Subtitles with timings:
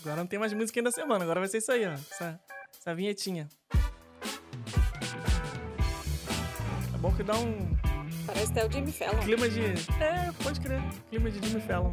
[0.00, 1.92] Agora não tem mais música da semana, agora vai ser isso aí, ó.
[1.92, 2.40] Essa,
[2.78, 3.48] essa vinhetinha.
[6.94, 7.76] É bom que dá um
[8.26, 9.20] Parece até o Jimmy Fallon.
[9.24, 9.60] clima de.
[10.00, 10.80] É, pode crer.
[11.08, 11.92] Clima de Jimmy Fallon.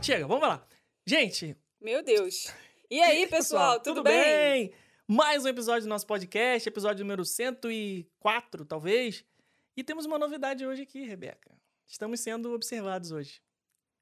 [0.00, 0.66] Chega, vamos lá.
[1.06, 2.52] Gente, Meu Deus.
[2.90, 4.72] E aí, pessoal, tudo, bem?
[5.06, 9.24] Mais um episódio do nosso podcast, episódio número 104, talvez.
[9.76, 11.50] E temos uma novidade hoje aqui, Rebeca.
[11.86, 13.42] Estamos sendo observados hoje.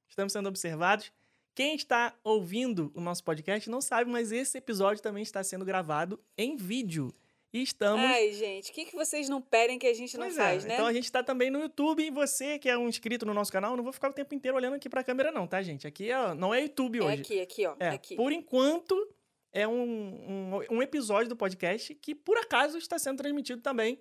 [0.09, 1.13] Estamos sendo observados.
[1.55, 6.21] Quem está ouvindo o nosso podcast não sabe, mas esse episódio também está sendo gravado
[6.37, 7.15] em vídeo.
[7.53, 8.05] E estamos.
[8.05, 10.69] Ai, gente, o que, que vocês não pedem que a gente não Pois faz, é,
[10.69, 10.75] né?
[10.75, 13.53] Então a gente tá também no YouTube e você que é um inscrito no nosso
[13.53, 15.87] canal, não vou ficar o tempo inteiro olhando aqui pra câmera não, tá, gente?
[15.87, 17.23] Aqui é, não é YouTube É hoje.
[17.23, 17.77] aqui, aqui, ó.
[17.79, 18.17] É, aqui.
[18.17, 19.09] por enquanto
[19.53, 24.01] é um, um, um episódio do podcast que por acaso está sendo transmitido também.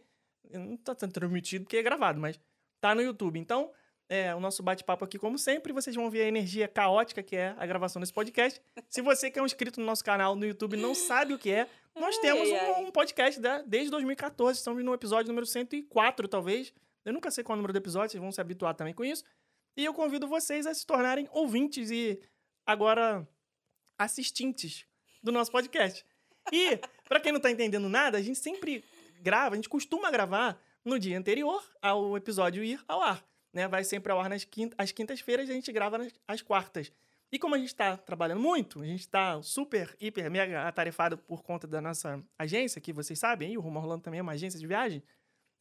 [0.52, 2.40] Não está sendo transmitido porque é gravado, mas
[2.82, 3.40] tá no YouTube.
[3.40, 3.72] Então,
[4.10, 7.56] é, o nosso bate-papo aqui, como sempre, vocês vão ver a energia caótica que é
[7.58, 8.62] a gravação desse podcast.
[8.90, 11.50] Se você que é um inscrito no nosso canal no YouTube não sabe o que
[11.52, 14.58] é, nós Ai, temos um, um podcast da- desde 2014.
[14.60, 16.74] Estamos no episódio número 104, talvez.
[17.06, 19.04] Eu nunca sei qual é o número do episódio, vocês vão se habituar também com
[19.04, 19.24] isso.
[19.76, 22.22] E eu convido vocês a se tornarem ouvintes e
[22.66, 23.28] agora
[23.98, 24.86] assistentes
[25.22, 26.06] do nosso podcast.
[26.52, 28.84] E, pra quem não tá entendendo nada, a gente sempre
[29.22, 33.24] grava, a gente costuma gravar no dia anterior ao episódio ir ao ar.
[33.54, 33.68] Né?
[33.68, 36.92] Vai sempre ao ar nas quinta, às quintas-feiras e a gente grava nas, às quartas.
[37.32, 41.42] E como a gente está trabalhando muito, a gente está super, hiper, mega atarefado por
[41.42, 44.60] conta da nossa agência, que vocês sabem, aí, o Rumo Orlando também é uma agência
[44.60, 45.02] de viagem,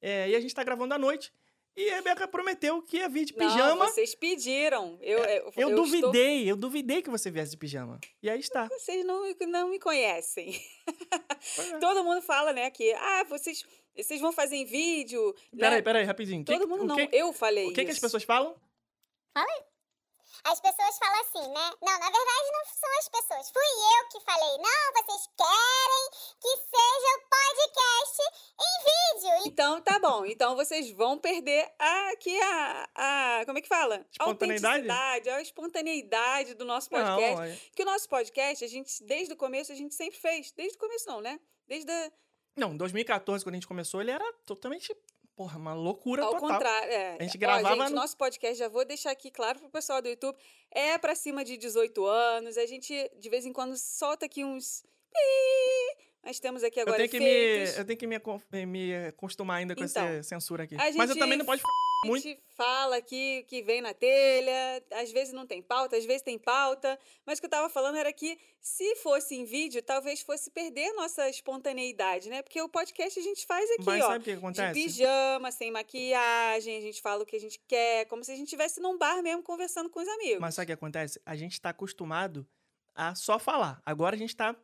[0.01, 1.33] é, e a gente está gravando à noite.
[1.75, 3.87] E a Rebeca prometeu que ia vir de Não, pijama.
[3.87, 4.99] vocês pediram.
[5.01, 7.99] Eu, eu, Eu, eu estou- duvidei, eu duvidei que você viesse de pijama.
[8.23, 8.69] E aí está.
[8.69, 10.55] Vocês não, não me conhecem.
[10.87, 11.79] É.
[11.81, 13.65] Todo mundo fala, né, que ah, vocês,
[13.97, 15.35] vocês vão fazer em vídeo.
[15.53, 15.61] né?
[15.61, 16.45] Peraí, peraí, rapidinho.
[16.45, 16.97] Todo Que- mundo não.
[16.97, 18.01] que- Eu falei O que, que as isso.
[18.01, 18.55] pessoas falam?
[20.45, 21.71] As pessoas falam assim, né?
[21.81, 23.51] Não, na verdade não são as pessoas.
[23.53, 24.59] Fui eu que falei.
[24.59, 28.23] Não, vocês querem que seja o podcast
[28.61, 29.47] em vídeo.
[29.53, 30.27] Então tá bom.
[30.27, 32.89] Então vocês vão perder a, aqui a,
[33.41, 33.45] a.
[33.47, 33.99] Como é que fala?
[33.99, 34.67] A Espontaneidade?
[34.91, 37.35] autenticidade, a espontaneidade do nosso podcast.
[37.37, 40.51] Não, é- Que o nosso podcast, a gente, desde o começo, a gente sempre fez.
[40.51, 41.39] Desde o começo, não, né?
[41.69, 42.13] Desde a,
[42.57, 44.95] não, 2014, quando a gente começou, ele era totalmente,
[45.35, 46.49] porra, uma loucura ao total.
[46.51, 46.91] contrário.
[46.93, 47.17] É.
[47.19, 50.01] A gente Ó, gravava gente, no- nosso podcast, já vou deixar aqui claro pro pessoal
[50.03, 50.37] do YouTube,
[50.71, 52.57] é pra cima de 18 anos.
[52.59, 54.85] A gente, de vez em quando, solta aqui uns.
[56.25, 59.75] Nós temos aqui Eu agora tenho que, me, eu tenho que me, me acostumar ainda
[59.75, 60.77] com Então, essa censura aqui.
[60.77, 61.61] Mas eu gente também não pode
[62.03, 62.23] ficar A muito.
[62.23, 66.39] gente fala aqui que vem na telha, às vezes não tem pauta, às vezes tem
[66.39, 70.51] pauta, mas o que eu tava falando era que se fosse em vídeo, talvez fosse
[70.51, 72.43] perder nossa espontaneidade, né?
[72.43, 74.07] Porque o podcast a gente faz aqui, Mas ó.
[74.09, 74.75] sabe o que acontece?
[74.79, 78.37] De pijama, sem maquiagem, a gente fala o que a gente quer, como se a
[78.37, 80.41] gente estivesse num bar mesmo conversando com os amigos.
[80.41, 81.21] Mas sabe o que acontece?
[81.25, 82.47] A gente tá acostumado
[82.95, 83.81] a só falar.
[83.87, 84.55] Agora a gente tá,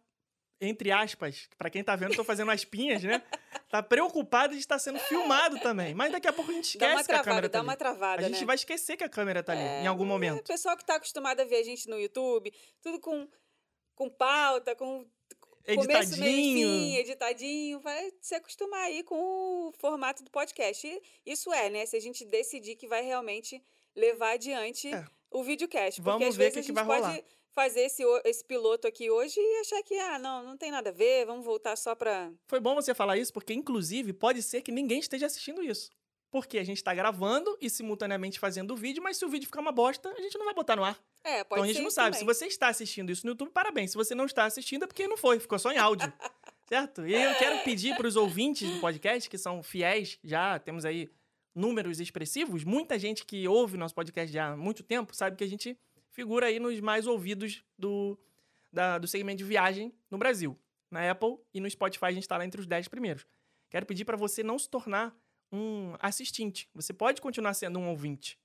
[0.61, 3.23] entre aspas, pra quem tá vendo, tô fazendo aspinhas, né?
[3.71, 5.95] Tá preocupado de estar sendo filmado também.
[5.95, 7.73] Mas daqui a pouco a gente esquece uma que a câmera travada, tá dá uma
[7.73, 7.79] ali.
[7.79, 8.47] travada, A gente né?
[8.47, 10.43] vai esquecer que a câmera tá ali, É, em algum O momento.
[10.47, 12.53] pessoal que tá acostumado a ver a gente no YouTube,
[12.83, 13.29] tudo com,
[13.95, 15.07] com pauta, com
[15.75, 16.99] Começo, meio fim, Editadinho.
[17.01, 19.15] editadinho, vai se acostumar aí com
[19.69, 20.87] o formato do podcast.
[20.89, 21.85] E isso é, né?
[21.85, 23.63] Se a gente decidir que vai realmente
[23.95, 25.05] levar adiante É.
[25.31, 25.97] o videocast.
[26.01, 27.23] Porque Vamos às ver o vezes que a que vai pode rolar.
[27.59, 30.93] Fazer esse, esse piloto aqui hoje e achar que, ah, não, não tem nada a
[30.93, 32.31] ver, vamos voltar só pra.
[32.47, 35.91] Foi bom você falar isso, porque, inclusive, pode ser que ninguém esteja assistindo isso.
[36.31, 39.61] Porque a gente tá gravando e simultaneamente fazendo o vídeo, mas se o vídeo ficar
[39.61, 40.97] uma bosta, a gente não vai botar no ar.
[41.25, 42.15] É, pode então a gente não sabe.
[42.15, 42.33] Se também.
[42.33, 43.91] você está assistindo isso no YouTube, parabéns.
[43.91, 46.13] Se você não está assistindo, é porque não foi, ficou só em áudio.
[46.69, 47.05] certo?
[47.05, 51.11] E eu quero pedir para os ouvintes do podcast, que são fiéis, já temos aí
[51.57, 52.63] números expressivos.
[52.63, 55.77] Muita gente que ouve nosso podcast já há muito tempo sabe que a gente
[56.19, 58.19] figura aí nos mais ouvidos do,
[58.73, 60.59] da- do segmento de viagem no Brasil.
[60.91, 63.25] Na Apple e no Spotify a gente está lá entre os 10 primeiros.
[63.71, 65.15] Quero pedir para você não se tornar
[65.53, 66.69] um assistente.
[66.75, 68.37] Você pode continuar sendo um ouvinte.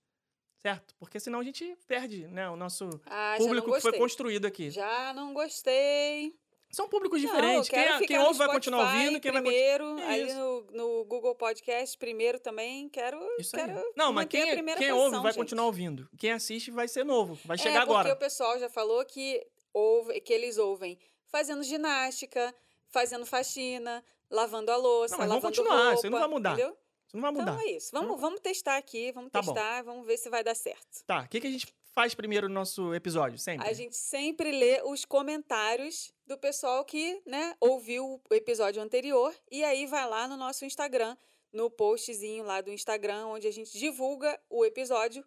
[0.59, 0.93] Certo?
[0.99, 4.69] Porque senão a gente perde né, o nosso Ah, público que foi construído aqui.
[4.69, 6.35] Já não gostei.
[6.73, 7.69] São públicos Não, diferentes.
[8.07, 9.77] quem, ouve vai continuar ouvindo, quem vai continuar.
[9.77, 13.65] primeiro, É ali no, no Google Podcast primeiro também, quero, Isso aí.
[13.65, 15.39] quero Não, mas quem, primeira quem posição, ouve vai gente.
[15.39, 16.09] continuar ouvindo.
[16.17, 17.37] Quem assiste vai ser novo.
[17.45, 18.13] Vai chegar é, porque agora.
[18.13, 20.97] o pessoal já falou que, ouve, que eles ouvem
[21.27, 22.53] fazendo ginástica,
[22.89, 26.27] fazendo faxina, lavando a louça, Não, mas vamos lavando continuar, roupa, isso aí não vai
[26.27, 26.53] mudar.
[26.53, 26.77] Entendeu?
[27.07, 27.51] Isso não vai mudar.
[27.53, 27.89] Então é isso.
[27.91, 29.53] Vamos, vamos testar aqui, vamos Tá bom.
[29.53, 31.03] testar, vamos ver se vai dar certo.
[31.05, 33.37] Tá, o que, que a gente faz primeiro no nosso episódio?
[33.37, 33.67] Sempre.
[33.67, 39.63] A gente sempre lê os comentários do pessoal que, né, ouviu o episódio anterior e
[39.63, 41.17] aí vai lá no nosso Instagram,
[41.51, 45.23] no postzinho lá do Instagram, onde a gente divulga o episódio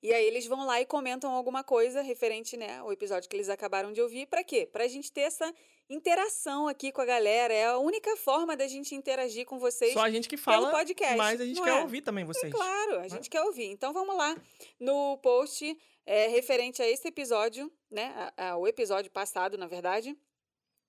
[0.00, 3.48] E aí eles vão lá e comentam alguma coisa referente, né, ao episódio que eles
[3.48, 4.26] acabaram de ouvir.
[4.26, 4.64] Pra quê?
[4.64, 5.52] Pra gente ter essa
[5.90, 7.52] interação aqui com a galera.
[7.52, 9.92] É a única forma da gente interagir com vocês.
[9.94, 11.80] Só a gente que fala, podcast, mas a gente quer é?
[11.82, 12.52] ouvir também vocês.
[12.52, 13.66] Claro, a gente quer ouvir.
[13.70, 14.36] Então vamos lá
[14.78, 18.14] no post é, referente a esse episódio, né?
[18.36, 20.16] a- a- o episódio passado, na verdade,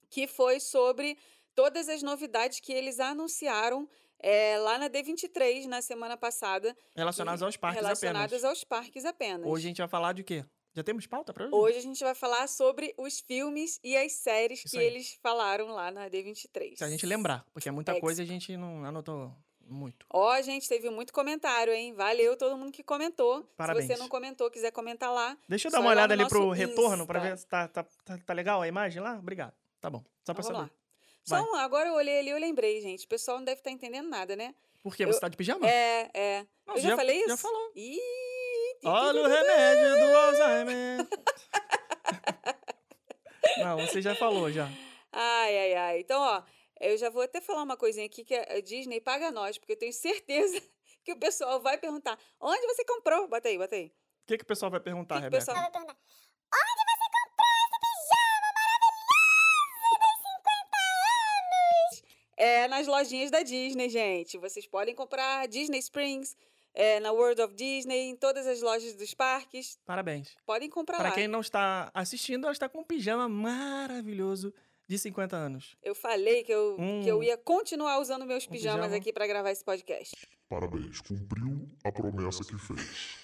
[0.10, 1.18] que foi sobre
[1.56, 3.88] todas as novidades que eles anunciaram
[4.20, 6.76] é, lá na D23 na semana passada.
[6.96, 8.44] Relacionados aos parques relacionadas apenas.
[8.44, 9.46] aos parques apenas.
[9.46, 10.46] Hoje a gente vai falar de quê?
[10.76, 11.56] Já temos pauta pra hoje?
[11.56, 14.86] Hoje a gente vai falar sobre os filmes e as séries Isso que aí.
[14.86, 16.78] eles falaram lá na D23.
[16.78, 19.34] Se a gente lembrar, porque é muita coisa e a gente não anotou
[19.70, 20.06] muito.
[20.10, 21.94] Ó, gente, teve muito comentário, hein?
[21.94, 23.44] Valeu todo mundo que comentou.
[23.56, 23.88] Parabéns.
[23.88, 27.06] Se você não comentou, quiser comentar lá, Deixa eu dar uma olhada ali pro retorno
[27.06, 27.30] pra Insta.
[27.30, 29.18] ver se tá, tá, tá, tá legal a imagem lá.
[29.18, 29.54] Obrigado.
[29.82, 30.04] Tá bom.
[30.26, 30.60] Só pra Vamos saber.
[30.60, 30.70] lá.
[31.24, 33.06] Só um, agora eu olhei ali e eu lembrei, gente.
[33.06, 34.54] O pessoal não deve estar entendendo nada, né?
[34.82, 35.04] Por quê?
[35.04, 35.68] Eu- Você tá de pijama?
[35.70, 36.46] É, é.
[36.66, 37.28] Não, eu você já, falei isso?
[37.30, 37.72] Já falou.
[37.76, 38.00] Ih,
[38.86, 41.08] Olha o remédio do Alzheimer.
[43.58, 44.68] Não, você já falou, já.
[45.12, 46.00] Ai, ai, ai.
[46.00, 46.44] Então, ó,
[46.80, 49.78] eu já vou até falar uma coisinha aqui que a Disney paga nós, porque eu
[49.80, 50.62] tenho certeza
[51.04, 53.28] que o pessoal vai perguntar: onde você comprou?
[53.28, 53.88] Bota aí, bota aí.
[53.88, 55.46] O que, que o pessoal vai perguntar, Que que o Rebeca?
[55.46, 55.98] pessoal- vai perguntar:
[62.42, 64.38] É nas lojinhas da Disney, gente.
[64.38, 66.38] Vocês podem comprar Disney Springs,
[66.74, 69.78] é, na World of Disney, em todas as lojas dos parques.
[69.86, 70.34] Parabéns.
[70.46, 71.16] Podem comprar Para lá.
[71.16, 74.54] quem não está assistindo, ela está com um pijama maravilhoso
[74.88, 75.76] de 50 anos.
[75.84, 77.02] Eu falei que eu, Hum.
[77.04, 78.96] que eu ia continuar usando meus Um pijamas pijama.
[78.98, 80.16] aqui pra gravar esse podcast.
[80.48, 83.18] Parabéns, cumpriu a promessa que fez.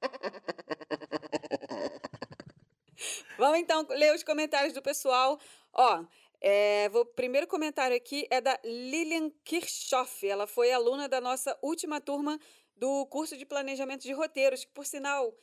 [3.36, 5.40] Vamos então ler os comentários do pessoal.
[5.72, 6.04] Ó,
[6.46, 10.28] é, vou, primeiro comentário aqui é da Lilian Kirchhoff.
[10.28, 12.38] Ela foi aluna da nossa última turma
[12.76, 15.34] do curso de planejamento de roteiros, que por sinal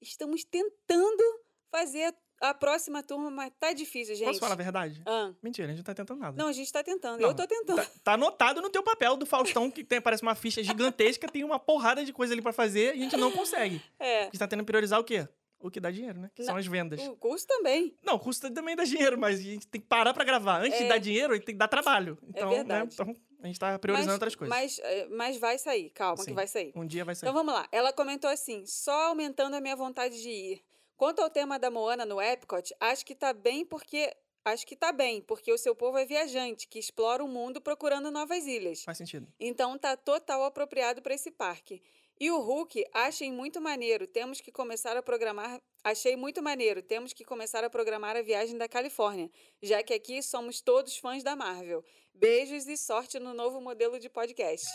[0.00, 1.24] estamos tentando
[1.68, 4.28] fazer a próxima turma, mas tá difícil, gente.
[4.28, 5.02] Posso falar a verdade?
[5.04, 6.36] Ah, Mentira, a gente não tá tentando nada.
[6.40, 7.20] não, a gente tá tentando.
[7.20, 7.76] Não, Eu tô tentando.
[7.78, 11.42] Tá, tá anotado no teu papel do Faustão, que tem, parece uma ficha gigantesca, tem
[11.42, 13.82] uma porrada de coisa ali pra fazer e a gente não consegue.
[13.98, 14.20] É.
[14.20, 15.26] A gente tá tendo que priorizar o quê?
[15.58, 16.30] O que dá dinheiro, né?
[16.34, 17.00] Que são Não, as vendas.
[17.08, 17.96] O curso também.
[18.02, 20.60] Não, custa também dá dinheiro, mas a gente tem que parar pra gravar.
[20.60, 20.88] Antes de É.
[20.88, 22.18] dar dinheiro, a gente tem que dar trabalho.
[22.28, 22.56] Então, né?
[22.56, 22.90] verdade.
[22.92, 24.54] Então, a gente tá priorizando mas, outras coisas.
[24.54, 26.26] Mas, é, mas vai sair, calma Sim.
[26.30, 26.72] que vai sair.
[26.76, 27.26] Um dia vai sair.
[27.28, 27.66] Então vamos lá.
[27.72, 30.64] Ela comentou assim: só aumentando a minha vontade de ir.
[30.96, 34.14] Quanto ao tema da Moana no Epcot, acho que tá bem porque.
[34.44, 38.12] Acho que tá bem, porque o seu povo é viajante, que explora o mundo procurando
[38.12, 38.84] novas ilhas.
[38.84, 39.26] Faz sentido.
[39.40, 41.82] Então tá total apropriado para esse parque.
[42.18, 44.06] E o Hulk, achei muito maneiro.
[44.06, 45.60] Temos que começar a programar.
[45.84, 46.82] Achei muito maneiro.
[46.82, 49.30] Temos que começar a programar a viagem da Califórnia,
[49.62, 51.84] já que aqui somos todos fãs da Marvel.
[52.14, 54.66] Beijos e sorte no novo modelo de podcast.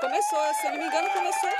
[0.00, 1.50] Começou, se eu não me engano, começou.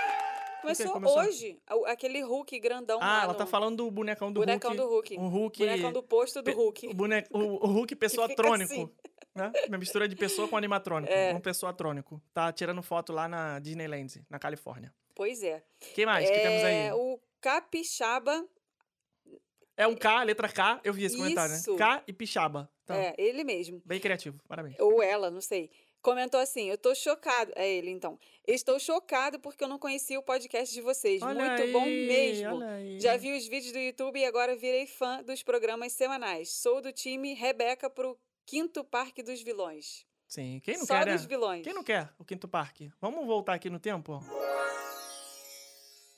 [0.63, 1.19] Começou, começou?
[1.21, 1.59] hoje.
[1.87, 4.83] Aquele Hulk grandão Ah, ela no- tá falando do bonecão do bonecão Hulk.
[4.83, 5.17] do Hulk.
[5.19, 5.59] O Hulk.
[5.59, 6.89] Bonecão do posto do Hulk.
[6.89, 8.73] O, boneco, o, Hulk pessoa trônico.
[8.73, 8.91] assim.
[9.39, 9.53] Né?
[9.69, 11.13] Uma mistura de pessoa com animatrônico.
[11.13, 11.33] É.
[11.33, 12.21] Um pessoa trônico.
[12.35, 14.93] Tá tirando foto lá na Disneyland, na Califórnia.
[15.15, 15.63] Pois é.
[15.95, 16.93] Quem mais que temos É, aí?
[16.93, 18.45] O Capixaba
[19.77, 20.81] É um K, letra K.
[20.83, 21.73] Eu vi esse comentário, Isso.
[21.73, 21.79] né?
[21.79, 22.69] K e Pixaba.
[22.85, 23.81] Então, É, ele mesmo.
[23.85, 24.41] bem criativo.
[24.49, 24.77] Parabéns.
[24.81, 25.71] Ou ela, não sei.
[26.01, 27.53] Comentou assim: Eu tô chocado.
[27.57, 28.19] É ele, então.
[28.47, 31.21] Estou chocado porque eu não conhecia o podcast de vocês.
[31.23, 32.57] Olha Muito bom aí, mesmo.
[32.57, 33.01] olha aí.
[33.01, 36.51] Já vi os vídeos do YouTube e agora virei fã dos programas semanais.
[36.53, 38.17] Sou do time Rebeca pro
[38.49, 40.07] Quinto Parque dos Vilões.
[40.27, 41.29] Sim, quem não Só quer, dos né?
[41.29, 41.63] vilões.
[41.63, 42.91] Quem não quer o Quinto Parque?
[42.99, 44.21] Vamos voltar aqui no tempo?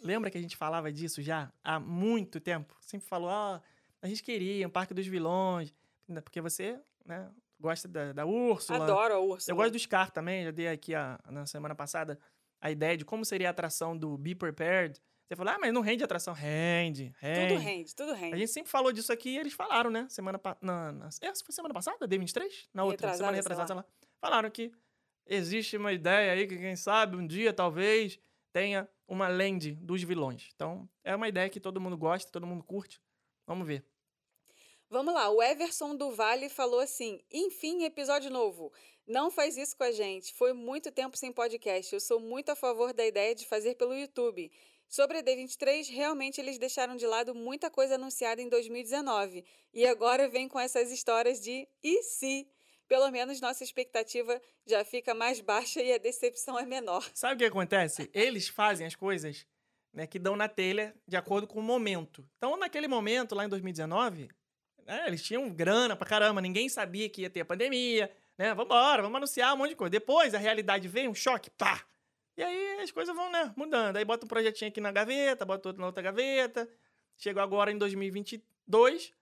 [0.01, 2.77] Lembra que a gente falava disso já há muito tempo?
[2.81, 3.61] Sempre falou, ó,
[4.01, 5.75] a gente queria um Parque dos Vilões,
[6.07, 8.85] né, porque você, né, gosta da, da Úrsula.
[8.85, 9.53] Adoro a Úrsula.
[9.53, 12.17] Eu gosto do Scar também, já dei aqui a- na semana passada
[12.61, 15.01] a ideia de como seria a atração do Be Prepared.
[15.31, 16.35] Você falou, ah, mas não rende atração.
[16.35, 17.55] Rende, rende.
[17.55, 18.35] Tudo rende, tudo rende.
[18.35, 20.09] A gente sempre falou disso aqui e eles falaram, né?
[20.09, 20.59] Semana pa...
[20.61, 21.07] na, na...
[21.07, 22.09] Essa foi semana passada?
[22.09, 22.67] D23?
[22.75, 23.83] Na outra, Retrasada, semana sei retrasada, sei lá.
[23.83, 24.09] lá.
[24.21, 24.73] Falaram que
[25.25, 28.19] existe uma ideia aí que, quem sabe, um dia, talvez,
[28.53, 30.51] tenha uma land dos vilões.
[30.53, 33.01] Então, é uma ideia que todo mundo gosta, todo mundo curte.
[33.47, 33.85] Vamos ver.
[34.89, 38.73] Vamos lá, o Everson do Vale falou assim: enfim, episódio novo.
[39.07, 40.35] Não faz isso com a gente.
[40.35, 41.93] Foi muito tempo sem podcast.
[41.95, 44.51] Eu sou muito a favor da ideia de fazer pelo YouTube.
[44.91, 49.45] Sobre a D23, realmente eles deixaram de lado muita coisa anunciada em 2019.
[49.73, 52.49] E agora vem com essas histórias de e se?
[52.89, 57.09] Pelo menos nossa expectativa já fica mais baixa e a decepção é menor.
[57.15, 58.11] Sabe o que acontece?
[58.13, 59.47] Eles fazem as coisas
[59.93, 62.29] né, que dão na telha de acordo com o momento.
[62.37, 64.29] Então, naquele momento, lá em 2019,
[64.85, 68.53] né, eles tinham grana pra caramba, ninguém sabia que ia ter a pandemia, né?
[68.55, 69.91] Vambora, vamos anunciar um monte de coisa.
[69.91, 71.87] Depois, a realidade veio, um choque, pá!
[72.41, 73.97] E aí as coisas vão, né, mudando.
[73.99, 76.67] Aí bota um projetinho aqui na gaveta, bota outro na outra gaveta.
[77.19, 79.09] Chegou agora em 2022.
[79.09, 79.13] O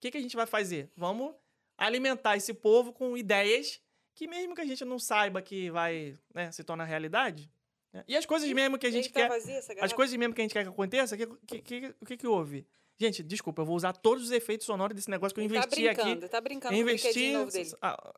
[0.00, 0.90] que, que a gente vai fazer?
[0.96, 1.34] Vamos
[1.76, 3.80] alimentar esse povo com ideias
[4.12, 7.48] que mesmo que a gente não saiba que vai né, se tornar realidade.
[7.92, 8.02] né?
[8.08, 9.28] E as coisas mesmo que a gente quer.
[9.28, 12.16] vazia As coisas mesmo que a gente quer que aconteça, que, que, que- o que,
[12.16, 12.66] que houve?
[12.98, 15.88] Gente, desculpa, eu vou usar todos os efeitos sonoros desse negócio que eu tá investi
[15.88, 16.02] aqui.
[16.02, 17.32] brincando, tá brincando Eu com o investi.
[17.32, 17.70] novo dele.
[17.80, 18.14] ah,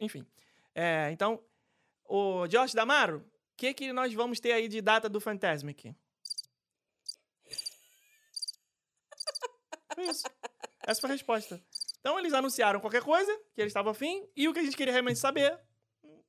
[0.00, 0.26] enfim.
[0.74, 1.40] É, então,
[2.04, 5.94] o Josh Damaro, o que, que nós vamos ter aí de data do Fantasmic?
[9.94, 10.24] Foi isso.
[10.86, 11.62] Essa foi a resposta.
[12.00, 14.92] Então, eles anunciaram qualquer coisa que eles estavam afim, e o que a gente queria
[14.92, 15.58] realmente saber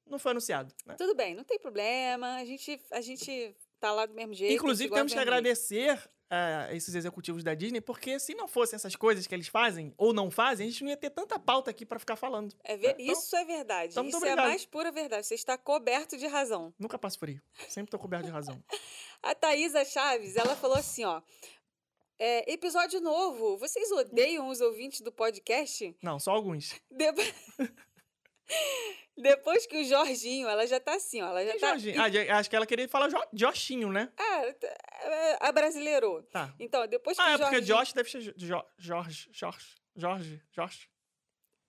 [0.05, 0.73] não foi anunciado.
[0.85, 0.95] né?
[0.97, 2.35] Tudo bem, não tem problema.
[2.35, 4.53] A gente, a gente tá lá do mesmo jeito.
[4.53, 9.27] Inclusive, temos que agradecer a esses executivos da Disney, porque se não fossem essas coisas
[9.27, 11.99] que eles fazem ou não fazem, a gente não ia ter tanta pauta aqui pra
[11.99, 12.53] ficar falando.
[12.63, 13.91] É ver- Então, Isso é verdade.
[13.91, 15.25] então, Isso é a mais pura verdade.
[15.27, 16.73] Você está coberto de razão.
[16.79, 17.41] Nunca passo frio.
[17.69, 18.61] Sempre tô coberto de razão.
[19.21, 21.21] A Thaisa Chaves, ela falou assim, ó.
[22.19, 23.57] é, episódio novo.
[23.57, 25.95] Vocês odeiam os ouvintes do podcast?
[26.01, 26.73] Não, só alguns.
[26.91, 27.05] De-
[29.17, 31.27] Depois que o Jorginho, ela já tá assim, ó.
[31.29, 31.67] Ela já Quem tá.
[31.69, 32.01] Jorginho?
[32.01, 34.11] Ah, acho que ela queria falar Jo- Joshinho, né?
[34.17, 34.41] Ah,
[35.03, 36.21] é, a brasileirou.
[36.23, 36.53] Tá.
[36.59, 37.77] Então, depois que Ah, o é porque Jorginho...
[37.77, 40.89] Josh deve ser Jo- Jorge, Jorge, Jorge, Jorge.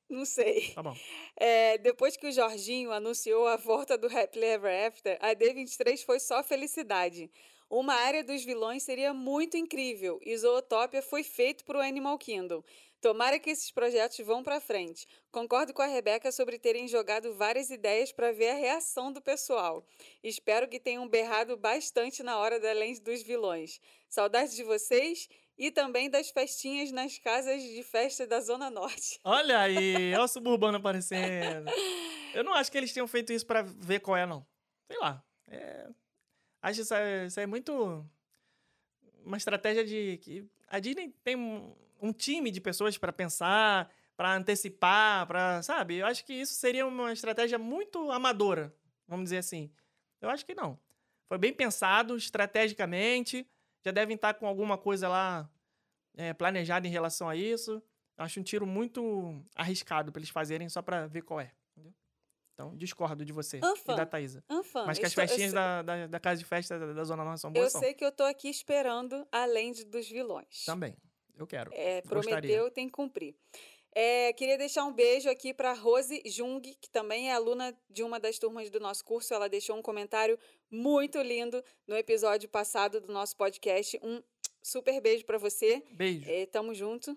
[0.08, 0.72] Não sei.
[0.72, 0.96] Tá bom.
[1.36, 6.18] É, depois que o Jorginho anunciou a volta do Happily Ever After, a D23 foi
[6.20, 7.30] só felicidade.
[7.68, 12.62] Uma área dos vilões seria muito incrível e Zootopia foi feito para o Animal Kingdom.
[13.06, 15.06] Tomara que esses projetos vão para frente.
[15.30, 19.86] Concordo com a Rebeca sobre terem jogado várias ideias para ver a reação do pessoal.
[20.24, 23.80] Espero que tenham berrado bastante na hora da lente dos vilões.
[24.08, 29.20] Saudades de vocês e também das festinhas nas casas de festa da Zona Norte.
[29.22, 31.70] Olha aí, olha o suburbano aparecendo.
[32.34, 34.44] Eu não acho que eles tenham feito isso pra ver qual é, não.
[34.90, 35.24] Sei lá.
[35.46, 35.88] É...
[36.60, 38.04] Acho isso, é- isso é muito.
[39.24, 40.18] Uma estratégia de.
[40.18, 41.36] que A Disney tem
[42.00, 45.62] um, time de pessoas pra pensar, pra antecipar, pra.
[45.62, 45.96] Sabe?
[45.96, 48.74] Eu acho que isso seria uma estratégia muito amadora,
[49.06, 49.70] vamos dizer assim.
[50.20, 50.78] Eu acho que não.
[51.28, 53.46] Foi bem pensado, estrategicamente.
[53.84, 55.48] Já devem estar com alguma coisa lá
[56.16, 57.82] é, planejada em relação a isso.
[58.16, 61.52] Acho um tiro muito arriscado pra eles fazerem só pra ver qual é.
[61.76, 61.94] entendeu?
[62.54, 64.42] Então, discordo de você Anfã, e da Thaisa.
[64.48, 66.92] Anfã, Mas que eu as estou- eu festinhas da, da, da casa de festa da,
[66.94, 67.80] da Zona Norte são Eu boas, são.
[67.82, 70.64] sei que eu tô aqui esperando além de- dos vilões.
[70.64, 70.96] Também.
[71.36, 71.70] Eu quero.
[71.74, 72.08] É, Gostaria.
[72.08, 73.34] prometeu, tem que cumprir.
[73.98, 78.20] É, queria deixar um beijo aqui para Rose Jung, que também é aluna de uma
[78.20, 79.32] das turmas do nosso curso.
[79.32, 80.38] Ela deixou um comentário
[80.70, 83.98] muito lindo no episódio passado do nosso podcast.
[84.02, 84.22] Um
[84.62, 85.82] super beijo para você.
[85.92, 86.30] Beijo.
[86.30, 87.16] É, tamo junto.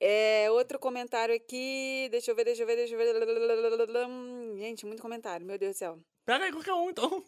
[0.00, 2.08] É, outro comentário aqui.
[2.10, 4.58] Deixa eu ver, deixa eu ver, deixa eu ver.
[4.58, 5.98] Gente, muito comentário, meu Deus do céu.
[6.24, 7.22] Pega aí qualquer um, então.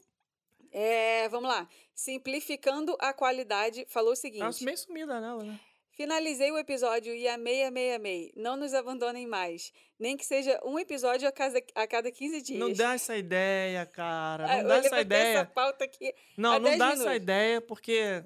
[0.73, 1.69] É, vamos lá.
[1.95, 4.40] Simplificando a qualidade, falou o seguinte.
[4.40, 5.61] Nossa, meio sumida nela, né?
[5.97, 8.31] Finalizei o episódio e amei, amei, amei.
[8.37, 9.73] Não nos abandonem mais.
[9.99, 12.61] Nem que seja um episódio a, casa, a cada 15 dias.
[12.61, 14.45] Não dá essa ideia, cara.
[14.45, 15.38] Ah, Não dá essa ideia.
[15.38, 16.12] essa pauta aqui.
[16.37, 17.17] Não, não 10 dá essa minutos.
[17.17, 18.23] ideia porque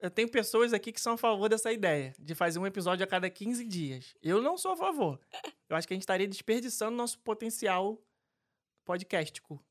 [0.00, 3.06] eu tenho pessoas aqui que são a favor dessa ideia, de fazer um episódio a
[3.06, 4.14] cada 15 dias.
[4.22, 5.18] Eu não sou a favor.
[5.70, 7.98] Eu acho que a gente estaria desperdiçando nosso potencial
[8.84, 9.64] podcastico.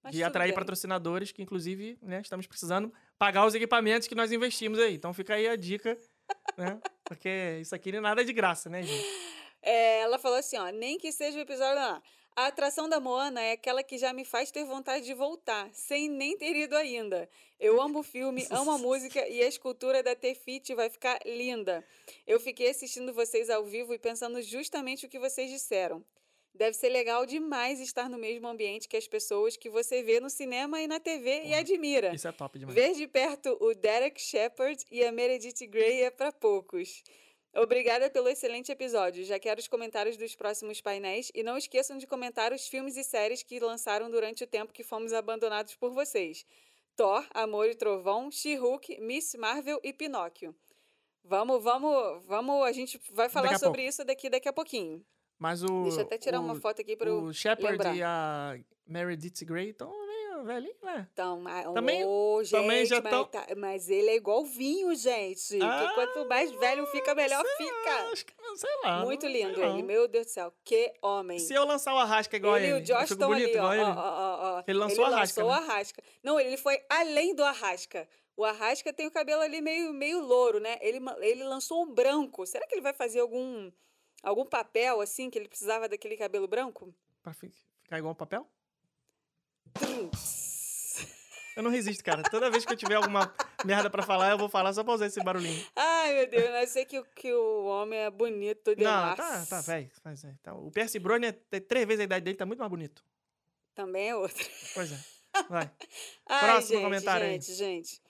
[0.00, 0.54] Mas de atrair bem.
[0.54, 4.94] patrocinadores, que inclusive, né, estamos precisando pagar os equipamentos que nós investimos aí.
[4.94, 5.98] Então fica aí a dica,
[6.56, 6.80] né?
[7.04, 9.06] Porque isso aqui não é nada de graça, né, gente?
[9.62, 12.02] É, ela falou assim, ó, nem que seja o episódio lá.
[12.36, 16.08] A atração da Moana é aquela que já me faz ter vontade de voltar, sem
[16.08, 17.28] nem ter ido ainda.
[17.58, 21.84] Eu amo o filme, amo a música e a escultura da Tefiti vai ficar linda.
[22.24, 26.04] Eu fiquei assistindo vocês ao vivo e pensando justamente o que vocês disseram.
[26.58, 30.28] Deve ser legal demais estar no mesmo ambiente que as pessoas que você vê no
[30.28, 32.12] cinema e na TV e Porra, admira.
[32.12, 32.74] Isso é top demais.
[32.74, 37.04] Ver de perto o Derek Shepard e a Meredith Grey é para poucos.
[37.54, 39.24] Obrigada pelo excelente episódio.
[39.24, 43.04] Já quero os comentários dos próximos painéis e não esqueçam de comentar os filmes e
[43.04, 46.44] séries que lançaram durante o tempo que fomos abandonados por vocês.
[46.96, 50.52] Thor, Amor e Trovão, She-Hulk, Miss Marvel e Pinóquio.
[51.22, 55.06] Vamos, vamos, vamos, a gente vai falar sobre isso daqui daqui a pouquinho.
[55.38, 55.82] Mas o.
[55.84, 57.94] Deixa eu até tirar o, uma foto aqui para O Shepard lembrar.
[57.96, 61.08] e a Meredith Grey estão meio velhinhos, né?
[61.12, 61.42] Então,
[61.74, 65.58] Também- ô, gente, também já mas, tão- tá- mas ele é igual vinho, gente.
[65.62, 67.72] Ah, quanto mais velho fica, melhor fica.
[67.90, 69.04] lá, acho que, sei lá.
[69.04, 69.74] Muito não lindo não.
[69.74, 70.52] ele, meu Deus do céu.
[70.64, 71.38] Que homem.
[71.38, 73.72] Se eu lançar o Arrasca igual ele a e ele, o Josh estão ali, ó,
[73.74, 73.82] ele.
[73.82, 74.62] ó, ó, ó.
[74.66, 75.72] Ele lançou o Arrasca, lançou o né?
[75.72, 76.02] Arrasca.
[76.22, 78.08] Não, ele foi além do Arrasca.
[78.36, 80.78] O Arrasca tem o cabelo ali meio, meio louro, né?
[80.80, 82.46] Ele, ele lançou um branco.
[82.46, 83.70] Será que ele vai fazer algum,
[84.22, 86.94] algum papel, assim, que ele precisava daquele cabelo branco?
[87.22, 88.46] Pra fi- ficar igual um papel?
[91.56, 92.22] Eu não resisto, cara.
[92.22, 93.34] Toda vez que eu tiver alguma
[93.64, 95.66] merda pra falar, eu vou falar só pra usar esse barulhinho.
[95.74, 99.16] Ai, meu Deus, eu sei que, o- que o homem é bonito Não, demais.
[99.16, 99.90] tá, tá, velho.
[100.00, 100.54] Faz- é, tá.
[100.54, 103.04] O Percy Brony tem três vezes a idade dele, tá muito mais bonito.
[103.74, 104.46] Também é outro.
[104.74, 104.98] Pois é.
[105.48, 105.70] Vai.
[106.28, 107.32] Ai, Próximo gente, comentário aí.
[107.32, 108.02] gente, gente.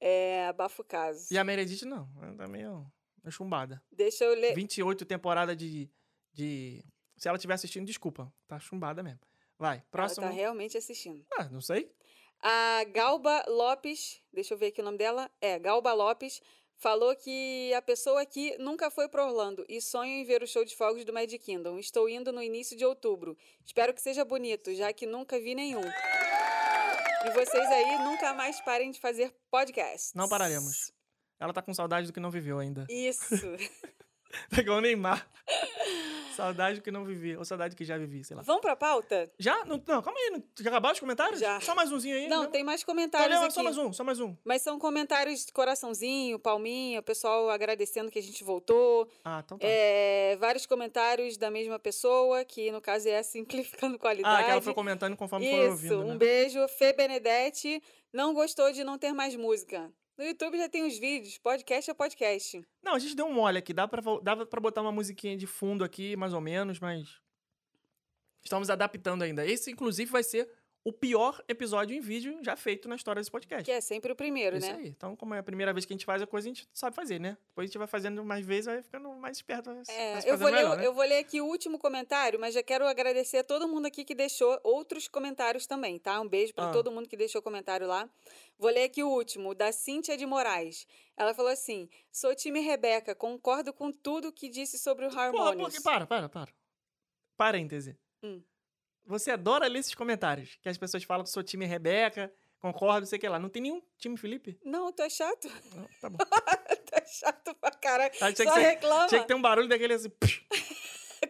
[0.00, 1.26] É, abafa o caso.
[1.30, 2.08] E a Meredith, não.
[2.22, 2.86] Ela tá meio,
[3.26, 3.82] meio chumbada.
[3.90, 4.54] Deixa eu ler.
[4.54, 5.90] 28 temporada de,
[6.32, 6.84] de.
[7.16, 8.32] Se ela estiver assistindo, desculpa.
[8.46, 9.20] Tá chumbada mesmo.
[9.58, 10.26] Vai, próximo.
[10.26, 11.24] Ela tá realmente assistindo.
[11.36, 11.90] Ah, não sei.
[12.40, 15.30] A Galba Lopes, deixa eu ver aqui o nome dela.
[15.40, 16.40] É, Galba Lopes,
[16.76, 20.64] falou que a pessoa aqui nunca foi para Orlando e sonho em ver o show
[20.64, 21.78] de fogos do Magic Kingdom.
[21.78, 23.36] Estou indo no início de outubro.
[23.64, 25.84] Espero que seja bonito, já que nunca vi nenhum.
[27.24, 30.14] E vocês aí nunca mais parem de fazer podcast.
[30.14, 30.92] Não pararemos.
[31.38, 32.86] Ela tá com saudade do que não viveu ainda.
[32.90, 33.34] Isso.
[34.50, 35.26] Tá igual o Neymar.
[36.34, 37.36] saudade do que não vivi.
[37.36, 38.42] Ou saudade do que já vivi, sei lá.
[38.42, 39.30] Vamos pra pauta?
[39.38, 39.64] Já?
[39.64, 40.30] Não, não calma aí.
[40.30, 41.40] Não, já acabaram os comentários?
[41.40, 41.58] Já.
[41.60, 42.28] Só mais umzinho aí.
[42.28, 42.48] Não, né?
[42.48, 43.52] tem mais Então, comentários aqui.
[43.54, 44.36] só mais um, só mais um.
[44.44, 49.08] Mas são comentários de coraçãozinho, palminha, o pessoal agradecendo que a gente voltou.
[49.24, 49.66] Ah, então tá.
[49.66, 54.42] É, vários comentários da mesma pessoa, que no caso é Simplificando Qualidade.
[54.42, 56.16] ah, que ela foi comentando conforme foi Isso, ouvindo, um né?
[56.18, 56.66] beijo.
[56.68, 59.90] Fê Benedetti não gostou de não ter mais música.
[60.16, 62.66] No YouTube já tem os vídeos, podcast é podcast.
[62.82, 63.74] Não, a gente deu um mole aqui.
[63.74, 67.20] Dava pra botar uma musiquinha de fundo aqui, mais ou menos, mas...
[68.42, 69.44] Estamos adaptando ainda.
[69.44, 70.48] Esse, inclusive, vai ser
[70.88, 73.64] o pior episódio em vídeo já feito na história desse podcast.
[73.64, 74.74] Que é sempre o primeiro, Isso né?
[74.78, 74.86] aí.
[74.88, 76.94] Então, como é a primeira vez que a gente faz a coisa, a gente sabe
[76.94, 77.36] fazer, né?
[77.48, 79.68] Depois a gente vai fazendo mais vezes, vai ficando mais esperto.
[79.88, 80.86] É, eu, vou ler, melhor, né?
[80.86, 84.04] eu vou ler aqui o último comentário, mas já quero agradecer a todo mundo aqui
[84.04, 86.20] que deixou outros comentários também, tá?
[86.20, 86.72] Um beijo para Ah.
[86.72, 88.08] todo mundo que deixou comentário lá.
[88.56, 90.86] Vou ler aqui o último, da Cíntia de Moraes.
[91.16, 95.72] Ela falou assim: sou time Rebeca, concordo com tudo que disse sobre o Porra, Harmonious.
[95.74, 96.52] porque, para, para, para.
[97.36, 97.96] Parêntese.
[98.22, 98.40] Hum.
[99.06, 103.18] Você adora ler esses comentários, que as pessoas falam que sou time Rebeca, concordo, sei
[103.18, 103.38] que lá.
[103.38, 104.58] Não tem nenhum time Felipe?
[104.64, 105.48] Não, tu é chato.
[105.74, 106.18] Não, tá bom.
[106.86, 108.12] tu é chato pra caralho.
[108.20, 109.06] Ah, tinha, Só que reclama.
[109.06, 110.10] tinha que ter um barulho daquele assim.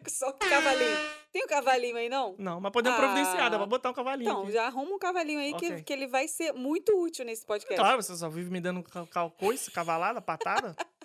[0.09, 0.97] Só com cavalinho.
[1.33, 2.35] Tem um cavalinho aí, não?
[2.39, 3.59] Não, mas podemos providenciar, dá Ah.
[3.59, 4.29] pra botar um cavalinho.
[4.31, 4.53] Então, aqui.
[4.53, 5.83] já arruma um cavalinho aí que, Ok.
[5.83, 7.77] que ele vai ser muito útil nesse podcast.
[7.77, 10.75] Claro, você só vive me dando cal- cal- coice, cavalada, patada.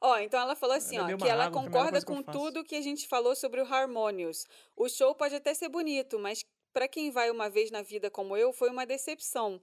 [0.00, 2.80] Ó, então ela falou assim, ó, que ela água, concorda que com tudo que a
[2.80, 4.46] gente falou sobre o Harmonious.
[4.76, 8.36] O show pode até ser bonito, mas pra quem vai uma vez na vida como
[8.36, 9.60] eu, foi uma decepção.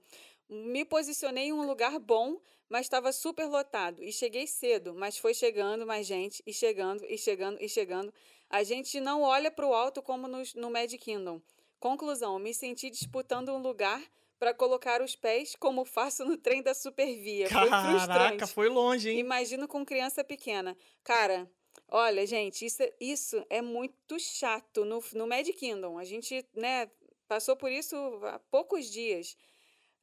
[0.48, 4.02] Me posicionei em um lugar bom, mas estava super lotado.
[4.02, 8.12] E cheguei cedo, mas foi chegando mais gente, e chegando, e chegando, e chegando.
[8.48, 11.40] A gente não olha pro alto como no, no Magic Kingdom.
[11.78, 14.02] Conclusão, me senti disputando um lugar
[14.42, 17.48] para colocar os pés, como faço no trem da Supervia.
[17.48, 18.46] Foi Caraca, frustrante.
[18.52, 19.18] foi longe, hein?
[19.20, 20.76] Imagino com criança pequena.
[21.04, 21.48] Cara,
[21.86, 25.96] olha, gente, isso, é- isso é muito chato no, no Magic Kingdom.
[25.96, 26.90] A gente, né,
[27.28, 29.36] passou por isso há poucos dias.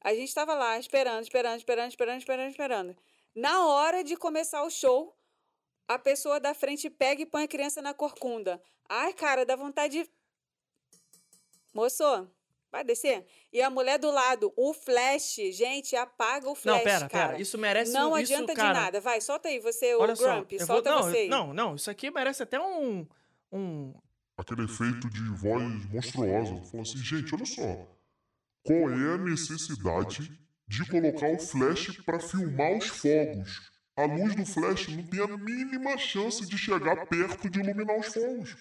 [0.00, 2.96] A gente estava lá esperando, esperando, esperando, esperando, esperando, esperando.
[3.34, 5.14] Na hora de começar o show,
[5.86, 8.58] a pessoa da frente pega e põe a criança na corcunda.
[8.88, 10.10] Ai, cara, dá vontade de.
[11.74, 12.26] Moço,
[12.70, 13.26] vai descer?
[13.52, 16.76] E a mulher do lado, o flash, gente, apaga o flash.
[16.78, 17.28] Não, pera, cara.
[17.30, 17.40] pera.
[17.42, 19.00] Isso merece Não um- adianta isso, cara, de nada.
[19.00, 20.52] Vai, solta aí, você, o Olha só, Grump.
[20.52, 21.28] eu vou- Solta não, você aí.
[21.28, 23.06] Não, não, isso aqui merece até um.
[23.52, 23.92] um
[24.36, 26.56] Aquele efeito de voz monstruosa.
[26.70, 27.86] Falou assim, gente, olha só.
[28.64, 30.30] Qual é a necessidade
[30.66, 33.70] de colocar o flash para filmar os fogos?
[33.96, 38.06] A luz do flash não tem a mínima chance de chegar perto de iluminar os
[38.06, 38.56] fogos.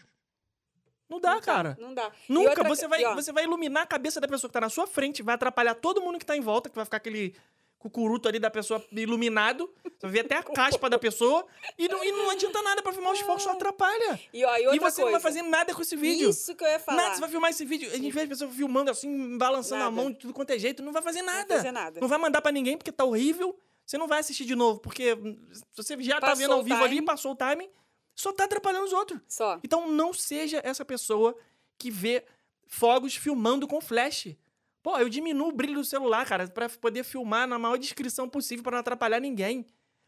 [1.09, 1.77] Não dá, Não dá, cara.
[1.79, 2.11] Não dá.
[2.27, 4.69] Nunca outra- você vai, e, você vai iluminar a cabeça da pessoa que tá na
[4.69, 7.35] sua frente, vai atrapalhar todo mundo que tá em volta, que vai ficar aquele
[7.79, 9.73] cucuruto ali da pessoa iluminado.
[9.83, 10.43] Você vai ver até a
[10.77, 11.45] caspa da pessoa
[11.77, 14.19] e não, e não adianta nada pra filmar os fogos, só atrapalha.
[14.33, 15.19] E, ó, e E, você não vai coisa.
[15.21, 16.29] fazer nada com esse vídeo.
[16.29, 17.01] Isso que eu ia falar.
[17.03, 17.89] Nada, você vai filmar esse vídeo.
[17.89, 19.95] A gente vê as pessoas filmando assim, balançando a Nada.
[19.95, 20.83] mão de tudo quanto é jeito.
[20.83, 21.55] Não vai fazer Não vai nada.
[21.55, 21.99] fazer nada.
[22.01, 23.57] Não vai mandar pra ninguém porque tá horrível.
[23.85, 25.17] Você não vai assistir de novo, porque
[25.73, 27.69] você já tá Passou vendo ao o vivo ali, passou o timing,
[28.19, 29.19] só tá atrapalhando os outros.
[29.27, 29.59] Só.
[29.63, 31.35] Então não seja essa pessoa
[31.77, 32.25] que vê
[32.67, 34.35] fogos filmando com flash.
[34.83, 38.63] Pô, eu diminuo o brilho do celular, cara, pra poder filmar na maior descrição possível
[38.63, 39.65] pra não atrapalhar ninguém.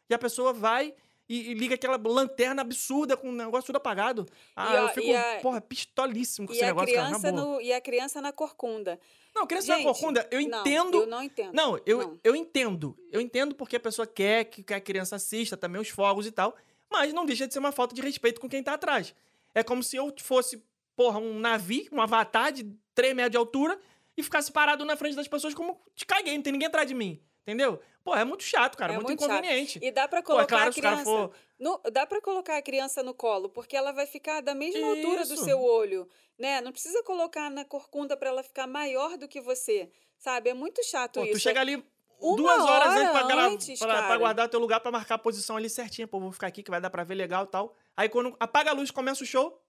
[0.09, 0.93] E a pessoa vai
[1.29, 4.25] e, e liga aquela lanterna absurda com o negócio tudo apagado.
[4.55, 7.19] Ah, E, ó, eu fico, a- porra, pistolíssimo com E esse a, negócio, cara, na
[7.19, 7.31] boa.
[7.31, 8.99] no, e a criança na corcunda.
[9.33, 10.97] Não, criança na Gente, corcunda, eu não, entendo.
[11.03, 11.53] eu não entendo.
[11.53, 12.19] Não, eu, Não.
[12.21, 12.97] eu entendo.
[13.09, 16.31] Eu entendo porque a pessoa quer que, que a criança assista também os fogos e
[16.31, 16.53] tal,
[16.91, 19.15] mas não deixa de ser uma falta de respeito com quem tá atrás.
[19.55, 20.63] É como se eu fosse,
[20.95, 23.79] porra, um navio, um avatar de 3 metros de altura
[24.17, 26.93] e ficasse parado na frente das pessoas como te caguei, não tem ninguém atrás de
[26.93, 27.21] mim.
[27.43, 27.79] Entendeu?
[28.03, 28.93] Pô, é muito chato, cara.
[28.93, 29.31] É muito, muito chato.
[29.31, 29.79] inconveniente.
[29.81, 31.03] E dá pra Pô, é colocar claro, a criança.
[31.03, 31.31] for.
[31.59, 35.25] No- dá pra colocar a criança no colo, porque ela vai ficar da mesma altura
[35.25, 35.43] do Isso.
[35.43, 36.61] seu olho, né?
[36.61, 40.49] Não precisa colocar na corcunda pra ela ficar maior do que você, sabe?
[40.51, 41.33] É muito chato Pô, isso.
[41.33, 41.83] tu chega ali
[42.21, 45.15] Uma duas horas antes pra, hora gra- antes, pra- pra guardar teu lugar pra marcar
[45.15, 46.07] a posição ali certinha.
[46.07, 47.75] Pô, vou ficar aqui que vai dar pra ver legal e tal.
[47.97, 49.59] Aí quando apaga a luz, começa o show,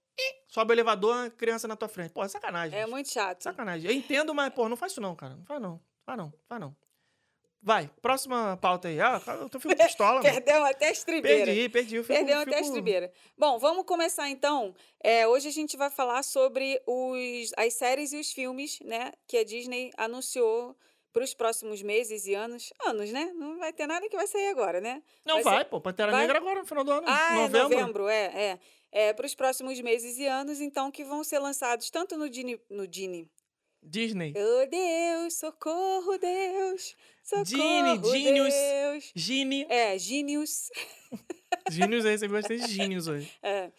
[0.49, 2.13] sobe o elevador, criança na tua frente.
[2.13, 2.77] Pô, é sacanagem.
[2.79, 2.91] É gente.
[2.91, 3.43] muito chato.
[3.43, 3.91] Sacanagem.
[3.91, 5.35] Eu entendo, mas, pô, não faz isso não, cara.
[5.37, 5.81] Não faz não.
[6.05, 6.33] Faz não.
[6.49, 6.77] Faz não.
[7.65, 9.01] Vai, próxima pauta aí.
[9.01, 10.23] Ah, eu tô ficando pistola, mano.
[10.25, 11.45] Perdeu até a estribeira.
[11.47, 11.95] Perdi, perdi.
[11.97, 13.13] Eu fico, Perdeu até a fico- estribeira.
[13.39, 14.75] Bom, vamos começar então.
[15.01, 19.13] É, hoje a gente vai falar sobre os, as séries e os filmes, né?
[19.29, 20.77] Que a Disney anunciou
[21.13, 22.73] para os próximos meses e anos.
[22.87, 23.33] Anos, né?
[23.35, 25.03] Não vai ter nada que vai sair agora, né?
[25.25, 25.81] Não, Vai vai, ser- pô.
[25.81, 27.07] Pantera vai- Negra agora, no final do ano.
[27.09, 27.59] Ah, novembro.
[27.59, 28.59] é novembro, é, é.
[28.95, 32.61] É, para os próximos meses e anos, então, que vão ser lançados tanto no Disney.
[32.69, 33.31] No Disney.
[33.83, 34.33] Disney.
[34.37, 36.95] Oh, Deus, socorro, Deus.
[37.25, 38.55] Socorro, Disney, Genius.
[38.55, 39.13] Deus.
[39.15, 39.67] Gini.
[39.69, 40.71] É, Genius.
[41.71, 43.31] Aí, você gosta de gênios hoje.
[43.43, 43.73] É.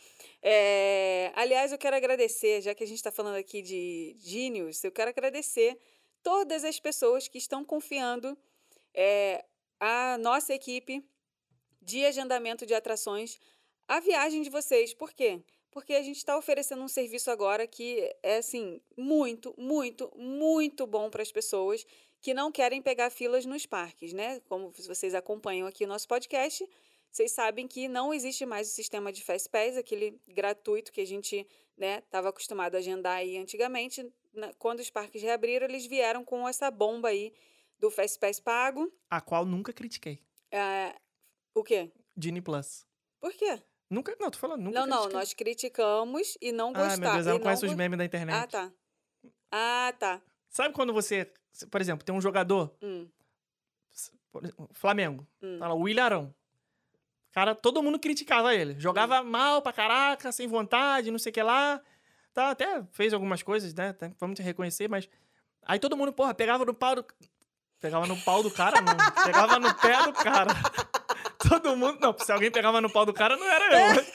[0.45, 4.91] É, aliás, eu quero agradecer, já que a gente está falando aqui de Genius, eu
[4.91, 5.77] quero agradecer
[6.23, 8.37] todas as pessoas que estão confiando
[8.93, 9.45] é,
[9.79, 11.05] a nossa equipe
[11.81, 13.39] de agendamento de atrações
[13.87, 14.93] a viagem de vocês.
[14.93, 15.41] Por quê?
[15.69, 21.09] Porque a gente está oferecendo um serviço agora que é assim muito, muito, muito bom
[21.09, 21.85] para as pessoas
[22.21, 24.39] que não querem pegar filas nos parques, né?
[24.47, 26.67] Como vocês acompanham aqui o nosso podcast,
[27.11, 31.05] vocês sabem que não existe mais o sistema de Fast Pass, aquele gratuito que a
[31.05, 31.45] gente
[31.77, 34.11] estava acostumado a agendar aí antigamente.
[34.33, 37.33] Na- Quando os parques reabriram, eles vieram com essa bomba aí
[37.79, 38.91] do Fast Pass pago.
[39.09, 40.19] A qual nunca critiquei.
[40.51, 40.95] É,
[41.53, 41.91] o quê?
[42.15, 42.85] Disney Plus.
[43.19, 43.61] Por quê?
[43.89, 45.19] Nunca, não, tô falando, nunca não, não, critiquei.
[45.19, 46.99] nós criticamos e não Ah, gostamos.
[46.99, 48.35] meu Deus, ela conhece os memes da internet.
[48.35, 48.73] Ah, tá.
[49.51, 50.21] Ah, tá.
[50.49, 51.31] Sabe quando você,
[51.69, 53.07] por exemplo, tem um jogador, Hum,
[54.71, 55.59] Flamengo, hum.
[55.59, 56.35] tá lá, o Willian Arão.
[57.33, 58.79] Cara, todo mundo criticava ele.
[58.79, 61.81] Jogava mal pra caraca, sem vontade, não sei o que lá.
[62.33, 63.95] Tá, até fez algumas coisas, né?
[64.19, 65.09] Vamos te reconhecer, mas.
[65.65, 67.05] Aí todo mundo, porra, pegava no pau do.
[67.79, 68.95] Pegava no pau do cara, não.
[69.25, 70.53] Pegava no pé do cara.
[71.37, 71.97] Todo mundo.
[71.99, 74.05] Não, se alguém pegava no pau do cara, não era eu.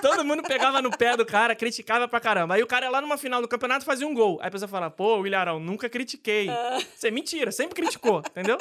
[0.00, 2.54] Todo mundo pegava no pé do cara, criticava pra caramba.
[2.54, 4.40] Aí o cara lá numa final do campeonato fazia um gol.
[4.40, 6.48] Aí a pessoa fala, pô, William Arão, nunca critiquei.
[6.48, 6.78] Ah.
[6.78, 8.58] Isso é mentira, sempre criticou, entendeu?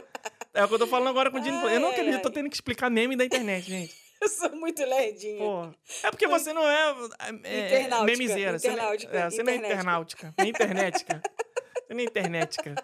[0.53, 1.67] É o que eu tô falando agora com o Dino.
[1.67, 4.00] Eu não acredito, tô tendo que explicar meme da internet, gente.
[4.21, 5.75] Eu sou muito lerdinha.
[6.03, 6.95] É porque você não é,
[7.43, 8.59] é Internautica, memezeira.
[8.59, 10.33] Você não, internautica, é, você não é internautica.
[10.37, 11.21] Nem internetica.
[11.87, 12.75] Você nem é internetica.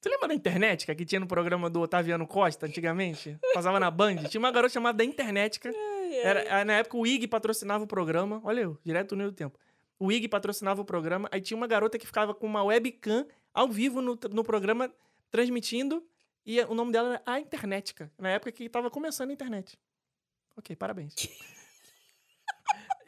[0.00, 3.38] Você lembra da internetica que tinha no programa do Otaviano Costa antigamente?
[3.52, 4.16] Passava na Band?
[4.28, 5.72] Tinha uma garota chamada da.
[6.22, 8.40] Era, na época o IG patrocinava o programa.
[8.44, 9.58] Olha eu, direto no do tempo.
[9.98, 11.28] O IG patrocinava o programa.
[11.30, 14.90] Aí tinha uma garota que ficava com uma webcam ao vivo no, no programa,
[15.30, 16.02] transmitindo.
[16.44, 18.10] E o nome dela era A Internetica.
[18.18, 19.78] Na época que tava começando a internet.
[20.56, 21.14] Ok, parabéns.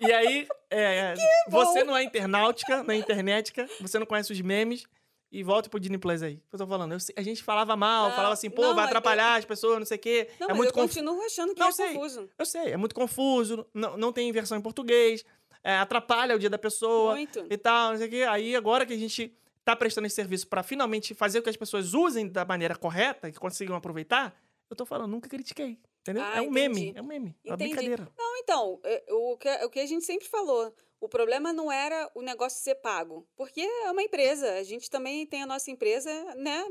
[0.01, 1.15] E aí, é,
[1.49, 4.85] você não é internautica, não é internetica, você não conhece os memes.
[5.31, 6.43] E volta pro Disney Plus aí.
[6.53, 6.93] Eu tô falando.
[6.93, 9.87] eu a gente falava mal, Não, falava assim, pô, não, vai atrapalhar as pessoas, não
[9.87, 10.29] sei o quê.
[10.39, 10.99] Não, é muito eu confuso.
[11.01, 11.95] continuo achando que Não, é sei.
[11.95, 12.29] confuso.
[12.39, 15.25] Eu sei, é muito confuso, não, não tem versão em português,
[15.65, 17.47] é, atrapalha o dia da pessoa Muito.
[17.49, 18.27] e tal, não sei o quê.
[18.29, 19.35] Aí agora que a gente
[19.65, 23.31] tá prestando esse serviço pra finalmente fazer com que as pessoas usem da maneira correta,
[23.31, 24.35] que consigam aproveitar,
[24.69, 26.23] eu tô falando, nunca critiquei, entendeu?
[26.23, 26.99] Ah, é um meme, entendi.
[26.99, 28.09] é um meme, é uma brincadeira.
[28.19, 32.09] Não, então, é, o que, o que a gente sempre falou, o problema não era
[32.15, 36.13] o negócio ser pago, porque é uma empresa, a gente também tem a nossa empresa,
[36.37, 36.65] né,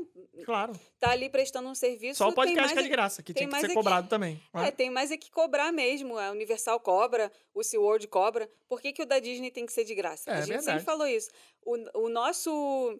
[0.44, 0.72] Claro.
[0.98, 2.18] tá ali prestando um serviço.
[2.18, 3.74] Só o podcast que é é- de graça, que tem tinha que ser é que-
[3.74, 4.40] cobrado também.
[4.54, 4.68] não é?
[4.68, 6.16] É, tem mais é que cobrar mesmo.
[6.18, 8.48] A Universal cobra, o SeaWorld cobra.
[8.68, 10.30] Por que, que o da Disney tem que ser de graça?
[10.30, 10.64] É, a gente verdade.
[10.66, 11.30] sempre falou isso.
[11.64, 12.98] O, o nosso.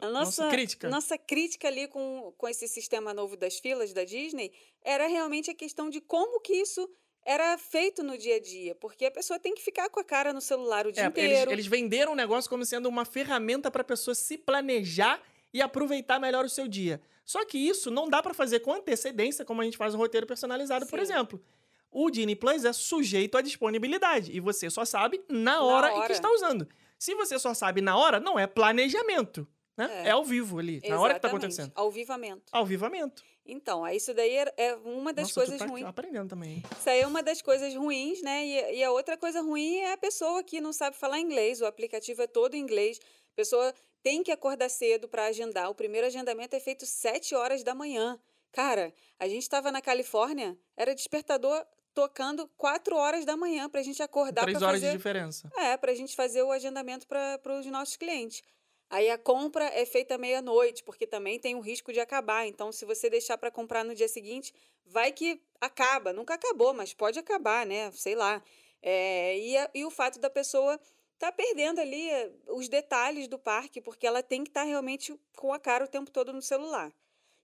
[0.00, 0.88] A nossa, Nossa crítica.
[0.88, 5.54] nossa crítica ali com, com esse sistema novo das filas da Disney era realmente a
[5.54, 6.88] questão de como que isso
[7.24, 8.74] era feito no dia a dia.
[8.74, 11.32] Porque a pessoa tem que ficar com a cara no celular o dia É, inteiro.
[11.42, 15.20] eles, eles venderam o negócio como sendo uma ferramenta para a pessoa se planejar
[15.52, 17.00] e aproveitar melhor o seu dia.
[17.24, 20.26] Só que isso não dá para fazer com antecedência, como a gente faz um roteiro
[20.26, 21.02] personalizado, por Sim.
[21.02, 21.42] exemplo.
[21.90, 25.98] O Disney Plus é sujeito à disponibilidade e você só sabe na hora, em que
[26.00, 26.12] hora.
[26.12, 26.66] está usando.
[26.98, 29.46] Se você só sabe na hora, não é planejamento,
[29.78, 30.02] né?
[30.04, 30.10] É, É.
[30.10, 31.72] ao vivo ali, na hora que está Exatamente, acontecendo.
[31.74, 32.42] Ao vivamento.
[32.52, 33.22] Ao vivamento.
[33.46, 35.86] Então, aí isso daí é- é uma das Nossa, coisas tá ruins.
[35.86, 36.56] aprendendo também.
[36.56, 36.62] hein?
[36.78, 38.44] Isso aí é uma das coisas ruins, né?
[38.44, 41.62] E, e a outra coisa ruim é a pessoa que não sabe falar inglês.
[41.62, 42.98] O aplicativo é todo em inglês.
[43.32, 45.70] A pessoa tem que acordar cedo para agendar.
[45.70, 48.20] O primeiro agendamento é feito 7 horas da manhã.
[48.52, 51.64] Cara, a gente estava na Califórnia, era despertador
[51.94, 54.92] tocando 4 horas da manhã para a gente acordar Três para horas fazer...
[54.92, 55.50] de diferença.
[55.56, 58.42] É, para a gente fazer o agendamento para os nossos clientes.
[58.90, 62.46] Aí a compra é feita meia-noite, porque também tem o risco de acabar.
[62.46, 64.52] Então, se você deixar para comprar no dia seguinte,
[64.86, 66.12] vai que acaba.
[66.12, 67.90] Nunca acabou, mas pode acabar, né?
[67.92, 68.42] Sei lá.
[68.82, 70.80] É, e, a- e o fato da pessoa
[71.18, 75.52] tá perdendo ali eh, os detalhes do parque, porque ela tem que estar realmente com
[75.52, 76.92] a cara o tempo todo no celular.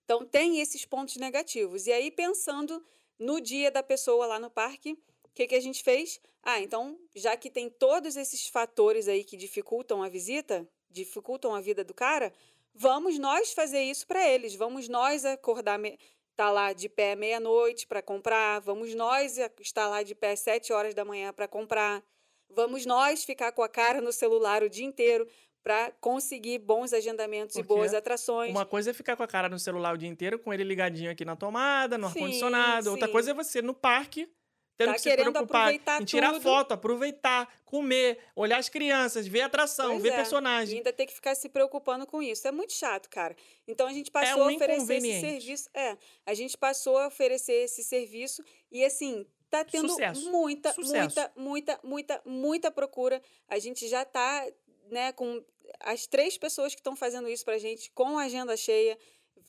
[0.05, 1.87] Então, tem esses pontos negativos.
[1.87, 2.83] E aí, pensando
[3.19, 4.93] no dia da pessoa lá no parque,
[5.25, 6.21] o que, que a gente fez?
[6.43, 11.61] Ah, então, já que tem todos esses fatores aí que dificultam a visita, dificultam a
[11.61, 12.33] vida do cara,
[12.73, 14.55] vamos nós fazer isso para eles.
[14.55, 15.99] Vamos nós acordar, me...
[16.37, 20.95] tá lá de pé meia-noite para comprar, vamos nós estar lá de pé sete horas
[20.95, 22.03] da manhã para comprar,
[22.49, 25.29] vamos nós ficar com a cara no celular o dia inteiro
[25.63, 28.51] para conseguir bons agendamentos e Porque boas atrações.
[28.51, 31.11] Uma coisa é ficar com a cara no celular o dia inteiro, com ele ligadinho
[31.11, 32.91] aqui na tomada, no ar-condicionado.
[32.91, 34.29] Outra coisa é você no parque,
[34.77, 36.43] tendo Tá que se preocupar em tirar tudo.
[36.43, 40.75] foto, aproveitar, comer, olhar as crianças, ver atração, Pois ver é, personagem.
[40.75, 42.47] E ainda ter que ficar se preocupando com isso.
[42.47, 43.37] É muito chato, cara.
[43.67, 45.71] Então a gente É passou um a oferecer esse serviço.
[45.75, 50.31] É, a gente passou a oferecer esse serviço e assim, tá tendo Sucesso.
[50.31, 50.93] muita, Sucesso.
[50.97, 53.23] muita, muita, muita, muita procura.
[53.49, 54.45] A gente já tá,
[54.91, 55.45] né, com
[55.81, 58.99] as três pessoas que estão fazendo isso pra gente com a agenda cheia.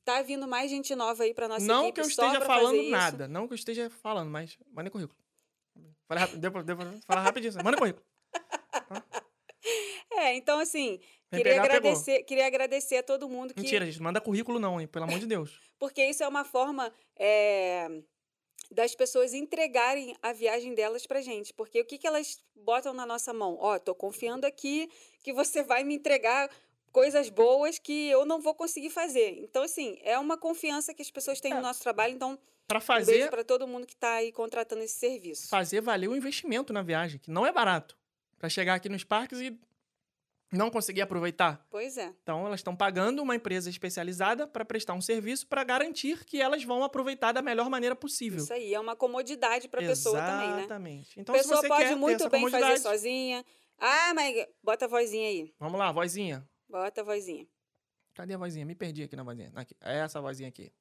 [0.06, 3.28] Tá vindo mais gente nova aí pra nossa Não equipe que eu esteja falando nada.
[3.28, 5.18] Não que eu esteja falando, mas manda currículo.
[6.08, 7.54] Fala rápido, deu pra, deu pra falar rapidinho.
[7.63, 8.06] Manda currículo.
[10.18, 11.78] É, então assim, queria pegar, pegou.
[11.78, 14.02] agradecer, queria agradecer a todo mundo que Mentira, gente.
[14.02, 14.88] Manda currículo não, hein?
[14.88, 15.60] Pelo amor de Deus.
[15.78, 17.89] porque isso é uma forma é,
[18.72, 21.54] das pessoas entregarem a viagem delas pra gente.
[21.54, 23.58] Porque o que, que elas botam na nossa mão?
[23.60, 24.89] Ó, tô confiando aqui
[25.24, 26.50] que você vai me entregar
[26.96, 29.38] coisas boas que eu não vou conseguir fazer.
[29.44, 31.56] Então, assim, é uma confiança que as pessoas têm É.
[31.56, 32.14] no nosso trabalho.
[32.14, 35.50] Então, um beijo fazer, para todo mundo que está aí contratando esse serviço.
[35.50, 37.98] fazer valer o investimento na viagem, que não é barato.
[38.40, 39.60] Pra chegar aqui nos parques e
[40.54, 41.68] não conseguir aproveitar.
[41.70, 42.14] Pois é.
[42.24, 46.64] Então, elas estão pagando uma empresa especializada para prestar um serviço para garantir que elas
[46.64, 48.42] vão aproveitar da melhor maneira possível.
[48.42, 50.60] Isso aí é uma comodidade para a pessoa também, né?
[50.60, 51.20] Exatamente.
[51.20, 53.44] Então, a pessoa pode muito bem fazer sozinha.
[53.78, 55.54] Ah, mas bota a vozinha aí.
[55.60, 56.48] Vamos lá, vozinha.
[56.69, 57.47] Bota a vozinha.
[58.13, 58.65] Cadê a vozinha?
[58.65, 59.51] Me perdi aqui na vozinha.
[59.56, 59.75] Aqui.
[59.82, 60.71] É essa vozinha aqui.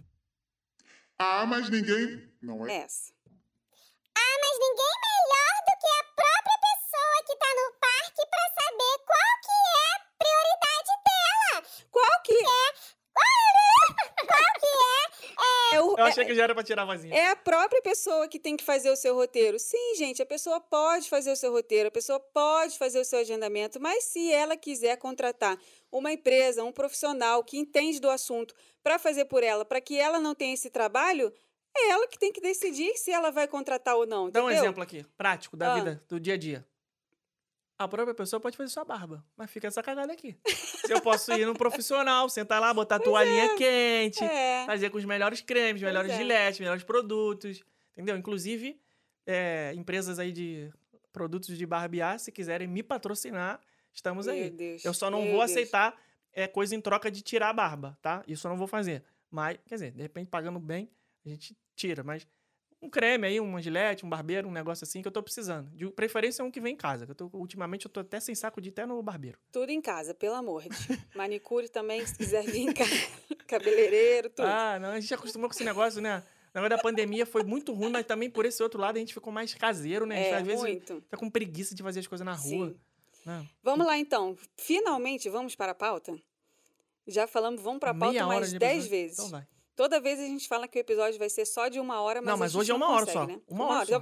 [1.18, 2.32] Ah, mas ninguém.
[2.40, 2.76] Não é?
[2.78, 3.12] Essa.
[4.16, 8.94] Ah, mas ninguém melhor do que a própria pessoa que tá no parque pra saber
[9.04, 11.56] qual que é a prioridade dela.
[11.90, 12.74] Qual que Qual
[15.93, 16.08] que é?
[16.08, 16.10] é.
[16.10, 17.14] Eu é- achei que já era pra tirar a vozinha.
[17.14, 19.58] É a própria pessoa que tem que fazer o seu roteiro.
[19.58, 23.18] Sim, gente, a pessoa pode fazer o seu roteiro, a pessoa pode fazer o seu
[23.20, 25.58] agendamento, mas se ela quiser contratar
[25.90, 30.18] uma empresa, um profissional que entende do assunto para fazer por ela, para que ela
[30.18, 31.32] não tenha esse trabalho,
[31.76, 34.30] é ela que tem que decidir se ela vai contratar ou não.
[34.30, 34.64] Dá um entendeu?
[34.64, 35.74] exemplo aqui, prático, da Ah.
[35.76, 36.66] vida, do dia a dia.
[37.76, 40.36] A própria pessoa pode fazer sua barba, mas fica essa cagada aqui.
[40.46, 44.64] Se eu posso ir num profissional, sentar lá, botar a toalhinha quente, É.
[44.64, 46.16] fazer com os melhores cremes, Pois melhores é.
[46.16, 48.16] giletes, melhores produtos, entendeu?
[48.16, 48.80] Inclusive,
[49.26, 50.70] é, empresas aí de
[51.12, 53.60] produtos de barbear, se quiserem me patrocinar,
[53.92, 54.50] estamos Meu aí.
[54.50, 55.50] Deus, Eu só não meu vou Deus.
[55.50, 56.00] aceitar
[56.32, 58.22] é, coisa em troca de tirar a barba, tá?
[58.28, 59.02] Isso eu não vou fazer.
[59.30, 60.88] Mas, quer dizer, de repente, pagando bem,
[61.26, 62.04] a gente tira.
[62.04, 62.24] Mas
[62.84, 65.70] um creme aí, uma gilete, um barbeiro, um negócio assim que eu tô precisando.
[65.70, 67.04] De preferência um que vem em casa.
[67.04, 69.38] Que eu tô, ultimamente eu tô até sem saco de até no barbeiro.
[69.50, 70.68] Tudo em casa, pelo amor de
[71.16, 72.90] Manicure também, se quiser vir em casa.
[73.46, 74.46] Cabeleireiro, tudo.
[74.46, 76.22] Ah, não, a gente acostumou com esse negócio, né?
[76.54, 79.12] O negócio da pandemia foi muito ruim, mas também por esse outro lado a gente
[79.12, 80.28] ficou mais caseiro, né?
[80.28, 81.00] É, às vezes muito.
[81.02, 82.68] fica com preguiça de fazer as coisas na rua.
[82.68, 82.76] Sim.
[83.26, 83.46] né?
[83.62, 84.36] Vamos lá, então.
[84.56, 86.16] Finalmente, vamos para a pauta?
[87.06, 88.90] Já falamos, vamos para a pauta hora mais de 10 episódio.
[88.90, 89.18] vezes.
[89.18, 89.46] Então vai.
[89.76, 92.30] Toda vez a gente fala que o episódio vai ser só de uma hora, mas
[92.30, 93.26] Não, mas gente hoje é não uma hora consegue, só.
[93.26, 93.40] Né?
[93.48, 93.96] Uma hora só.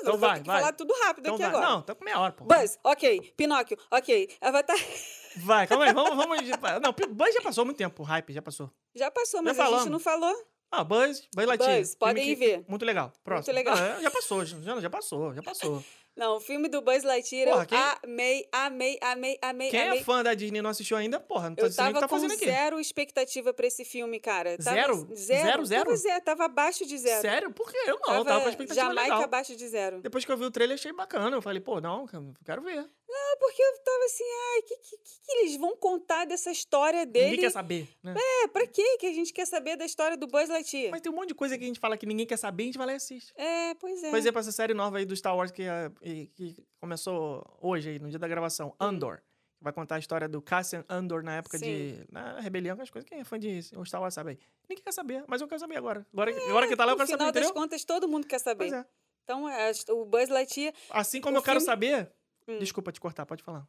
[0.00, 0.60] Então vai, Tem que vai.
[0.60, 1.50] falar tudo rápido Então aqui vai.
[1.52, 1.66] agora.
[1.68, 2.44] Não, tá com meia hora, pô.
[2.44, 3.32] Buzz, ok.
[3.36, 4.28] Pinóquio, ok.
[4.40, 4.76] Avatar
[5.36, 6.40] Vai, calma aí, vamos, vamos.
[6.82, 8.70] Não, Buzz já passou muito tempo, o hype já passou.
[8.94, 9.92] já passou, mas Já a gente falamos.
[9.92, 10.34] não falou.
[10.70, 11.78] Ah, Buzz, Buzz Lightyear.
[11.78, 12.64] Buzz, podem ir ver.
[12.66, 13.12] Muito legal.
[13.22, 13.54] Próximo.
[13.54, 13.76] legal.
[13.76, 15.84] Ah, já passou, já, já passou, já passou.
[16.16, 19.98] Não, o filme do Buzz Lightyear Porra, eu quem- amei, amei, amei, amei, Quem amei.
[19.98, 21.92] é fã da Disney e não assistiu ainda, porra, não tá Eu dizendo o que
[21.94, 22.44] tava tá com fazendo aqui.
[22.46, 24.56] zero expectativa pra esse filme, cara.
[24.56, 24.94] Tava Zero?
[25.14, 25.42] Zero?
[25.44, 25.84] Zero, zero?
[25.84, 27.20] Pois é, tava abaixo de zero.
[27.20, 27.52] Sério?
[27.52, 27.76] Por quê?
[27.86, 29.22] Eu não, eu tava com expectativa Jamaica legal.
[29.24, 30.00] abaixo de zero.
[30.00, 31.36] Depois que eu vi o trailer, achei bacana.
[31.36, 32.06] Eu falei, pô, não,
[32.44, 32.86] quero ver.
[33.08, 37.06] Não, porque eu tava assim, ai, o que, que, que eles vão contar dessa história
[37.06, 37.26] dele?
[37.26, 38.14] Ninguém quer saber, né?
[38.42, 40.90] É, pra quê que a gente quer saber da história do Buzz Lightyear?
[40.90, 42.66] Mas tem um monte de coisa que a gente fala que ninguém quer saber, a
[42.66, 43.32] gente vai lá e assiste.
[43.36, 44.10] É, pois é.
[44.10, 45.62] Por exemplo, essa série nova aí do Star Wars que,
[46.02, 49.18] e- que começou hoje, aí, no dia da gravação, Andor.
[49.58, 52.04] Que vai contar a história do Cassian Andor na época de.
[52.12, 53.08] Na rebelião, as coisas.
[53.08, 54.38] Quem é fã de Star Wars sabe aí.
[54.68, 56.06] Ninguém quer saber, mas eu quero saber agora.
[56.12, 57.62] Agora, agora que tá lá, eu no quero saber, final das entendeu?
[57.62, 58.68] contas, todo mundo quer saber.
[58.68, 58.84] Pois é.
[59.24, 60.72] Então, é, o Buzz Lightyear...
[60.90, 62.12] Assim como eu quero filme- saber.
[62.48, 62.58] Hum.
[62.58, 63.66] Desculpa te cortar, pode falar.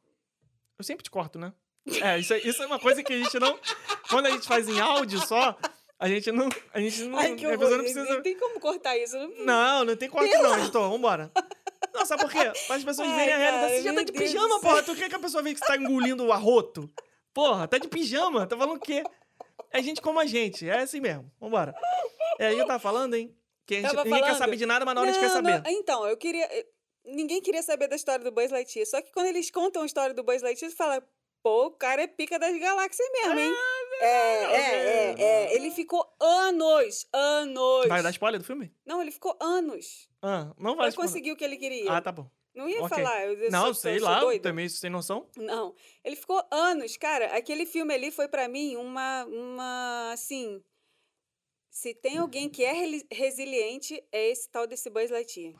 [0.77, 1.53] Eu sempre te corto, né?
[2.01, 3.57] É, isso, é- isso é uma coisa que a gente não.
[4.09, 5.57] Quando a gente faz em áudio só,
[5.97, 6.49] a gente não.
[6.73, 7.17] A gente não.
[7.17, 7.59] Ai, que a horror.
[7.59, 8.21] pessoa não Não precisa.
[8.21, 9.17] tem como cortar isso.
[9.17, 9.45] Não...
[9.45, 10.89] Não, não tem corte não, editor.
[10.91, 11.31] Vambora.
[11.93, 12.51] Não, sabe por quê?
[12.67, 13.73] Para as pessoas verem a realidade.
[13.77, 14.59] Você já tá de Deus pijama, céu.
[14.59, 14.83] porra.
[14.83, 16.91] Tu quer que a pessoa veja que você tá engolindo o arroto?
[17.33, 18.45] Porra, tá de pijama.
[18.45, 19.03] Tá falando o quê?
[19.71, 20.69] É gente como a gente.
[20.69, 21.31] É assim mesmo.
[21.39, 21.73] Vambora.
[22.37, 23.33] É, aí eu tava falando, hein?
[23.65, 25.41] Que a gente, ninguém quer saber de nada, mas na hora a gente quer Não,
[25.41, 25.69] não, saber.
[25.71, 26.47] Então, eu queria.
[27.07, 28.85] Ninguém queria saber da história do Buzz Lightyear.
[28.85, 31.01] Só que quando eles contam a história do Buzz Lightyear, você fala,
[31.41, 33.53] pô, o cara é pica das galáxias mesmo, hein?
[33.55, 35.55] Ah, é, é, é, é.
[35.55, 37.87] Ele ficou anos, anos.
[37.87, 38.71] Vai dar spoiler do filme?
[38.85, 41.09] Não, ele ficou anos Ah, não vai pra spoiler.
[41.11, 41.91] conseguir o que ele queria.
[41.91, 42.29] Ah, tá bom.
[42.53, 42.89] Não ia Ok.
[42.89, 43.25] falar.
[43.25, 44.41] Eu, Não, sou, sei sou, lá, doida.
[44.43, 45.29] também sem noção.
[45.37, 47.27] Não, ele ficou anos, cara.
[47.37, 50.61] Aquele filme ali foi pra mim uma, uma, assim,
[51.69, 52.73] se tem alguém que é
[53.11, 55.53] resiliente é esse tal desse Buzz Lightyear.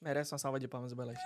[0.00, 1.24] Merece uma salva de palmas do Balatinho.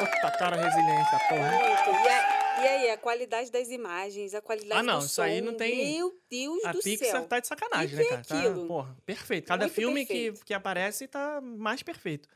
[0.00, 1.50] Puta cara resiliência, porra.
[1.52, 2.04] Muito.
[2.04, 5.38] E, a- e aí, a qualidade das imagens, a qualidade Ah, não, do isso aí
[5.38, 7.26] som, não tem- Meu Deus A do Pixar céu.
[7.28, 8.24] tá de sacanagem, Que né, que é cara?
[8.24, 8.66] Tá, aquilo?
[8.66, 9.46] porra, perfeito.
[9.46, 10.44] Cada Muito filme que, perfeito.
[10.46, 12.28] que aparece tá mais perfeito.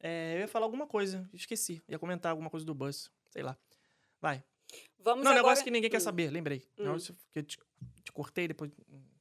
[0.00, 1.82] É, eu ia falar alguma coisa, esqueci.
[1.88, 3.56] Ia comentar alguma coisa do Buzz, sei lá.
[4.20, 4.42] Vai.
[4.98, 5.42] Vamos não, agora...
[5.46, 6.00] negócio que ninguém quer Hum.
[6.00, 6.66] saber, lembrei.
[6.78, 6.84] Hum.
[6.84, 7.58] Negócio que eu te,
[8.04, 8.70] te cortei, depois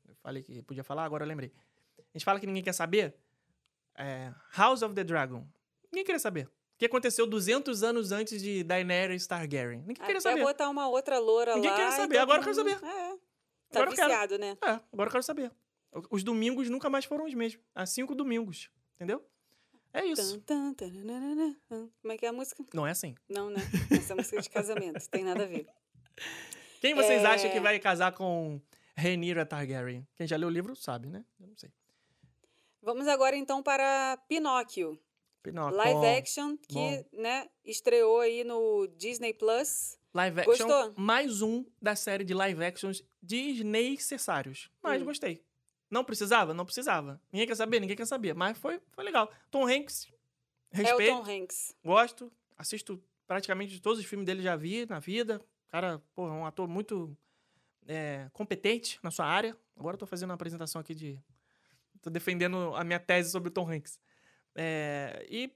[0.07, 1.51] eu falei que podia falar, agora eu lembrei.
[1.99, 3.15] A gente fala que ninguém quer saber.
[3.97, 5.45] É, House of the Dragon.
[5.91, 6.45] Ninguém queria saber.
[6.45, 9.79] O que aconteceu 200 anos antes de Daenerys Targaryen?
[9.79, 10.43] Ninguém queria Até saber.
[10.43, 11.77] botar uma outra loura Ninguém lá.
[11.77, 12.73] quer e saber, agora eu quero saber.
[12.83, 13.17] É.
[13.69, 14.07] Tá Agora eu quero.
[14.09, 14.57] viciado, né?
[14.63, 15.51] É, agora eu quero saber.
[16.11, 17.63] Os domingos nunca mais foram os mesmos.
[17.73, 18.69] Há cinco domingos.
[18.95, 19.25] Entendeu?
[19.93, 20.39] É isso.
[20.41, 21.89] Tan, tan, tananana, tan.
[22.01, 22.63] Como é que é a música?
[22.73, 23.15] Não é assim.
[23.27, 23.59] Não, né?
[23.91, 25.67] Essa é música de casamento, tem nada a ver.
[26.79, 27.25] Quem vocês É.
[27.25, 28.61] acham que vai casar com
[28.95, 30.07] Rhaenyra Targaryen?
[30.15, 31.25] Quem já leu o livro sabe, né?
[31.39, 31.71] Eu não sei.
[32.81, 34.99] Vamos agora então para Pinóquio.
[35.43, 35.77] Pinóquio.
[35.77, 39.97] Live action que, né, estreou aí no Disney Plus.
[40.13, 40.67] Live action.
[40.67, 40.93] Gostou?
[40.97, 44.69] Mais um da série de live actions desnecessários.
[44.81, 45.05] Mas Hum.
[45.05, 45.43] gostei.
[45.89, 46.53] Não precisava?
[46.53, 47.21] Não precisava.
[47.31, 47.79] Ninguém quer saber?
[47.79, 48.33] Ninguém quer saber.
[48.33, 49.31] Mas foi, foi legal.
[49.49, 50.07] Tom Hanks,
[50.71, 51.11] respeito.
[51.11, 51.75] É o Tom Hanks.
[51.83, 55.41] Gosto, assisto praticamente todos os filmes dele já vi na vida.
[55.67, 57.15] Cara, porra, um ator muito
[57.87, 59.55] é, competente na sua área.
[59.77, 61.19] Agora eu tô fazendo uma apresentação aqui de.
[62.07, 63.99] Tô defendendo a minha tese sobre o Tom Hanks.
[64.55, 65.51] É, e.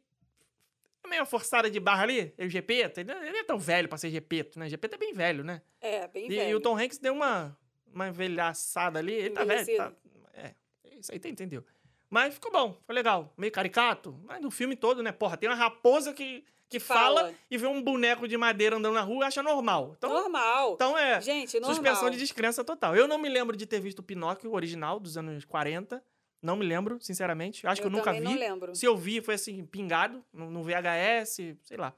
[1.03, 2.99] é meio forçada de barra ali, ele Gepeto.
[2.99, 4.69] Ele ele não é tão velho pra ser Gepeto, né?
[4.69, 5.61] Gepeto é bem velho, né?
[5.79, 6.49] É, bem E, velho.
[6.49, 7.57] e o Tom Hanks deu uma,
[7.91, 9.13] uma velhaçada ali.
[9.13, 9.77] Ele tá velho.
[9.77, 9.91] Tá,
[10.33, 10.53] é,
[10.99, 11.63] isso aí tu entendeu.
[12.09, 13.33] Mas ficou bom, foi legal.
[13.37, 15.11] Meio caricato, mas no filme todo, né?
[15.13, 17.21] Porra, tem uma raposa que, que fala.
[17.21, 17.33] Fala.
[17.49, 19.95] e vê um boneco de madeira andando na rua e acha normal.
[19.97, 20.73] Então, Normal.
[20.73, 21.73] então é Gente, normal.
[21.73, 22.95] suspensão de descrença total.
[22.97, 26.03] Eu não me lembro de ter visto o Pinóquio original dos anos 40.
[26.41, 27.65] Não me lembro, sinceramente.
[27.67, 28.19] Acho que eu nunca vi.
[28.19, 28.75] não lembro.
[28.75, 31.95] Se eu vi, foi assim, pingado, no, no VHS, sei lá.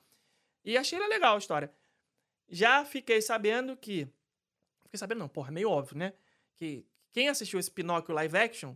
[0.65, 1.71] E achei legal a história.
[2.49, 4.07] Já fiquei sabendo que.
[4.83, 6.13] Fiquei sabendo, não, porra, meio óbvio, né?
[6.55, 8.75] Que quem assistiu esse Pinóquio live action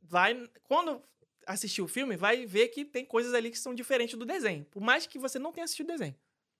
[0.00, 0.48] vai.
[0.62, 1.02] Quando
[1.46, 4.64] assistir o filme, vai ver que tem coisas ali que são diferentes do desenho.
[4.66, 6.14] Por mais que você não tenha assistido o desenho.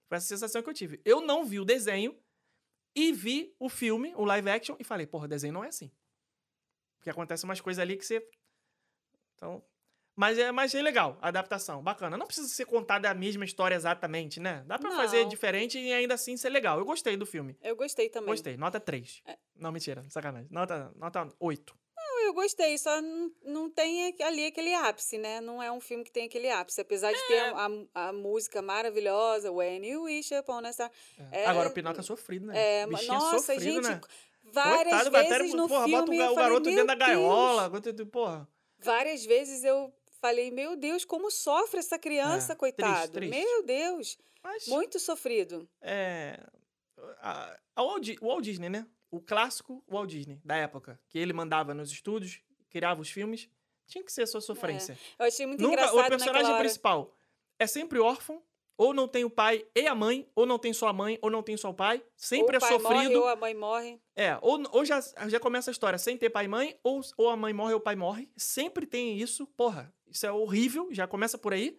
[0.08, 1.00] Foi essa sensação que eu tive.
[1.04, 2.16] Eu não vi o desenho
[2.94, 5.90] e vi o filme, o live action, e falei, porra, o desenho não é assim.
[7.08, 8.22] Porque acontece umas coisas ali que você.
[9.34, 9.62] Então.
[10.14, 11.80] Mas é, mas é legal, a adaptação.
[11.82, 12.16] Bacana.
[12.18, 14.64] Não precisa ser contada a mesma história exatamente, né?
[14.66, 14.96] Dá pra Não.
[14.96, 16.78] fazer diferente e ainda assim ser legal.
[16.78, 17.56] Eu gostei do filme.
[17.62, 18.28] Eu gostei também.
[18.30, 18.56] Gostei.
[18.56, 19.22] Nota 3.
[19.26, 19.38] É.
[19.56, 20.04] Não, mentira.
[20.10, 20.48] Sacanagem.
[20.50, 21.78] Nota, nota 8.
[21.96, 25.40] Não, Eu gostei, só não, não tem ali aquele ápice, né?
[25.40, 26.80] Não é um filme que tem aquele ápice.
[26.80, 27.26] Apesar de É.
[27.28, 30.90] ter a, a- música maravilhosa, When You Wish Upon a Star.
[31.30, 32.58] É, Agora o Pinóquio é sofrido, né?
[32.58, 34.00] É, é nossa, sofrido, gente, né?
[34.52, 36.94] Várias Coitado, vezes até- no porra, filme bota o, o falei, garoto "Meu dentro da
[36.94, 37.08] Deus".
[37.08, 37.68] gaiola.
[37.68, 38.48] bota- Porra.
[38.78, 42.92] Várias vezes eu falei, meu Deus, como sofre essa criança, É, coitado.
[42.92, 43.30] triste, triste.
[43.44, 44.66] Meu Deus, Mas.
[44.68, 45.68] muito sofrido.
[45.80, 46.38] é,
[47.20, 48.86] a, a Walt, o Walt Disney, né?
[49.10, 53.48] O clássico Walt Disney da época, que ele mandava nos estúdios, criava os filmes,
[53.86, 54.98] tinha que ser sua sofrência.
[55.18, 57.14] Eu achei muito Nunca, engraçado o personagem principal
[57.58, 58.42] é sempre órfão,
[58.78, 61.28] ou não tem o pai e a mãe, ou não tem só a mãe, ou
[61.28, 62.94] não tem só o pai, sempre ou o é pai sofrido.
[62.94, 64.00] morre ou a mãe morre.
[64.14, 67.28] É, ou, ou já, já começa a história sem ter pai e mãe, ou, ou
[67.28, 68.30] a mãe morre ou o pai morre.
[68.36, 69.92] Sempre tem isso, porra.
[70.06, 71.76] Isso é horrível, já começa por aí.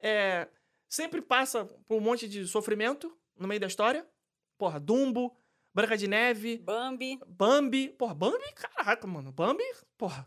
[0.00, 0.48] É,
[0.88, 4.08] sempre passa por um monte de sofrimento no meio da história.
[4.56, 5.36] Porra, Dumbo,
[5.74, 7.20] Branca de Neve, Bambi.
[7.26, 7.88] Bambi.
[7.90, 9.32] Porra, Bambi, caraca, mano.
[9.32, 9.64] Bambi,
[9.98, 10.26] porra.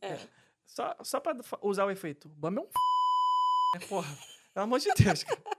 [0.00, 0.18] É.
[0.64, 2.30] Só, só pra usar o efeito.
[2.30, 2.72] Bambi é um f...
[3.74, 4.18] né, Porra,
[4.54, 5.42] pelo amor de Deus, cara.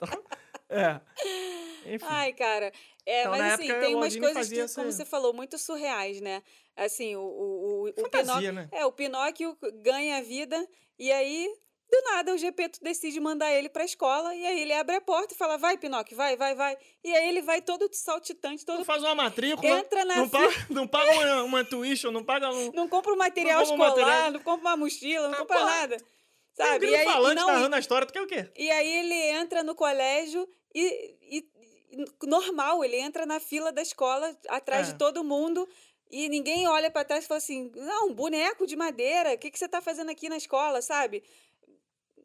[0.00, 0.22] Então,
[0.70, 1.00] é.
[1.94, 2.06] Enfim.
[2.08, 2.70] Ai, cara.
[3.06, 5.56] É, Então, mas assim, época, tem o umas coisas que, como essa- você falou, muito
[5.58, 6.42] surreais, né?
[6.76, 8.52] Assim, o, o, o, o Pinóquio.
[8.52, 8.68] né?
[8.70, 10.68] É, o Pinóquio ganha a vida
[10.98, 11.48] e aí
[11.90, 15.32] Do nada, o Gepeto decide mandar ele pra escola e aí ele abre a porta
[15.32, 16.76] e fala: vai, Pinóquio, vai, vai, vai.
[17.02, 18.76] E aí ele vai todo saltitante, todo.
[18.76, 19.66] Não faz uma matrícula.
[19.80, 22.70] Entra na não, paga, não paga uma, uma tuition, não paga um.
[22.72, 24.30] Não compra um material Não escolar, material.
[24.32, 25.70] não compra uma mochila, não Ah, compra porra.
[25.70, 25.96] nada.
[26.60, 26.78] Um Sabe?
[26.80, 28.50] grilo e, aí, falante não, narrando a história, tu quer o quê?
[28.56, 31.48] e aí ele entra no colégio e, e-
[32.26, 34.92] normal, ele entra na fila da escola atrás É.
[34.92, 35.68] de todo mundo
[36.10, 39.50] e ninguém olha pra trás e fala assim: "Não, um boneco de madeira, o que
[39.50, 41.22] que você tá fazendo aqui na escola?", sabe?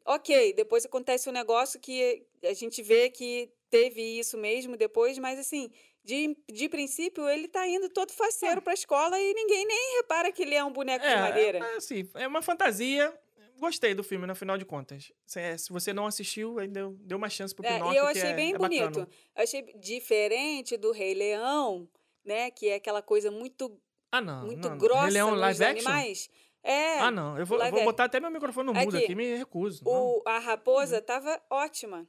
[0.06, 5.38] OK, depois acontece um negócio que a gente vê que teve isso mesmo depois, mas
[5.38, 5.70] assim,
[6.04, 10.42] de, de princípio, ele tá indo todo faceiro pra escola e ninguém nem repara que
[10.42, 11.58] ele é um boneco de madeira.
[11.58, 13.18] É, assim, é uma fantasia.
[13.64, 15.10] Gostei do filme, no final de contas.
[15.26, 18.18] Se, se você não assistiu, deu, deu uma chance pro É, Pinóquio, e eu que
[18.18, 18.84] achei é- bem é bonito.
[19.00, 19.08] bacana.
[19.36, 21.88] Eu achei diferente do Rei Leão,
[22.24, 22.50] né?
[22.50, 23.80] Que é aquela coisa muito,
[24.12, 24.44] Ah, não.
[24.46, 24.76] muito não.
[24.78, 25.90] grossa Rei Leão live action?
[25.90, 26.28] animais.
[26.62, 26.98] É.
[26.98, 27.38] Ah, não.
[27.38, 27.84] Eu vou, vou action.
[27.84, 29.82] botar até meu microfone no mudo Aqui, aqui, me recuso.
[29.86, 31.02] O, a raposa Uhum.
[31.02, 32.06] tava ótima.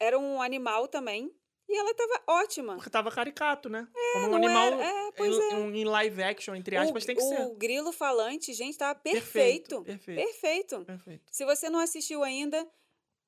[0.00, 1.30] Era um animal também.
[1.68, 2.74] E ela tava ótima.
[2.76, 3.88] Porque tava caricato, né?
[4.12, 5.54] Como um não animal é, em, é.
[5.56, 7.54] um- em live action, entre aspas, o, tem que o ser.
[7.56, 9.84] grilo falante, gente, tava Perfeito, perfeito.
[9.84, 10.24] perfeito.
[10.26, 10.84] Perfeito.
[10.84, 11.22] Perfeito.
[11.30, 12.66] Se você não assistiu ainda,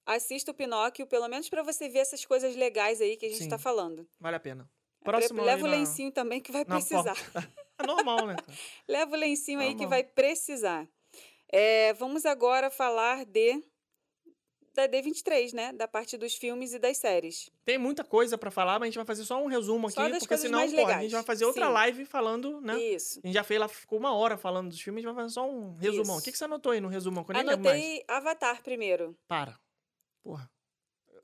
[0.04, 3.42] assista o Pinóquio, pelo menos pra você ver essas coisas legais aí que a gente
[3.44, 3.48] Sim.
[3.48, 4.06] tá falando.
[4.20, 4.68] Vale a pena.
[5.02, 7.14] Pre- Próximo Leva o na- lencinho também que vai precisar.
[7.78, 8.36] É normal, né?
[8.88, 9.90] Leva o lencinho aí que Normal.
[9.90, 10.88] vai precisar.
[11.52, 13.62] É, vamos agora falar de
[14.76, 15.72] da D23, né?
[15.72, 17.50] Da parte dos filmes e das séries.
[17.64, 20.18] Tem muita coisa pra falar, mas a gente vai fazer só um resumo Só aqui,
[20.18, 21.72] porque senão, pô, a gente vai fazer outra Sim.
[21.72, 22.78] live falando, né?
[22.78, 23.20] Isso.
[23.24, 25.34] A gente já fez lá, ficou uma hora falando dos filmes, a gente vai fazer
[25.34, 26.14] só um resumão.
[26.16, 26.24] O Isso.
[26.24, 27.24] que, que você anotou aí no resumão?
[27.24, 27.58] Que eu nem mais.
[27.58, 29.58] Anotei Avatar primeiro, Para.
[30.22, 30.50] Porra.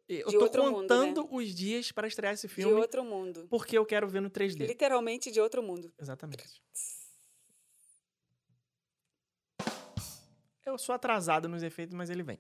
[0.09, 3.47] Eu De tô outro mundo, contando os dias pra estrear esse de filme, outro mundo.
[3.49, 4.67] porque eu quero ver no 3D.
[4.67, 5.93] Literalmente de outro mundo.
[5.99, 6.61] Exatamente.
[10.65, 12.39] Eu sou atrasado nos efeitos, mas ele vem.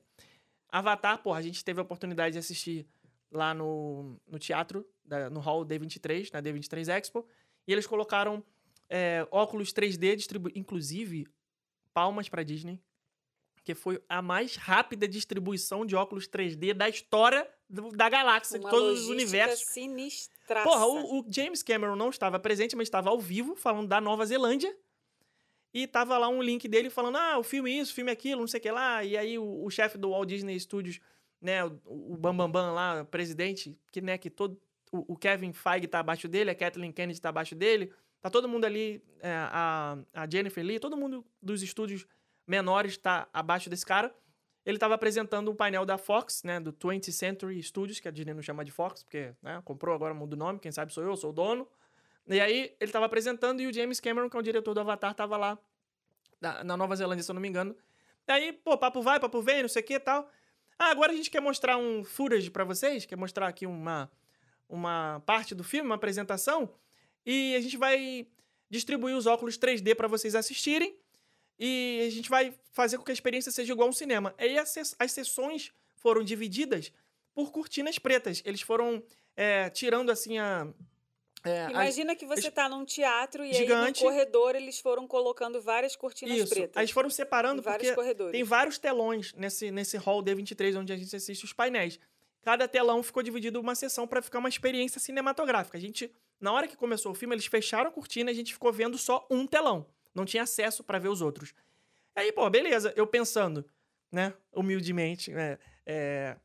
[0.72, 2.86] Avatar, porra, a gente teve a oportunidade de assistir
[3.30, 7.26] lá no, no teatro, da- no hall D23, na D23 Expo,
[7.68, 8.42] e eles colocaram
[8.88, 11.26] é, óculos 3D, distribu inclusive,
[11.94, 12.80] palmas pra Disney,
[13.64, 18.64] que foi a mais rápida distribuição de óculos 3D da história do- da galáxia, de
[18.64, 19.66] Uma todos os universos.
[19.68, 20.68] sinistraça.
[20.68, 24.26] Porra, o, o James Cameron não estava presente, mas estava ao vivo, falando da Nova
[24.26, 24.74] Zelândia.
[25.74, 28.48] E tava lá um link dele falando: ah, o filme isso, o filme aquilo, não
[28.48, 29.04] sei o que lá.
[29.04, 31.00] E aí o, o chefe do Walt Disney Studios,
[31.40, 34.60] né, o, Bambambam Bam Bam lá, presidente, que, né, que todo.
[34.90, 37.90] O, o Kevin Feige tá abaixo dele, a Kathleen Kennedy tá abaixo dele.
[38.20, 42.06] Tá todo mundo ali, é, a, a Jennifer Lee, todo mundo dos estúdios
[42.46, 44.14] menores tá abaixo desse cara.
[44.64, 48.32] Ele tava apresentando o painel da Fox, né, do 20th Century Studios, que a Disney
[48.32, 51.16] não chama de Fox, porque né, comprou, agora muda o nome, quem sabe sou eu,
[51.16, 51.66] sou o dono.
[52.26, 55.14] E aí ele tava apresentando e o James Cameron, que é o diretor do Avatar,
[55.14, 55.58] tava lá
[56.40, 57.76] na, na Nova Zelândia, se eu não me engano.
[58.26, 60.30] Daí, pô, papo vai, papo vem, não sei o que e tal.
[60.78, 64.10] Ah, agora a gente quer mostrar um footage pra vocês, quer mostrar aqui uma,
[64.68, 66.72] uma parte do filme, uma apresentação,
[67.24, 68.26] e a gente vai
[68.70, 70.96] distribuir os óculos 3D pra vocês assistirem,
[71.58, 74.34] e a gente vai fazer com que a experiência seja igual um cinema.
[74.38, 76.92] Aí as, as sessões foram divididas
[77.34, 78.42] por cortinas pretas.
[78.44, 79.02] Eles foram
[79.36, 80.66] é, tirando, assim, a...
[81.44, 84.04] é, as- Imagina que você tá num teatro e Gigante.
[84.04, 86.54] aí no corredor eles foram colocando várias cortinas Isso.
[86.54, 86.76] pretas.
[86.76, 88.32] Eles foram separando vários corredores.
[88.32, 91.98] tem vários telões nesse, nesse hall D23 onde a gente assiste os painéis.
[92.42, 95.78] Cada telão ficou dividido uma sessão para ficar uma experiência cinematográfica.
[95.78, 98.52] A gente, na hora que começou o filme, eles fecharam a cortina e a gente
[98.52, 99.86] ficou vendo só um telão.
[100.14, 101.54] Não tinha acesso para ver os outros.
[102.14, 102.92] Aí, pô, beleza.
[102.96, 103.64] Eu pensando,
[104.10, 106.36] né, humildemente, né, é,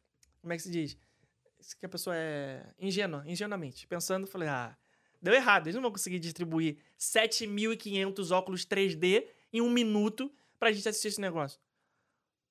[0.41, 0.95] como é que se diz?
[1.59, 3.87] Isso Que a pessoa é ingênua, ingenuamente.
[3.87, 4.77] Pensando, falei, ah,
[5.21, 5.65] deu errado.
[5.67, 11.21] Eles não vão conseguir distribuir 7.500 óculos 3D em um minuto pra gente assistir esse
[11.21, 11.59] negócio.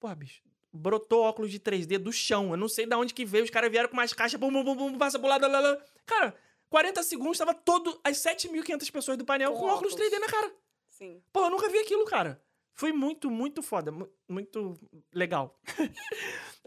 [0.01, 0.43] Porra, bicho.
[0.73, 2.51] Brotou óculos de 3D do chão.
[2.51, 3.45] Eu não sei de onde que veio.
[3.45, 5.83] Os caras vieram com umas caixas, bum, bum, bum, bum, passa pro lado, lá, lá.
[6.05, 6.35] Cara,
[6.69, 7.99] 40 segundos, tava todo.
[8.05, 10.11] As 7.500 pessoas do painel com, Com óculos óculos.
[10.13, 10.55] 3D na cara.
[10.91, 11.23] Sim.
[11.33, 12.43] Porra, eu nunca vi aquilo, cara.
[12.75, 13.91] Foi muito, muito foda.
[13.91, 14.79] mu- Muito
[15.13, 15.59] legal.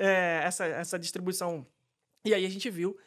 [0.02, 1.68] É, essa, essa distribuição.
[2.24, 2.98] E aí a gente viu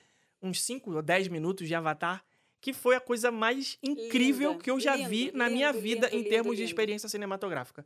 [0.43, 2.22] uns 5 ou 10 minutos de Avatar,
[2.63, 6.23] que foi a coisa mais incrível Linda, que eu já vi na minha vida em
[6.23, 7.85] termos de experiência cinematográfica.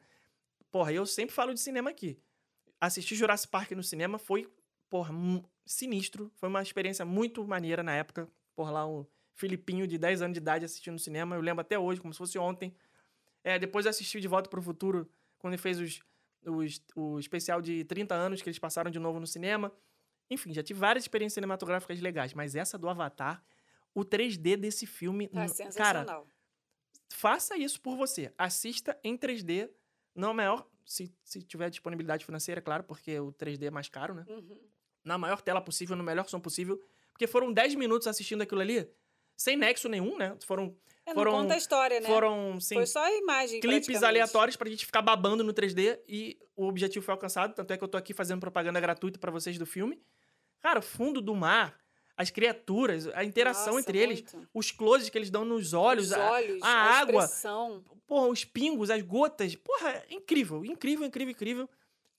[0.70, 2.18] Porra, eu sempre falo de cinema aqui.
[2.78, 4.46] Assistir Jurassic Park no cinema foi,
[4.90, 5.14] porra,
[5.64, 6.30] sinistro.
[6.36, 8.28] Foi uma experiência muito maneira na época.
[8.54, 11.34] Por lá, um Filipinho de 10 anos de idade assistindo no cinema.
[11.34, 12.74] Eu lembro até hoje, como se fosse ontem.
[13.42, 16.02] É, depois eu assisti De Volta pro Futuro, quando ele fez os,
[16.44, 19.72] os, o especial de 30 anos que eles passaram de novo no cinema.
[20.28, 23.42] Enfim, já tive várias experiências cinematográficas legais, mas essa do Avatar,
[23.96, 26.28] o 3D desse filme, Tá n- cara, sensacional.
[27.10, 28.32] faça isso por você.
[28.36, 29.70] Assista em 3D,
[30.14, 34.24] no maior se, se tiver disponibilidade financeira, claro, porque o 3D é mais caro, né?
[34.28, 34.58] Uhum.
[35.04, 36.80] Na maior tela possível, no melhor som possível.
[37.12, 38.88] Porque foram 10 minutos assistindo aquilo ali,
[39.36, 40.36] sem nexo nenhum, né?
[40.44, 40.76] Foram,
[41.06, 42.06] É, não Foram- conta a história, né?
[42.08, 46.36] foram sim, Foi só a imagem, clipes aleatórios pra gente ficar babando no 3D e
[46.56, 47.54] o objetivo foi alcançado.
[47.54, 50.02] Tanto é que eu tô aqui fazendo propaganda gratuita pra vocês do filme.
[50.60, 51.78] Cara, fundo do mar,
[52.16, 54.48] as criaturas, a interação Nossa, entre eles, muito.
[54.54, 57.24] os closes que eles dão nos olhos, Os a- olhos, a a, água.
[57.24, 57.84] expressão.
[58.06, 59.54] porra, os pingos, as gotas.
[59.56, 61.70] Porra, é incrível, incrível, incrível, incrível.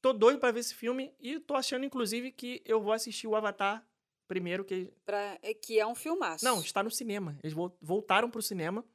[0.01, 3.35] Tô doido pra ver esse filme e tô achando, inclusive, que eu vou assistir o
[3.35, 3.83] Avatar
[4.27, 4.91] primeiro, que.
[5.05, 6.45] Pra, é, que é um filmaço.
[6.45, 7.37] Não, está no cinema.
[7.41, 8.85] Eles vol- voltaram pro cinema.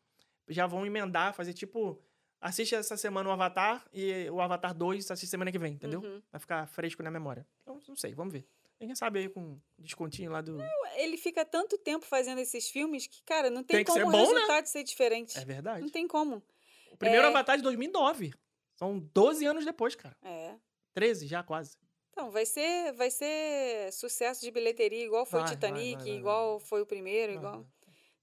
[0.48, 1.98] Já vão emendar, fazer tipo.
[2.40, 6.00] Assiste essa semana o Avatar e o Avatar 2 assiste semana que vem, entendeu?
[6.00, 6.20] Uhum.
[6.30, 7.46] Vai ficar fresco na memória.
[7.62, 8.44] Então, não sei, vamos ver.
[8.86, 10.58] Quem sabe aí com descontinho lá do.
[10.96, 14.18] Ele fica tanto tempo fazendo esses filmes que, cara, não tem, Tem como o bom,
[14.18, 14.24] né?
[14.24, 15.38] resultado ser diferente.
[15.38, 15.82] É verdade.
[15.82, 16.42] Não tem como.
[16.90, 17.28] O primeiro É.
[17.28, 18.34] Avatar de 2009.
[18.74, 20.16] São 12 anos depois, cara.
[20.20, 20.56] É.
[20.94, 21.76] 13 já, quase.
[22.10, 26.58] Então, vai ser, vai ser sucesso de bilheteria, igual foi Vai, Titanic, vai, vai, igual
[26.58, 27.64] foi o primeiro, igual.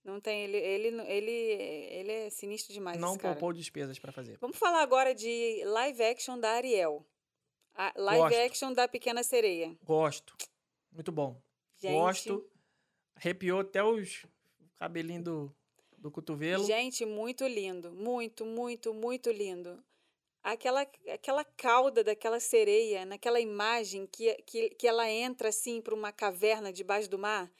[0.03, 0.43] Não tem.
[0.43, 2.99] Ele, ele, ele, ele é sinistro demais.
[2.99, 4.37] Não poupou despesas pra fazer.
[4.41, 7.05] Vamos falar agora de live action da Ariel.
[7.75, 8.39] A live Gosto.
[8.39, 9.77] action da Pequena Sereia.
[9.83, 10.35] Gosto.
[10.91, 11.41] Muito bom.
[11.77, 12.49] Gente, Gosto.
[13.15, 14.25] Arrepiou até os
[14.75, 15.55] cabelinhos do,
[15.97, 16.65] do cotovelo.
[16.65, 17.91] Gente, muito lindo.
[17.91, 19.83] Muito, muito, muito lindo.
[20.41, 20.81] Aquela,
[21.13, 26.71] aquela cauda daquela sereia, naquela imagem que, que, que ela entra assim para uma caverna
[26.71, 27.51] debaixo do mar.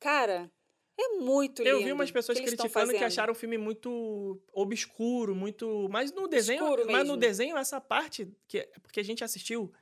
[0.00, 0.50] Cara,
[0.98, 1.76] é muito lindo.
[1.76, 5.88] Eu vi umas pessoas que criticando que acharam o filme muito obscuro, muito.
[5.90, 6.62] Mas no desenho.
[6.64, 7.16] Escuro mas no mesmo.
[7.16, 8.28] desenho, essa parte.
[8.48, 9.72] Que, porque a gente assistiu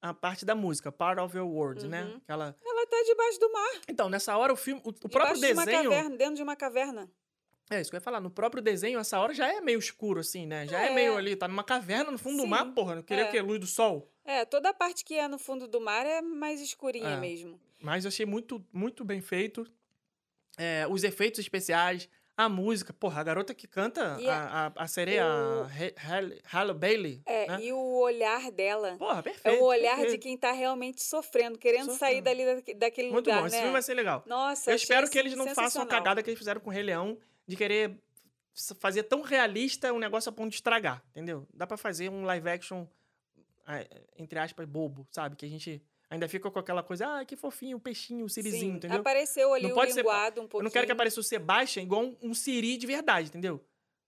[0.00, 2.04] a parte da música, Part of Your World, né?
[2.04, 2.16] Uhum.
[2.18, 2.56] Aquela...
[2.64, 3.80] Ela tá debaixo do mar.
[3.88, 4.80] Então, nessa hora o filme.
[4.84, 5.90] O, o próprio debaixo de uma desenho.
[5.90, 7.10] caverna, dentro de uma caverna.
[7.70, 8.20] É isso que eu ia falar.
[8.20, 10.66] No próprio desenho, essa hora já é meio escuro, assim, né?
[10.66, 10.94] Já é, É.
[10.94, 11.36] meio ali.
[11.36, 12.94] Tá numa caverna no fundo do Sim, mar, porra.
[12.96, 13.30] Não queria é.
[13.30, 14.10] que luz do sol.
[14.24, 17.16] É, toda a parte que é no fundo do mar é mais escurinha É.
[17.20, 17.60] mesmo.
[17.80, 19.66] Mas eu achei muito, muito bem feito.
[20.58, 22.92] É, os efeitos especiais, a música.
[22.92, 25.24] Porra, a garota que canta, E a, a, a sereia,
[25.96, 27.22] Halle- Bailey.
[27.26, 27.62] É, né?
[27.64, 29.60] e o olhar dela Porra, é perfeito.
[29.62, 30.22] o olhar de perfeito.
[30.22, 32.24] quem tá realmente sofrendo, querendo sair Sofrendo.
[32.24, 32.44] dali
[32.74, 33.62] da- daquele Muito lugar, bom, esse né?
[33.62, 34.22] filme vai ser legal.
[34.26, 36.82] Nossa, eu espero que eles não façam a cagada que eles fizeram com o Rei
[36.82, 37.96] Leão, de querer
[38.80, 41.46] fazer tão realista um negócio a ponto de estragar, entendeu?
[41.54, 42.86] Dá pra fazer um live action,
[44.16, 45.36] entre aspas, bobo, sabe?
[45.36, 48.72] Que a gente ainda fica com aquela coisa, ah, que fofinho, o peixinho, o sirizinho,
[48.72, 49.00] Sim, entendeu?
[49.00, 50.60] Apareceu ali Não o pode ser- linguado um pouquinho.
[50.60, 53.62] Eu não quero que apareça o Sebastian igual um, um siri de verdade, entendeu?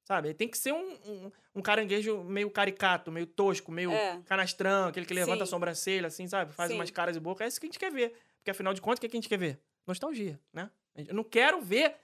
[0.04, 0.34] Sabe?
[0.34, 4.20] Tem que ser um, um, um caranguejo meio caricato, meio tosco, meio É.
[4.26, 5.50] canastrão, aquele que levanta a Sim.
[5.50, 6.52] sobrancelha, assim, sabe?
[6.52, 6.76] Faz Sim.
[6.76, 7.44] umas caras e boca.
[7.44, 8.12] É isso que a gente quer ver.
[8.38, 9.60] Porque afinal de contas, o que que a gente quer ver?
[9.86, 10.68] Nostalgia, né?
[10.96, 11.94] Eu não quero ver.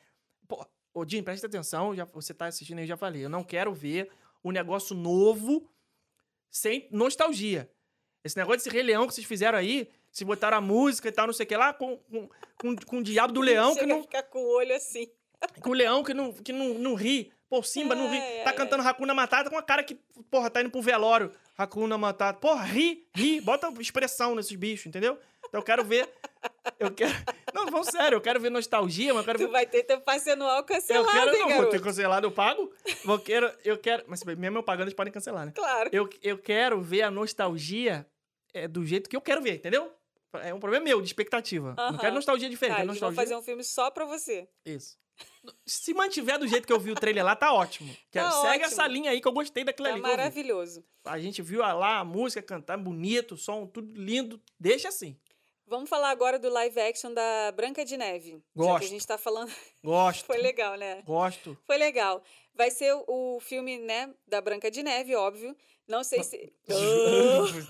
[0.47, 3.25] Pô, ô, Jim, presta atenção, já, você tá assistindo aí, eu já falei.
[3.25, 4.09] Eu não quero ver
[4.43, 5.69] o negócio novo
[6.51, 7.69] sem nostalgia.
[8.27, 11.27] Esse negócio desse Rei Leão que vocês fizeram aí, se botaram a música e tal,
[11.27, 13.95] não sei o que lá, com, com, com, com o diabo do leão que Chega
[13.95, 15.09] não, ficar com o olho assim.
[15.61, 17.33] com o leão que não, que não, não ri.
[17.49, 18.21] Pô, Simba não ri.
[18.43, 19.95] Tá cantando Hakuna Matata com a cara que,
[20.31, 21.31] porra, tá indo pro velório.
[21.57, 22.41] Hakuna Matata.
[22.41, 23.41] Porra, ri, ri.
[23.41, 25.17] Bota expressão nesses bichos, entendeu?
[25.49, 26.09] Então eu quero ver.
[26.79, 27.13] Eu quero.
[27.55, 29.53] Não, vamos sério, eu quero ver nostalgia, mas eu quero Tu ver.
[29.53, 31.71] vai ter teu passe anual Eu cancelado, quero, hein, não, vou garoto?
[31.71, 32.73] ter cancelado, eu pago.
[33.05, 34.05] Vou quero, eu quero.
[34.09, 35.53] Mas mesmo eu pagando, eles podem cancelar, né?
[35.55, 35.89] Claro.
[35.93, 38.05] Eu, eu quero ver a nostalgia
[38.57, 39.93] é, do jeito que eu quero ver, entendeu?
[40.43, 41.75] É um problema meu, de expectativa.
[41.79, 43.17] Não quero nostalgia diferente, Tá, nostalgia.
[43.23, 44.49] fazer um filme só pra você.
[44.65, 44.99] Isso.
[45.65, 47.95] Se mantiver do jeito que eu vi o trailer lá, tá ótimo.
[48.11, 48.65] Tá segue ótimo.
[48.67, 50.03] essa linha aí que eu gostei daquilo Tá ali.
[50.03, 50.85] maravilhoso.
[51.05, 54.39] A gente viu lá a música cantar bonito, o som, tudo lindo.
[54.61, 55.17] Deixa assim.
[55.67, 58.41] Vamos falar agora do live action da Branca de Neve.
[58.55, 58.85] Gosto.
[58.85, 59.51] a gente tá falando.
[59.83, 60.27] Gosto.
[60.27, 61.03] Foi legal, né?
[61.07, 61.57] Gosto.
[61.65, 62.23] Foi legal.
[62.55, 65.57] Vai ser o filme, né, da Branca de Neve, óbvio.
[65.89, 66.53] Não sei se.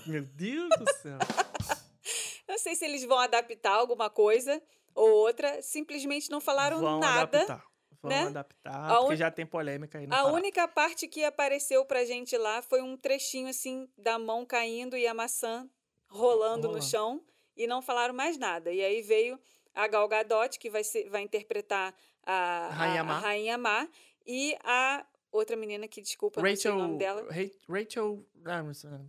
[0.07, 1.17] Meu Deus do céu.
[2.47, 4.61] Não sei se eles vão adaptar alguma coisa
[4.95, 5.61] ou outra.
[5.61, 7.39] Simplesmente não falaram Vão nada.
[7.41, 7.63] adaptar.
[8.01, 8.23] Vão né?
[8.27, 10.35] adaptar, A porque un- já tem polêmica aí na A parada.
[10.37, 15.05] única parte que apareceu pra gente lá foi um trechinho assim da mão caindo e
[15.07, 15.67] a maçã
[16.07, 16.85] rolando no Rolando.
[16.85, 17.21] chão
[17.57, 18.71] e não falaram mais nada.
[18.71, 19.37] E aí veio
[19.75, 21.93] a Gal Gadot que vai ser, vai interpretar
[22.25, 23.19] a, a- Rainha a Má.
[23.19, 23.87] Rainha Má
[24.25, 26.75] e a outra menina que desculpa, não sei Rachel.
[26.75, 28.25] o nome dela, Ra- Rachel.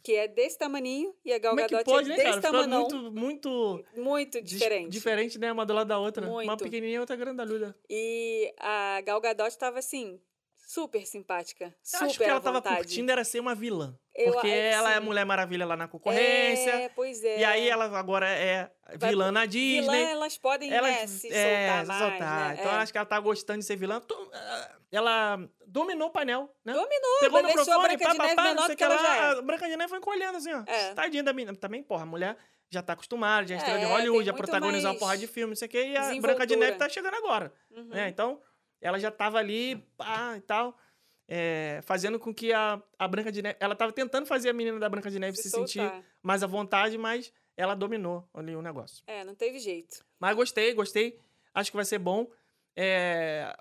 [0.03, 2.89] que é desse tamaninho e a Gal Como é que Gadot pode, é desse tamanão,
[2.89, 4.91] muito, muito muito diferente.
[4.91, 5.53] diferente, né?
[5.53, 6.27] Uma do lado da outra.
[6.27, 6.65] Uma Muito.
[6.65, 7.77] pequenininha e outra grandalhuda.
[7.89, 10.21] E a Gal Gadot estava assim,
[10.69, 11.75] super simpática.
[11.83, 13.99] Super acho que ela tava curtindo era ser uma vilã.
[14.15, 15.05] Eu porque que ela é a sim.
[15.07, 16.71] Mulher Maravilha lá na concorrência.
[16.73, 17.39] É, pois é.
[17.41, 20.03] E aí ela agora é Vai- vilã na Vilã, Disney.
[20.05, 22.49] elas podem, Elas, né, se é, soltar mais, soltar.
[22.49, 22.57] né?
[22.61, 22.75] Então É.
[22.75, 24.03] eu acho que ela tá gostando de ser vilã.
[24.35, 26.73] Ah, Ela dominou o painel, né?
[26.75, 28.77] Dominou, Pegou o deixou a microfone, Branca pá, de pá, Neve pá, não sei o
[28.79, 29.39] que ela já é.
[29.39, 30.63] A Branca de Neve foi encolhendo assim, ó.
[30.67, 30.95] É.
[30.95, 31.55] Tadinha da mina.
[31.55, 32.37] Também, porra, a mulher
[32.71, 35.57] já tá acostumada, já estreou de É, Hollywood, já protagonizou uma porrada de filme, não
[35.57, 35.87] sei o quê.
[35.89, 36.57] E a Branca de.
[36.57, 37.53] Neve tá chegando agora.
[37.71, 37.85] Uhum.
[37.89, 38.09] né?
[38.09, 38.41] Então,
[38.81, 40.79] ela já tava ali, pá, e tal,
[41.27, 43.57] é, fazendo com que a, a Branca de Neve...
[43.61, 46.03] Ela tava tentando fazer a menina da Branca de Neve se, sentir soltar.
[46.23, 49.03] mais à vontade, mas ela dominou ali o negócio.
[49.07, 50.05] É, não teve jeito.
[50.19, 51.19] Mas gostei, gostei.
[51.53, 52.31] Acho que vai ser bom.
[52.77, 53.55] É,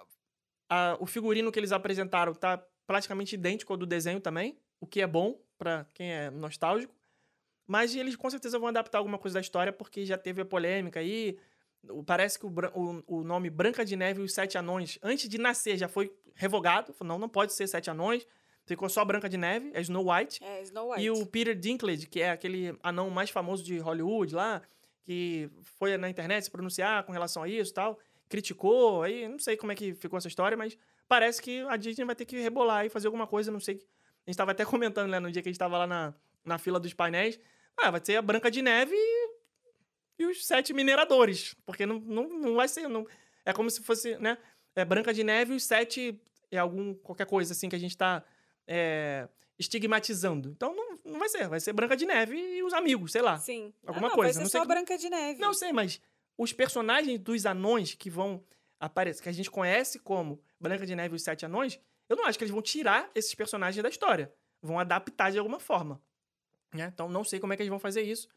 [0.70, 5.02] a- o figurino que eles apresentaram tá praticamente idêntico ao do desenho também, o que
[5.02, 6.96] é bom pra quem é nostálgico.
[7.66, 11.00] Mas eles com certeza vão adaptar alguma coisa da história, porque já teve a polêmica
[11.02, 11.38] aí.
[11.38, 11.40] O-
[12.06, 15.38] Parece que o, o- o nome Branca de Neve e os Sete Anões, antes de
[15.38, 16.94] nascer, já foi revogado.
[17.04, 18.26] Não, não pode ser Sete Anões.
[18.66, 20.44] Ficou só Branca de Neve, é Snow White.
[20.44, 21.02] É, Snow White.
[21.04, 24.62] E o Peter Dinklage, que é aquele anão mais famoso de Hollywood lá,
[25.04, 29.40] que foi na internet se pronunciar com relação a isso e tal, criticou, aí não
[29.40, 30.78] sei como é que ficou essa história, mas
[31.08, 33.76] parece que a Disney vai ter que rebolar e fazer alguma coisa, não sei.
[34.26, 36.14] A gente tava até comentando, né, no dia que a gente tava lá na,
[36.44, 37.40] na fila dos painéis,
[37.78, 39.27] ah, vai ser a Branca de Neve e,
[40.20, 43.06] e os sete mineradores, porque não, não, não vai ser, não,
[43.46, 44.38] é como se fosse, né,
[44.76, 46.20] é Branca de Neve e os sete,
[46.52, 48.24] é algum, qualquer coisa assim que a gente tá
[48.68, 50.50] é, estigmatizando.
[50.50, 53.38] Então não, não vai ser, vai ser Branca de Neve e os amigos, sei lá.
[53.38, 53.74] Sim.
[53.86, 55.40] alguma ah, não, coisa, Vai ser não sei só como- Branca de Neve.
[55.40, 56.02] Não sei, mas
[56.38, 58.44] os personagens dos anões que vão
[58.80, 62.26] aparecer, que a gente conhece como Branca de Neve e os Sete Anões, eu não
[62.26, 64.32] acho que eles vão tirar esses personagens da história.
[64.62, 66.02] Vão adaptar de alguma forma.
[66.74, 66.92] Né?
[66.94, 68.28] Então não sei como é que eles vão fazer isso.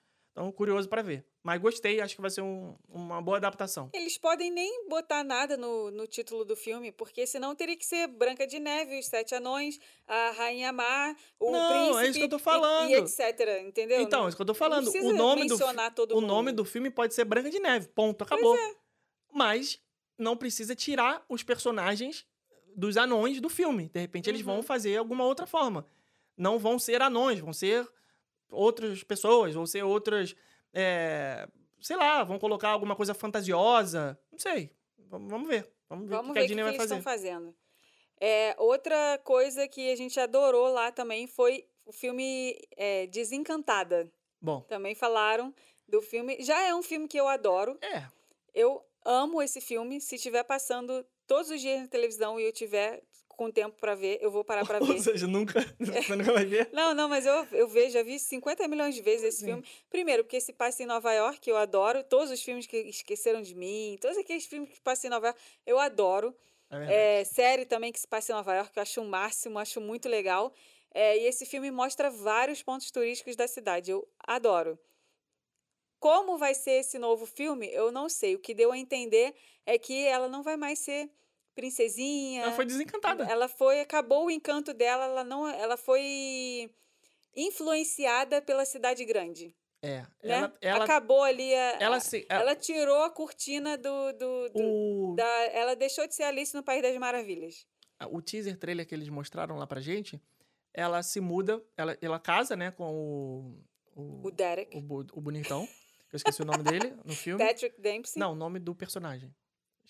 [0.40, 1.22] Então, curioso pra ver.
[1.42, 3.90] Mas gostei, acho que vai ser um- uma boa adaptação.
[3.92, 8.06] Eles podem nem botar nada no, no título do filme, porque senão teria que ser
[8.06, 9.78] Branca de Neve, os Sete Anões,
[10.08, 11.98] a Rainha Má, o Não, Príncipe...
[11.98, 12.88] é isso que eu tô e- falando.
[12.90, 13.20] E, etc,
[13.66, 14.00] entendeu?
[14.00, 14.88] Então, é isso que eu tô falando.
[14.88, 16.26] O nome, do, o mundo.
[16.26, 17.88] nome do filme pode ser Branca de Neve.
[17.88, 18.56] Ponto, acabou.
[19.30, 19.78] Mas
[20.16, 22.26] não precisa tirar os personagens
[22.74, 23.90] dos anões do filme.
[23.92, 24.62] De repente, eles vão Uhum.
[24.62, 25.86] fazer alguma outra forma.
[26.34, 27.86] Não vão ser anões, vão ser
[28.50, 30.34] outras pessoas, vão ser outras.
[30.72, 31.46] é,
[31.80, 34.18] sei lá, vão colocar alguma coisa fantasiosa.
[34.30, 34.70] Não sei.
[34.98, 35.68] Vamos, vamos ver.
[35.88, 36.94] Vamos ver o Vamos que, ver a o que, Disney que vai fazer.
[36.96, 37.54] estão fazendo.
[38.20, 44.10] É, outra coisa que a gente adorou lá também foi o filme é, Desencantada.
[44.40, 45.54] Bom, Também falaram
[45.88, 46.36] do filme.
[46.42, 47.78] Já é um filme que eu adoro.
[47.82, 48.04] é.
[48.54, 50.00] Eu amo esse filme.
[50.00, 53.00] Se estiver passando todos os dias na televisão e eu tiver
[53.40, 55.00] com tempo pra ver, eu vou parar Ou ver.
[55.00, 56.68] seja, nunca, você nunca vai ver.
[56.74, 59.46] Não, não, mas eu, eu vejo, já vi 50 milhões de vezes esse Sim.
[59.46, 59.64] filme.
[59.88, 62.04] Primeiro, porque se passa em Nova York, eu adoro.
[62.04, 65.40] Todos os filmes que esqueceram de mim, todos aqueles filmes que passam em Nova York,
[65.64, 66.36] eu adoro.
[66.70, 67.20] É.
[67.20, 70.06] É, série também que se passa em Nova York, eu acho o máximo, acho muito
[70.06, 70.52] legal.
[70.92, 73.90] É, e esse filme mostra vários pontos turísticos da cidade.
[73.90, 74.78] Eu adoro.
[75.98, 78.34] Como vai ser esse novo filme, eu não sei.
[78.34, 79.34] O que deu a entender
[79.64, 81.10] é que ela não vai mais ser
[81.54, 82.42] princesinha.
[82.42, 83.24] Ela foi desencantada.
[83.24, 86.70] Ela foi, acabou o encanto dela, ela não, ela foi
[87.36, 90.00] influenciada pela cidade grande, É.
[90.00, 90.06] né?
[90.22, 94.62] Ela, ela, acabou ali a, ela, se, ela tirou a cortina do, do, do-
[95.12, 97.66] o, da, ela deixou de ser Alice no País das Maravilhas.
[98.10, 100.20] o teaser trailer que eles mostraram lá pra gente,
[100.74, 103.64] ela se muda, ela, ela casa, né, com o.
[103.96, 104.80] O, O Derek, o,
[105.12, 105.68] o bonitão.
[106.12, 107.44] Eu esqueci o nome dele no filme.
[107.44, 108.18] Patrick Dempsey.
[108.18, 109.34] Não, o nome do personagem.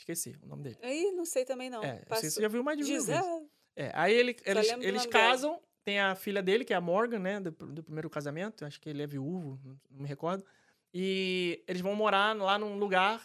[0.00, 0.78] Esqueci o nome dele.
[0.82, 1.82] Aí não sei também não.
[1.84, 3.14] É, Passou- você já viu mais de mil vezes.
[3.14, 3.46] Gisele.
[3.76, 5.08] É, aí ele- eles, eles dela.
[5.08, 8.80] casam, tem a filha dele, que é a Morgan, né, do, do primeiro casamento, acho
[8.80, 10.44] que ele é viúvo, não, não me recordo.
[10.92, 13.22] E eles vão morar lá num lugar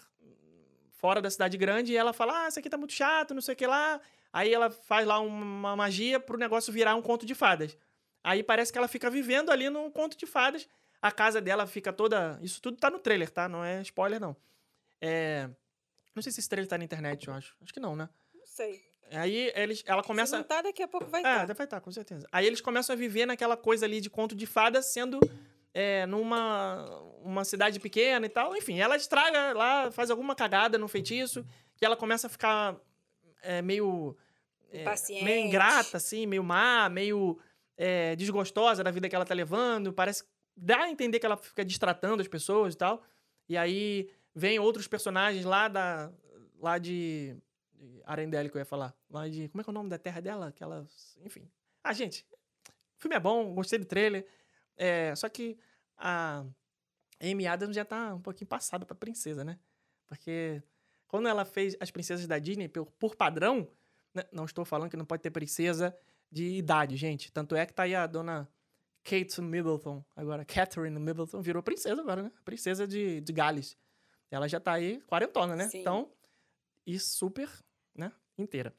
[0.97, 3.53] fora da cidade grande e ela fala: Ah, isso aqui tá muito chato, não sei
[3.53, 3.99] o que lá.
[4.34, 7.78] Aí ela faz lá uma magia pro negócio virar um conto de fadas.
[8.23, 10.67] Aí parece que ela fica vivendo ali num conto de fadas.
[11.01, 12.38] A casa dela fica toda.
[12.41, 13.47] Isso tudo tá no trailer, tá?
[13.47, 14.36] Não é spoiler, não.
[15.01, 15.49] É.
[16.16, 17.55] Não sei se esse trailer tá na internet, eu acho.
[17.61, 18.09] Acho que não, né?
[18.34, 18.82] Não sei.
[19.11, 20.38] Aí eles, ela Se começa.
[20.38, 21.53] não tá, daqui a pouco vai É, estar.
[21.53, 22.28] vai estar, com certeza.
[22.32, 25.20] Aí eles começam a viver naquela coisa ali de conto de fada, sendo
[25.74, 26.86] é, numa
[27.22, 28.55] uma cidade pequena e tal.
[28.55, 31.45] Enfim, ela estraga lá, faz alguma cagada no feitiço,
[31.76, 32.76] que ela começa a ficar
[33.43, 34.18] é, meio.
[34.72, 34.86] é,
[35.24, 37.38] meio ingrata, assim, meio má, meio
[37.78, 39.93] é, desgostosa da vida que ela tá levando.
[39.93, 40.24] Parece.
[40.57, 43.03] Dá a entender que ela fica distratando as pessoas e tal.
[43.47, 46.12] E aí vem outros personagens lá da.
[46.60, 47.36] lá de.
[47.74, 48.94] de Arendelle que eu ia falar.
[49.10, 49.48] Lá de.
[49.50, 50.48] Como é que é o nome da terra dela?
[50.48, 50.88] Aquela.
[51.24, 51.50] Enfim.
[51.84, 52.26] Ah, gente.
[52.98, 54.28] O filme é bom, gostei do trailer.
[54.78, 55.58] É, só que
[55.98, 56.46] a
[57.22, 59.58] Amy Adams já tá um pouquinho passada pra princesa, né?
[60.06, 60.62] Porque
[61.08, 63.70] quando ela fez as princesas da Disney por, por padrão,
[64.14, 65.96] né, Não estou falando que não pode ter princesa
[66.32, 67.32] de idade, gente.
[67.32, 68.50] Tanto é que tá aí a dona
[69.04, 72.32] Kate Middleton, agora Catherine Middleton, virou princesa agora, né?
[72.44, 73.78] Princesa de, de Gales.
[74.30, 75.69] Ela já tá aí quarentona, né?
[75.69, 75.80] Sim.
[75.80, 76.11] Então,
[76.86, 77.49] e super,
[77.95, 78.11] né?
[78.38, 78.73] Inteira.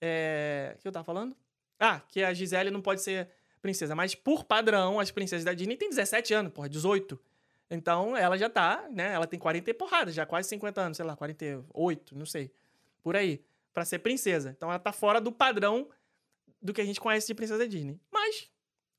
[0.00, 1.36] É, o que eu tava falando?
[1.78, 3.28] Ah, que a Gisele não pode ser
[3.60, 3.94] princesa.
[3.94, 7.18] Mas, por padrão, as princesas da Disney têm 17 anos, porra, 18.
[7.70, 9.12] Então, ela já tá, né?
[9.12, 12.52] Ela tem 40 e porrada, já quase 50 anos, sei lá, 48, não sei.
[13.02, 13.44] Por aí.
[13.72, 14.50] Pra ser princesa.
[14.50, 15.88] Então, ela tá fora do padrão
[16.60, 17.98] do que a gente conhece de princesa Disney.
[18.10, 18.50] Mas,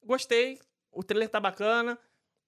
[0.04, 0.60] gostei.
[0.92, 2.00] O trailer tá bacana.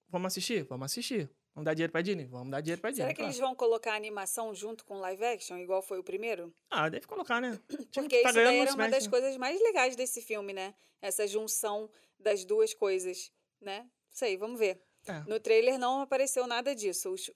[0.09, 0.63] Vamos assistir?
[0.63, 1.29] Vamos assistir.
[1.55, 2.25] Vamos dar dinheiro pra Disney?
[2.25, 3.03] Vamos dar dinheiro pra Disney.
[3.05, 3.31] Será que claro.
[3.31, 6.53] eles vão colocar a animação junto com live action, igual foi o primeiro?
[6.69, 7.57] Ah, deve colocar, né?
[7.69, 9.09] Time Porque que tá isso daí era não uma mexe, das né?
[9.09, 10.75] coisas mais legais desse filme, né?
[11.01, 11.89] Essa junção
[12.19, 13.31] das duas coisas,
[13.61, 13.87] né?
[14.11, 14.81] Sei, vamos ver.
[15.07, 15.19] É.
[15.29, 17.09] No trailer não apareceu nada disso.
[17.11, 17.31] Os,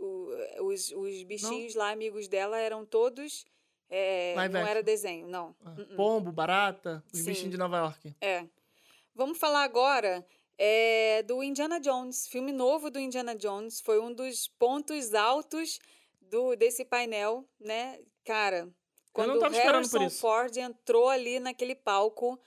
[0.59, 3.45] os, os bichinhos lá, amigos dela, eram todos.
[3.89, 4.67] é, não action.
[4.67, 5.55] era desenho, não.
[5.63, 5.95] Ah, Uh-uh.
[5.95, 7.25] Pombo, barata, os Sim.
[7.25, 8.15] bichinhos de Nova York.
[8.19, 8.45] É.
[9.15, 10.25] Vamos falar agora
[10.61, 12.27] é, do Indiana Jones.
[12.27, 13.79] Filme novo do Indiana Jones.
[13.79, 15.79] Foi um dos pontos altos
[16.19, 17.97] do, desse painel, né?
[18.25, 18.69] Cara,
[19.13, 20.09] quando o Harrison.
[20.09, 22.37] Ford entrou ali naquele palco,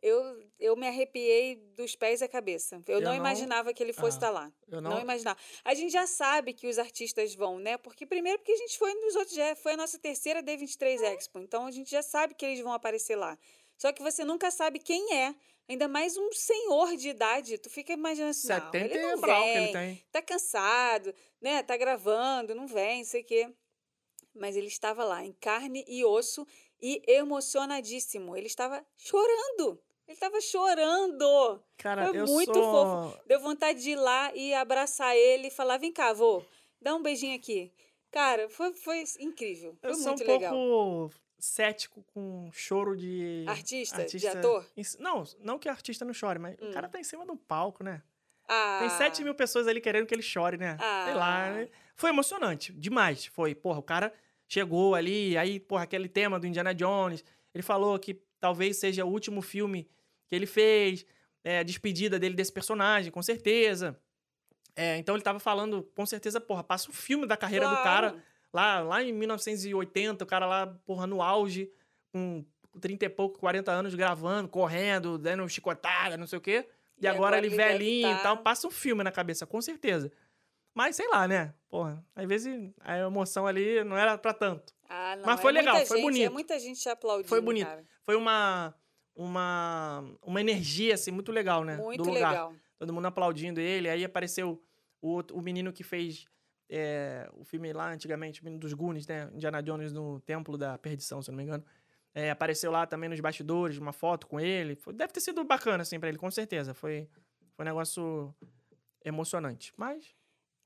[0.00, 0.18] eu,
[0.58, 2.82] eu me arrepiei dos pés à cabeça.
[2.88, 4.52] Eu, Eu não, não- imaginava que ele fosse Ah, estar lá.
[4.66, 4.90] Eu Não...
[4.92, 5.00] não.
[5.00, 5.38] imaginava.
[5.62, 7.76] A gente já sabe que os artistas vão, né?
[7.76, 11.38] Porque primeiro porque a gente foi nos outros, já foi a nossa terceira D23 Expo.
[11.38, 13.38] Então a gente já sabe que eles vão aparecer lá.
[13.76, 15.34] Só que você nunca sabe quem é.
[15.68, 17.58] Ainda mais um senhor de idade.
[17.58, 20.04] Tu fica imaginando assim, não, 70 ele é não brau que vem, ele tem.
[20.10, 21.62] tá cansado, né?
[21.62, 23.52] Tá gravando, não vem, não sei o quê.
[24.34, 26.46] Mas ele estava lá, em carne e osso
[26.80, 28.36] e emocionadíssimo.
[28.36, 29.80] Ele estava chorando.
[30.06, 31.62] Ele estava chorando.
[31.76, 33.18] Cara, Foi eu muito sou...
[33.26, 36.42] Deu vontade de ir lá e abraçar ele e falar: vem cá, vô,
[36.80, 37.72] dá um beijinho aqui.
[38.10, 39.76] Cara, foi, foi incrível.
[39.80, 40.52] Foi Eu sou um muito legal.
[40.52, 43.44] pouco cético com choro de...
[43.48, 44.04] Artista?
[44.04, 44.64] De ator?
[45.00, 46.70] Não, não que artista não chore, mas Hum.
[46.70, 48.00] o cara tá em cima de um palco, né?
[48.48, 50.76] Ah, Tem 7 mil pessoas ali querendo que ele chore, né?
[50.78, 51.46] Sei lá.
[51.46, 51.50] Ah.
[51.52, 51.68] né?
[51.96, 53.26] Foi emocionante, demais.
[53.26, 54.12] Foi, porra, o cara
[54.46, 57.24] chegou ali, aí, porra, aquele tema do Indiana Jones.
[57.52, 59.90] Ele falou que talvez seja o último filme
[60.28, 61.04] que ele fez,
[61.42, 63.98] é, a despedida dele desse personagem, com certeza.
[64.76, 68.22] É, então ele tava falando, com certeza, porra, passa um filme da carreira do cara.
[68.52, 71.70] Lá, lá em 1980, o cara lá, porra, no auge,
[72.12, 72.44] com
[72.80, 76.68] 30 e pouco, 40 anos, gravando, correndo, dando chicotada, não sei o quê.
[76.98, 79.60] E, E agora, agora ele velhinho e tá- tal, passa um filme na cabeça, com
[79.60, 80.12] certeza.
[80.74, 81.54] Mas sei lá, né?
[81.68, 84.74] Porra, às vezes a emoção ali não era pra tanto.
[84.88, 86.32] Ah, não, Mas foi é legal, foi gente, É bonito.
[86.32, 87.28] muita gente te aplaudindo.
[87.28, 87.66] Foi bonito.
[87.66, 87.84] cara.
[88.02, 88.74] Foi uma,
[89.14, 91.76] uma, uma energia, assim, muito legal, né?
[91.76, 92.30] Muito do lugar.
[92.30, 92.54] legal.
[92.78, 93.88] Todo mundo aplaudindo ele.
[93.88, 94.62] Aí apareceu
[95.00, 96.26] o, outro, o menino que fez
[96.74, 99.28] é, o filme lá antigamente, o menino dos Goonies, né?
[99.34, 101.62] Indiana Jones no Templo da Perdição, se não me engano.
[102.14, 104.74] É, apareceu lá também nos bastidores, uma foto com ele.
[104.74, 106.72] Foi- deve ter sido bacana, assim, pra ele, com certeza.
[106.72, 107.06] Foi,
[107.54, 108.34] foi um negócio
[109.04, 109.70] emocionante.
[109.76, 110.14] Mas,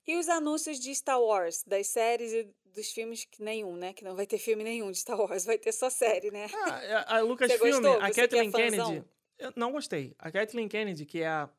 [0.06, 3.92] E os anúncios de Star Wars, das séries e dos filmes, que nenhum, né?
[3.92, 6.46] Que não vai ter filme nenhum de Star Wars, vai ter só série, né?
[6.54, 8.90] ah, a, a Lucasfilm, a é Kathleen fãzão?
[8.90, 9.04] Kennedy...
[9.38, 10.14] Eu não gostei.
[10.18, 11.50] A Kathleen Kennedy, que é a,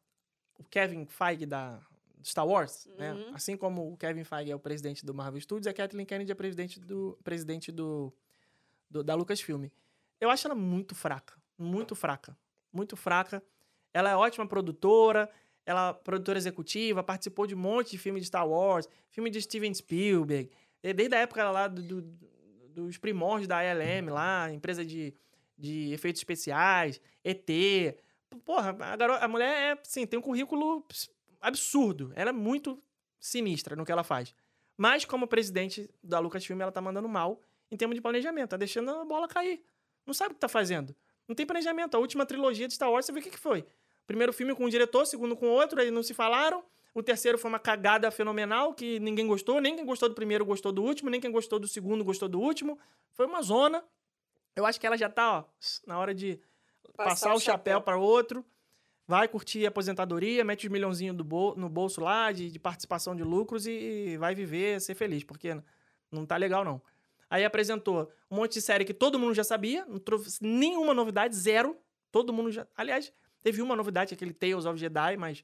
[0.58, 1.86] o Kevin Feige da
[2.30, 3.14] Star Wars, né?
[3.14, 3.32] Uhum.
[3.34, 6.36] Assim como o Kevin Feige é o presidente do Marvel Studios, a Kathleen Kennedy é
[6.36, 8.14] presidente do presidente do,
[8.90, 9.66] do- da Lucasfilm.
[10.20, 12.38] Eu acho ela muito fraca, muito fraca,
[12.74, 13.42] muito fraca.
[13.94, 15.30] Ela é ótima produtora,
[15.66, 19.42] ela é produtora executiva, participou de um monte de filme de Star Wars, filme de
[19.42, 20.50] Steven Spielberg,
[20.96, 22.28] desde a época lá do- do-
[22.74, 25.14] dos primórdios da ILM lá, empresa de,
[25.58, 27.50] de efeitos especiais, ET.
[28.46, 30.86] Porra, a, garota, a mulher é, sim, tem um currículo
[31.42, 32.12] absurdo.
[32.16, 32.82] Ela é muito
[33.20, 34.34] sinistra no que ela faz.
[34.78, 38.52] Mas, como presidente da Lucasfilm, ela tá mandando mal em termos de planejamento.
[38.52, 39.64] Tá deixando a bola cair.
[40.06, 40.96] Não sabe o que tá fazendo.
[41.28, 41.96] Não tem planejamento.
[41.96, 43.66] A última trilogia de Star Wars, você vê o que, que foi.
[44.06, 46.64] Primeiro filme com um diretor, segundo com outro, aí não se falaram.
[46.94, 49.60] O terceiro foi uma cagada fenomenal, que ninguém gostou.
[49.60, 52.40] Nem quem gostou do primeiro gostou do último, nem quem gostou do segundo gostou do
[52.40, 52.80] último.
[53.12, 53.84] Foi uma zona.
[54.56, 55.44] Eu acho que ela já tá, ó,
[55.86, 56.40] na hora de
[56.96, 58.44] passar, o chapéu para outro.
[59.08, 63.66] Vai curtir aposentadoria, mete os milhãozinhos bol- no bolso lá, de, de participação de lucros
[63.66, 65.58] e vai viver, ser feliz, porque
[66.12, 66.82] não tá legal, não.
[67.30, 71.36] Aí apresentou um monte de série que todo mundo já sabia, não trouxe nenhuma novidade,
[71.36, 71.78] zero.
[72.12, 72.68] Todo mundo já.
[72.76, 75.44] Aliás, teve uma novidade, aquele Tales of Jedi, mas,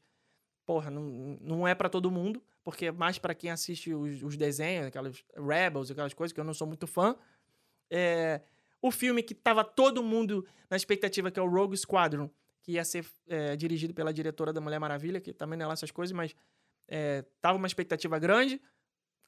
[0.65, 4.35] porra, não, não é pra todo mundo, porque é mais pra quem assiste os, os
[4.37, 7.15] desenhos, aquelas Rebels, aquelas coisas que eu não sou muito fã.
[7.89, 8.41] É,
[8.81, 12.29] o filme que tava todo mundo na expectativa, que é o Rogue Squadron,
[12.63, 15.73] que ia ser é, dirigido pela diretora da Mulher Maravilha, que também não é lá
[15.73, 16.33] essas coisas, mas
[16.87, 18.59] é, tava uma expectativa grande.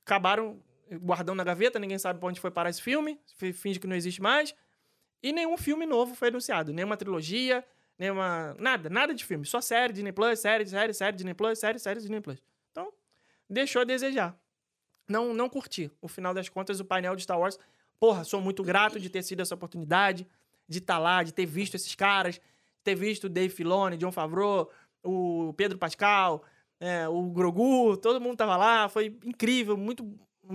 [0.04, 0.60] Acabaram
[1.02, 3.96] guardando na gaveta, ninguém sabe pra onde foi parar esse filme, fi- finge que não
[3.96, 4.56] existe mais.
[5.22, 6.72] E nenhum filme novo foi anunciado.
[6.72, 7.66] Nenhuma trilogia,
[7.98, 8.56] nenhuma.
[8.60, 9.46] Nada, nada de filme.
[9.46, 12.42] Só série, Disney Plus, série, série, série, Disney Plus, série, série, Disney Plus.
[12.72, 12.94] Então,
[13.50, 14.38] deixou a desejar.
[15.10, 15.92] Não, não curti.
[16.02, 17.58] No final das contas, o painel de Star Wars.
[18.00, 20.28] Porra, sou muito grato de ter sido essa oportunidade,
[20.70, 22.40] de estar lá, de ter visto esses caras,
[22.86, 24.70] ter visto o Dave Filoni, John Favreau,
[25.04, 26.44] o Pedro Pascal,
[26.80, 28.88] é, o Grogu, todo mundo tava lá.
[28.88, 30.08] Foi incrível, muito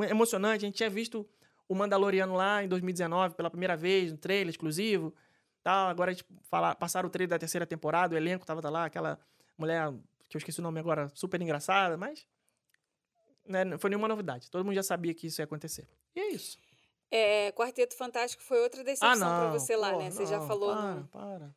[0.09, 0.65] emocionante.
[0.65, 1.29] A gente tinha visto
[1.69, 5.13] o Mandaloriano lá em 2019 pela primeira vez, no trailer exclusivo.
[5.63, 5.89] Tal.
[5.89, 9.19] Agora a gente fala, passaram o trailer da terceira temporada, o elenco tava lá, aquela
[9.59, 9.93] mulher
[10.29, 12.27] que eu esqueci o nome agora, super engraçada, mas
[13.47, 14.49] né, não foi nenhuma novidade.
[14.51, 15.89] Todo mundo já sabia que isso ia acontecer.
[16.15, 16.57] E é isso.
[17.11, 20.11] É, Quarteto Fantástico foi outra decepção Ah, pra você lá, Pô, né?
[20.13, 20.73] Você já não, falou.
[20.73, 21.55] Para, no- para.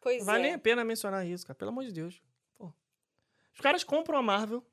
[0.00, 0.42] Pois vale é.
[0.42, 1.56] nem a pena mencionar isso, cara.
[1.56, 2.22] Pelo amor de Deus.
[2.56, 2.72] Pô.
[3.52, 4.64] Os caras compram a Marvel,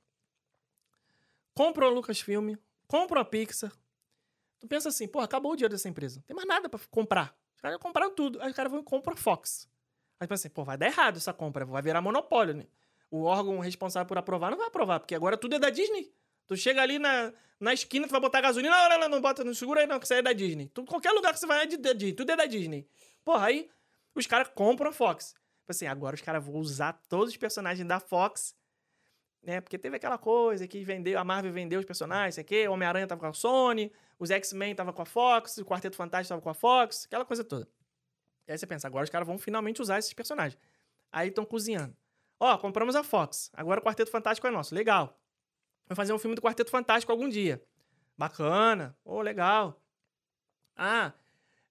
[1.54, 2.56] compram a Lucasfilm,
[2.88, 3.72] compram a Pixar.
[4.60, 6.20] Tu pensa assim, pô, acabou o dinheiro dessa empresa.
[6.20, 7.38] Não tem mais nada pra comprar.
[7.56, 8.42] Os caras compraram tudo.
[8.42, 9.70] Aí os caras vão e compram a Fox.
[10.20, 11.66] Aí tu pensa assim, pô, vai dar errado essa compra.
[11.66, 12.66] Vai virar monopólio, né?
[13.12, 16.12] O órgão responsável por aprovar não vai aprovar, porque agora tudo é da Disney.
[16.48, 18.76] Tu chega ali na, na esquina, tu vai botar gasolina.
[18.76, 20.70] Não, não, não, não bota, não segura aí não, que isso aí é da Disney.
[20.70, 22.14] Tu, qualquer lugar que você vai é de, da Disney.
[22.14, 22.88] Tudo é da Disney.
[23.24, 23.70] Porra, aí
[24.20, 25.34] os caras compram a Fox.
[25.68, 28.56] Tipo assim, agora os caras vão usar todos os personagens da Fox,
[29.44, 29.60] né?
[29.62, 33.08] Porque teve aquela coisa que vendeu, a Marvel vendeu os personagens, sei quê, o Homem-Aranha
[33.08, 36.50] tava com a Sony, os X-Men tava com a Fox, o Quarteto Fantástico tava com
[36.50, 37.68] a Fox, aquela coisa toda.
[38.48, 40.58] E aí você pensa, agora os caras vão finalmente usar esses personagens.
[41.12, 41.96] Aí estão cozinhando.
[42.40, 45.20] Ó, compramos a Fox, agora o Quarteto Fantástico é nosso, legal.
[45.88, 47.64] Vai fazer um filme do Quarteto Fantástico algum dia.
[48.18, 49.82] Bacana, ô, legal.
[50.76, 51.14] Ah,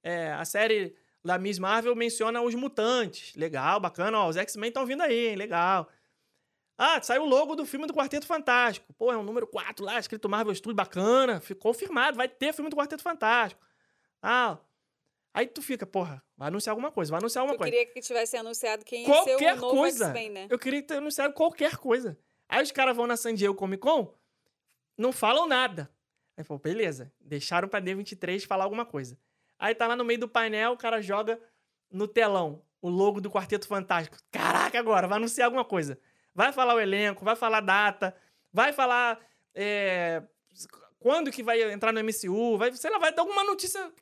[0.02, 0.96] é, a série
[1.26, 3.34] da Miss Marvel menciona os mutantes.
[3.34, 4.18] Legal, bacana.
[4.20, 5.36] Ó, os X-Men estão vindo aí, hein?
[5.36, 5.88] Legal.
[6.78, 8.92] Ah, saiu o logo do filme do Quarteto Fantástico.
[8.94, 11.40] Pô, é um número 4 lá, escrito Marvel Studios, bacana.
[11.40, 13.64] Ficou confirmado, vai ter filme do Quarteto Fantástico.
[14.22, 14.58] Ah,
[15.32, 17.70] aí tu fica, porra, vai anunciar alguma coisa, vai anunciar alguma Eu coisa.
[17.72, 20.12] queria que tivesse anunciado quem ia ser Qualquer o novo coisa.
[20.12, 20.46] Né?
[20.50, 22.18] Eu queria ter anunciado qualquer coisa.
[22.48, 24.14] Aí os caras vão na San Diego Comic Con,
[24.98, 25.90] não falam nada.
[26.36, 27.10] Aí, pô, beleza.
[27.18, 29.18] Deixaram pra D23 falar alguma coisa.
[29.58, 31.40] Aí tá lá no meio do painel, o cara joga
[31.90, 34.16] no telão o logo do Quarteto Fantástico.
[34.30, 35.98] Caraca, agora, vai anunciar alguma coisa.
[36.34, 38.14] Vai falar o elenco, vai falar data,
[38.52, 39.18] vai falar
[39.54, 40.22] é,
[40.98, 43.92] quando que vai entrar no MCU, vai, sei lá, vai dar alguma notícia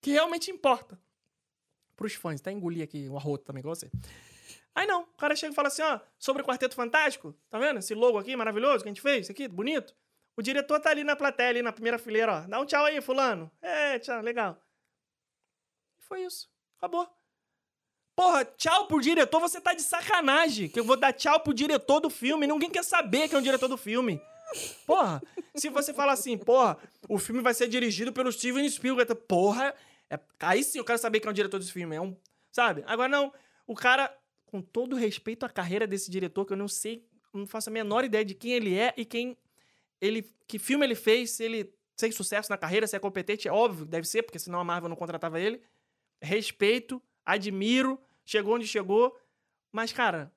[0.00, 0.98] que realmente importa
[1.96, 2.40] pros fãs.
[2.40, 3.90] Tá engolir aqui o arroto também, igual você.
[4.74, 7.78] Aí não, o cara chega e fala assim, ó, sobre o Quarteto Fantástico, tá vendo?
[7.78, 9.94] Esse logo aqui maravilhoso que a gente fez, aqui, bonito.
[10.36, 12.40] O diretor tá ali na plateia, ali na primeira fileira, ó.
[12.40, 13.50] Dá um tchau aí, fulano.
[13.62, 14.60] É, tchau, legal.
[16.08, 16.48] Foi isso.
[16.78, 17.08] Acabou.
[18.16, 20.68] Porra, tchau pro diretor, você tá de sacanagem.
[20.68, 22.46] Que eu vou dar tchau pro diretor do filme.
[22.46, 24.20] Ninguém quer saber que é o diretor do filme.
[24.86, 25.20] Porra,
[25.54, 26.78] se você falar assim, porra,
[27.08, 29.14] o filme vai ser dirigido pelo Steven Spielberg.
[29.26, 29.74] Porra,
[30.08, 31.96] é- aí sim eu quero saber quem é o diretor desse filme.
[31.96, 32.16] É um,
[32.52, 32.84] sabe?
[32.86, 33.32] Agora não,
[33.66, 37.68] o cara, com todo respeito à carreira desse diretor, que eu não sei, não faço
[37.68, 39.36] a menor ideia de quem ele é e quem
[40.00, 43.52] ele, que filme ele fez, se ele tem sucesso na carreira, se é competente, é
[43.52, 45.60] óbvio, deve ser, porque senão a Marvel não contratava ele.
[46.24, 49.16] Respeito, admiro, chegou onde chegou,
[49.72, 50.32] mas, cara,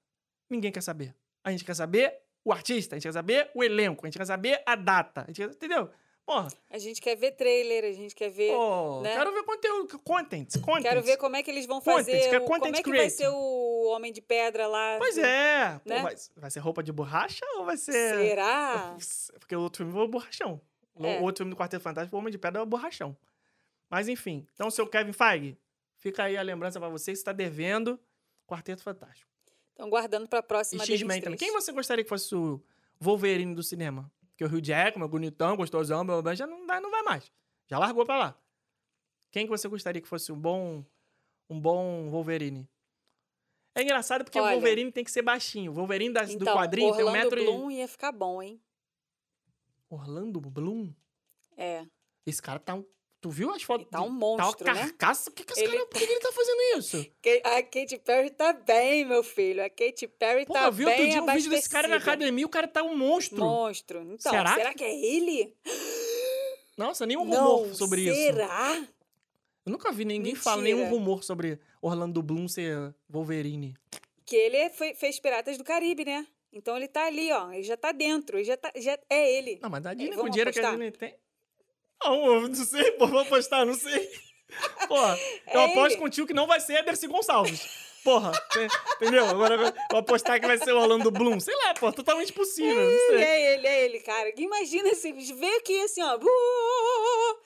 [0.50, 1.16] ninguém quer saber.
[1.44, 2.14] A gente quer saber
[2.44, 5.28] o artista, a gente quer saber o elenco, a gente quer saber a data, a
[5.28, 5.90] gente quer, entendeu?
[6.26, 8.52] Porra, A gente quer ver trailer, a gente quer ver.
[8.52, 9.16] pô, né?
[9.16, 10.82] quero ver conteúdo, content, content.
[10.84, 12.36] Quero ver como é que eles vão fazer.
[12.38, 14.98] o- content como é que vai ser o Homem de Pedra lá?
[14.98, 16.02] Pois é, Pô, né?
[16.02, 17.94] vai, vai ser roupa de borracha ou vai ser...
[17.94, 18.98] Será?
[19.40, 20.60] Porque o outro filme foi o borrachão.
[20.96, 21.20] O É.
[21.22, 23.16] outro filme do Quarteto Fantástico, o Homem de Pedra, é o borrachão.
[23.90, 25.58] Mas enfim, então, seu Kevin Feige,
[25.98, 28.00] fica aí a lembrança pra você que está devendo
[28.48, 29.30] Quarteto Fantástico.
[29.70, 31.24] Estão guardando pra E próxima X-Men D23.
[31.24, 31.38] também.
[31.38, 32.64] Quem você gostaria que fosse o
[33.00, 34.12] Wolverine do cinema?
[34.30, 37.32] Porque o Hugh Jackman, bonitão, gostosão, blá, blá, blá, já não, dá, não vai mais.
[37.68, 38.42] Já largou pra lá.
[39.32, 40.84] Quem que você gostaria que fosse um bom,
[41.50, 42.68] um bom Wolverine?
[43.76, 44.54] É engraçado porque o Olha.
[44.54, 45.72] Wolverine tem que ser baixinho.
[45.72, 47.46] O Wolverine das- do Então, quadrinho tem um Orlando metro e...
[47.46, 48.60] Bloom ia ficar bom, hein?
[49.90, 50.92] Orlando Bloom?
[51.56, 51.86] É.
[52.26, 52.86] Esse cara tá um...
[53.20, 53.88] Tu viu as fotos?
[53.90, 54.74] Tá um Tá uma monstro, né?
[54.82, 55.32] carcaça.
[55.32, 55.86] Por que, que esse Ele cara...
[55.88, 57.06] Por que que ele tá fazendo isso?
[57.22, 59.64] Que- A Katy Perry tá bem, meu filho.
[59.66, 62.68] A Katy Perry Pô, tá bem dia um vídeo desse cara na academia, o cara
[62.68, 63.40] tá um monstro.
[63.40, 64.02] Monstro.
[64.04, 64.84] Então, Será será, que- que...
[64.84, 65.56] é ele?
[66.78, 68.16] Nossa, nenhum rumor Não, sobre isso.
[68.16, 68.88] será?
[69.66, 73.76] Eu nunca vi ninguém falar nenhum rumor sobre Orlando Bloom ser Wolverine.
[74.26, 76.26] Que ele foi- fez Piratas do Caribe, né?
[76.54, 77.52] Então ele tá ali, ó.
[77.52, 78.38] Ele já tá dentro.
[78.38, 79.60] Ele já tá, já é ele.
[79.62, 80.78] Não, mas a Disney com o dinheiro que apostar?
[80.78, 81.16] Disney tem.
[82.04, 84.10] Não, eu não sei, pô, vou apostar, não sei.
[84.88, 85.18] Porra,
[85.54, 87.88] eu É aposto contigo que não vai ser Ederson Gonçalves.
[88.04, 89.26] Porra, te- entendeu?
[89.28, 91.40] Agora vou apostar que vai ser o Orlando Bloom.
[91.42, 92.74] Sei lá, pô, totalmente possível.
[92.74, 94.32] Não Ele é ele, é ele, cara.
[94.38, 96.18] Imagina se veio aqui assim, ó.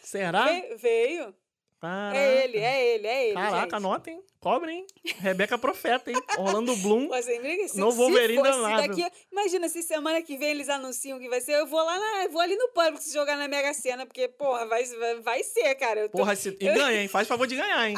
[0.04, 0.46] Será?
[0.46, 1.36] Veio, veio.
[1.82, 2.16] Caraca.
[2.16, 3.34] É ele, é ele, é ele.
[3.34, 3.76] Caraca, gente.
[3.76, 4.24] anotem.
[4.40, 4.88] Cobre, hein?
[5.20, 6.18] Rebeca Profeta, hein?
[6.38, 7.08] Orlando Bloom.
[7.08, 8.88] Pô, sem briga, se, Novo se Wolverine fosse da Marvel.
[8.96, 12.24] daqui, imagina se semana que vem eles anunciam que vai ser, eu vou lá na,
[12.26, 14.84] eu vou ali no pânico se jogar na Mega Sena, porque porra, vai,
[15.22, 16.10] vai, ser, cara.
[16.10, 16.50] Tô- Porra, se...
[16.50, 17.08] e ganha, hein?
[17.08, 17.96] Faz favor de ganhar, hein?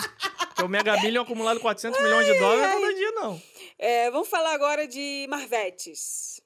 [0.49, 3.41] Porque o Mega Million acumulado 400 milhões de dólares não é todo dia, não.
[3.79, 6.41] É, vamos falar agora de Marvetes.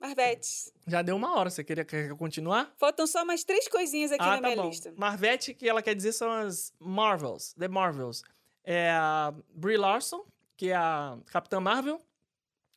[0.00, 0.72] Marvetes.
[0.86, 1.50] Já deu uma hora.
[1.50, 2.72] Você queria quer continuar?
[2.76, 4.68] Faltam só mais três coisinhas aqui ah, na tá minha bom.
[4.68, 4.92] lista.
[4.96, 8.22] Marvete, que ela quer dizer são as Marvels, The Marvels.
[8.64, 10.24] É a Brie Larson,
[10.56, 12.00] que é a Capitã Marvel.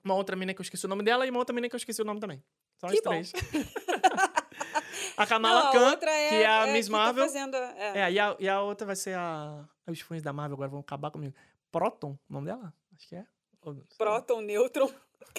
[0.03, 1.77] Uma outra menina que eu esqueci o nome dela e uma outra menina que eu
[1.77, 2.43] esqueci o nome também.
[2.79, 3.11] São as Que bom.
[3.11, 3.31] três.
[5.15, 7.23] a Kamala Não, a Khan, outra é, que é a é Miss tá Marvel.
[7.23, 7.99] fazendo, é.
[7.99, 9.63] É, e a, e a outra vai ser a.
[9.87, 11.35] Os fãs da Marvel agora vão acabar comigo.
[11.71, 12.73] Proton, o nome dela?
[12.95, 13.25] Acho que é.
[13.97, 14.91] Próton, nêutron.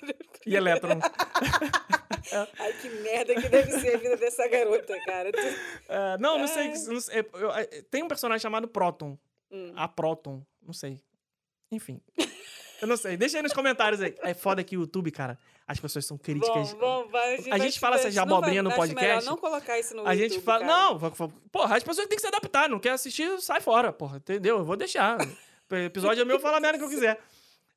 [0.47, 0.99] E Electron.
[2.59, 5.30] Ai, que merda que deve ser a vida dessa garota, cara.
[5.89, 6.68] É, não, não sei.
[6.89, 9.18] Não sei eu- é, tem um personagem chamado Proton.
[9.51, 9.72] Hum.
[9.76, 10.43] A Proton.
[10.64, 11.01] Não sei.
[11.70, 12.01] Enfim.
[12.80, 13.16] Eu não sei.
[13.16, 14.14] Deixa aí nos comentários aí.
[14.22, 16.72] É foda que o YouTube, cara, as pessoas são críticas.
[16.72, 19.24] Bom, bom, vai, A gente fala essas não vai- abobrinha no podcast.
[19.28, 20.66] não colocar isso no A gente YouTube, fala.
[20.66, 20.72] cara.
[20.72, 20.99] Não,
[21.53, 22.68] porra, as pessoas têm que se adaptar.
[22.68, 24.16] Não quer assistir, sai fora, porra.
[24.16, 24.59] Entendeu?
[24.59, 25.18] Eu vou deixar.
[25.70, 27.20] O episódio é meu, eu falo a merda que eu quiser.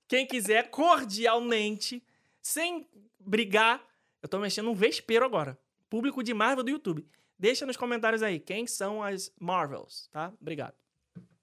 [0.08, 2.03] Quem quiser, cordialmente,
[2.41, 2.88] sem
[3.20, 3.84] brigar,
[4.22, 5.58] eu tô mexendo um vespeiro agora.
[5.89, 7.08] Público de Marvel do YouTube.
[7.38, 10.32] Deixa nos comentários aí quem são as Marvels, tá?
[10.39, 10.74] Obrigado.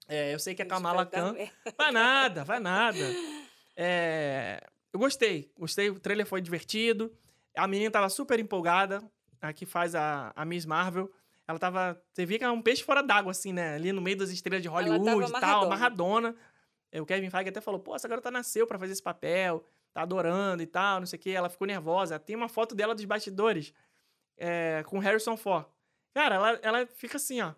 [0.07, 1.35] É, eu sei que a Kamala Khan.
[1.77, 2.99] Vai nada, vai nada.
[3.75, 4.61] É,
[4.91, 5.89] eu gostei, gostei.
[5.89, 7.11] O trailer foi divertido.
[7.55, 9.03] A menina tava super empolgada.
[9.41, 11.11] A que faz a, a Miss Marvel.
[11.47, 12.01] Ela tava.
[12.11, 13.75] Você via que era um peixe fora d'água, assim, né?
[13.75, 15.65] Ali no meio das estrelas de Hollywood e tal, amarradona.
[15.65, 16.35] amarradona.
[16.93, 20.03] É, O Kevin Feige até falou: pô, essa garota nasceu pra fazer esse papel, tá
[20.03, 21.31] adorando e tal, não sei o quê.
[21.31, 22.19] Ela ficou nervosa.
[22.19, 23.73] Tem uma foto dela dos bastidores
[24.37, 25.65] é, com Harrison Ford.
[26.13, 27.53] Cara, ela, ela fica assim, ó.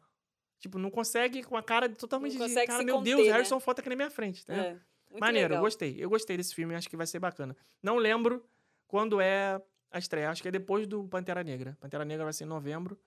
[0.58, 2.66] Tipo, não consegue com a cara totalmente Não de.
[2.66, 3.34] Cara, meu conter, Deus, né?
[3.34, 4.46] Harrison Ford tá aqui na minha frente?
[4.50, 4.78] É,
[5.20, 5.64] Maneiro, eu legal.
[5.64, 5.96] gostei.
[6.00, 7.56] Eu gostei desse filme, acho que vai ser bacana.
[7.84, 8.44] Não lembro
[8.88, 9.62] quando é
[9.92, 11.78] a estreia, acho que é depois do Pantera Negra.
[11.80, 12.98] Pantera Negra vai ser em novembro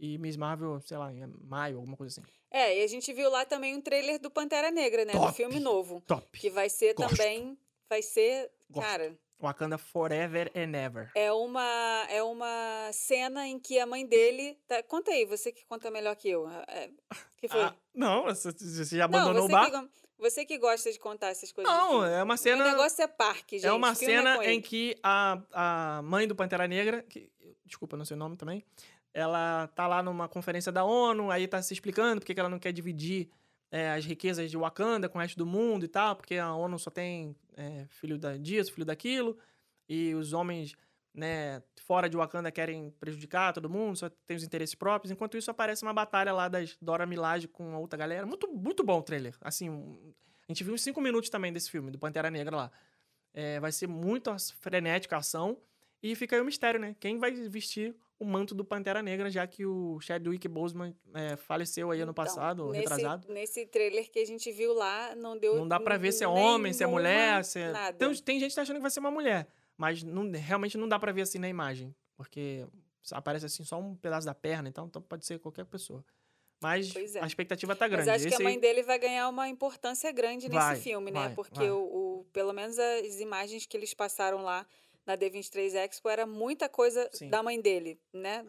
[0.00, 2.28] e Miss Marvel, sei lá, em maio, alguma coisa assim.
[2.50, 5.12] É, e a gente viu lá também um trailer do Pantera Negra, né?
[5.12, 5.34] Do Top.
[5.34, 6.02] filme novo.
[6.06, 6.26] Top.
[6.38, 7.16] Que vai ser Gosto.
[7.16, 7.56] também.
[7.88, 8.50] Vai ser.
[8.70, 8.86] Gosto.
[8.88, 11.10] Cara, Wakanda Forever and Ever.
[11.14, 14.58] é uma, é uma cena em que a mãe dele.
[14.66, 14.82] Tá...
[14.82, 16.48] Conta aí, você que conta melhor que eu.
[16.48, 16.90] É,
[17.36, 17.62] que foi?
[17.62, 19.70] Ah, não, você, você já Não, abandonou você o bar?
[19.82, 19.88] que,
[20.18, 21.72] você que gosta de contar essas coisas.
[21.72, 22.08] Não, filme.
[22.14, 22.64] é uma O cena.
[22.70, 23.66] negócio é parque, gente.
[23.66, 24.62] É uma Filme cena em ele.
[24.62, 27.30] que a, a mãe do Pantera Negra, que,
[27.64, 28.62] desculpa, não sei o nome também,
[29.12, 32.58] ela tá lá numa conferência da ONU, aí tá se explicando porque que ela não
[32.58, 33.28] quer dividir
[33.70, 36.78] é, as riquezas de Wakanda com o resto do mundo e tal, porque a ONU
[36.78, 39.36] só tem é, filho da, disso, filho daquilo,
[39.88, 40.76] e os homens
[41.14, 45.10] né, fora de Wakanda querem prejudicar todo mundo, só tem os interesses próprios.
[45.10, 48.26] Enquanto isso, aparece uma batalha lá das Dora Milaje com a outra galera.
[48.26, 49.34] Muito, muito bom o trailer.
[49.40, 49.68] Assim,
[50.48, 52.72] a gente viu uns 5 minutos também desse filme, do Pantera Negra lá.
[53.32, 55.58] É, vai ser muito frenética a ação.
[56.02, 56.96] E fica aí o mistério, né?
[56.98, 61.90] Quem vai vestir o manto do Pantera Negra, já que o Chadwick Boseman é, faleceu
[61.90, 63.32] aí ano Então, passado, nesse, retrasado.
[63.32, 65.56] Nesse trailer que a gente viu lá, não deu.
[65.56, 67.70] Não dá pra ver se é homem, se é mulher, se é...
[67.72, 67.96] Nada.
[67.98, 69.46] Tem, tem gente que tá achando que vai ser uma mulher,
[69.76, 72.66] mas não- realmente não dá pra ver assim na imagem, porque
[73.12, 76.04] aparece assim só um pedaço da perna, então, então pode ser qualquer pessoa.
[76.62, 77.20] Mas é.
[77.22, 78.06] a expectativa tá grande.
[78.10, 80.82] Mas acho que a Esse mãe aí- dele vai ganhar uma importância grande Vai, nesse
[80.82, 81.20] filme, né?
[81.28, 81.70] vai, Porque vai.
[81.70, 81.78] O,
[82.20, 84.66] o- pelo menos as imagens que eles passaram lá
[85.06, 87.28] na D23 Expo era muita coisa Sim.
[87.28, 88.44] da mãe dele, né?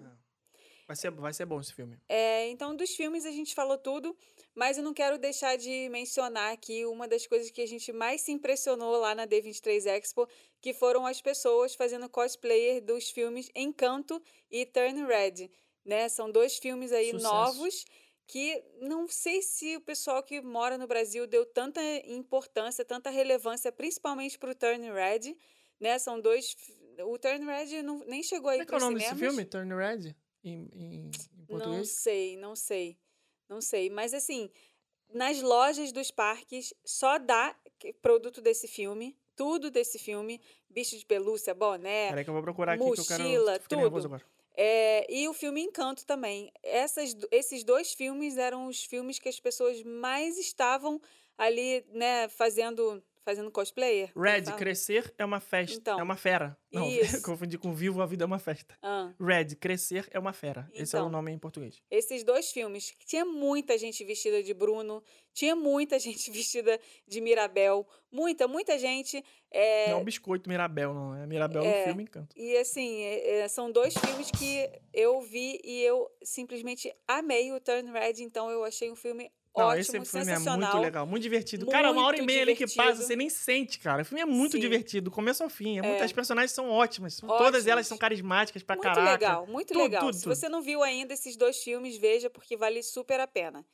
[0.92, 1.98] vai, ser, vai ser bom esse filme.
[2.08, 4.16] É, então, dos filmes a gente falou tudo,
[4.54, 8.22] mas eu não quero deixar de mencionar aqui uma das coisas que a gente mais
[8.22, 10.28] se impressionou lá na D23 Expo,
[10.60, 15.50] que foram as pessoas fazendo cosplayer dos filmes Encanto e Turn Red,
[15.86, 16.10] né?
[16.10, 17.24] São dois filmes aí Sucesso.
[17.24, 17.86] novos
[18.28, 23.72] que não sei se o pessoal que mora no Brasil deu tanta importância, tanta relevância,
[23.72, 25.36] principalmente para o Turn Red,
[25.82, 26.00] né?
[26.00, 26.56] São dois...
[27.06, 28.96] O Turn Red não, nem chegou aí Como é que é para o os nome
[29.00, 29.34] desse cinemas.
[29.36, 29.46] filme?
[29.46, 30.16] Turn Red?
[30.44, 31.90] Em, em, em Não português?
[31.90, 32.98] sei, não sei.
[33.50, 33.90] Não sei.
[33.90, 34.50] Mas assim,
[35.14, 37.56] nas lojas dos parques só dá
[38.02, 42.10] produto desse filme, tudo desse filme, bicho de pelúcia, boné.
[42.10, 43.24] Peraí que eu vou procurar aqui que eu quero...
[43.24, 43.98] mochila, tudo.
[44.06, 44.24] agora.
[44.56, 46.52] é, e o filme Encanto também.
[46.62, 51.02] Essas, esses dois filmes eram os filmes que as pessoas mais estavam
[51.38, 54.12] ali, né, fazendo, fazendo cosplayer.
[54.16, 55.78] Red, crescer é uma festa.
[55.78, 56.58] Então, é uma fera.
[56.72, 56.88] Não,
[57.26, 58.78] confundi com vivo, a vida é uma festa.
[58.82, 59.14] Ah.
[59.20, 60.70] Red, crescer é uma fera.
[60.74, 61.10] Esse é o Então.
[61.12, 61.82] nome em português.
[61.90, 65.04] Esses dois filmes, que tinha muita gente vestida de Bruno,
[65.34, 69.24] tinha muita gente vestida de Mirabel, muita, muita gente.
[69.52, 71.16] é, Não é o Biscoito Mirabel, não.
[71.16, 71.84] É Mirabel no É.
[71.86, 72.36] filme Encanto.
[72.38, 77.60] E assim, é- é, são dois filmes que eu vi e eu simplesmente amei o
[77.60, 81.22] Turn Red, então eu achei um filme Não, Ótimo, esse filme é muito legal, muito
[81.24, 81.66] divertido.
[81.68, 84.02] cara, uma hora e Muito meia ali que passa, você nem sente, cara.
[84.02, 84.60] O filme é muito Sim.
[84.60, 85.78] divertido, do começo ao fim.
[85.78, 86.04] É muito- É.
[86.06, 87.18] As personagens são ótimas.
[87.20, 87.68] Todas Ótimas.
[87.68, 89.12] elas são carismáticas pra Muito caraca.
[89.12, 90.02] legal, muito Tudo, legal.
[90.04, 90.36] tudo, Se tudo.
[90.36, 93.66] você não viu ainda esses dois filmes, veja, porque vale super a pena.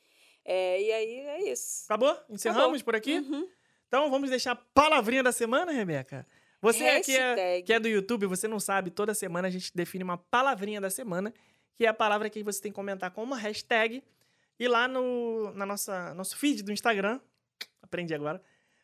[0.44, 1.84] É, e aí é isso.
[1.84, 2.16] Acabou?
[2.28, 3.18] Encerramos por aqui?
[3.18, 3.48] Uhum.
[3.86, 6.26] Então vamos deixar a palavrinha da semana, Rebeca.
[6.60, 7.62] Você que é, Hashtag.
[7.62, 10.90] que é do YouTube, você não sabe, toda semana a gente define uma palavrinha da
[10.90, 11.32] semana,
[11.76, 14.02] que é a palavra que você tem que comentar com uma hashtag.
[14.58, 17.20] E lá no na nossa, nosso feed do Instagram,
[17.82, 18.42] aprendi agora,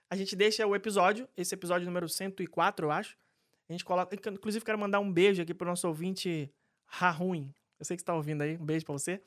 [0.08, 3.16] a gente deixa o episódio, esse episódio número 104, eu acho.
[3.68, 4.14] A gente coloca.
[4.14, 6.52] Inclusive, quero mandar um beijo aqui pro nosso ouvinte
[6.86, 7.52] Raruim.
[7.78, 9.20] Eu sei que você tá ouvindo aí, um beijo pra você.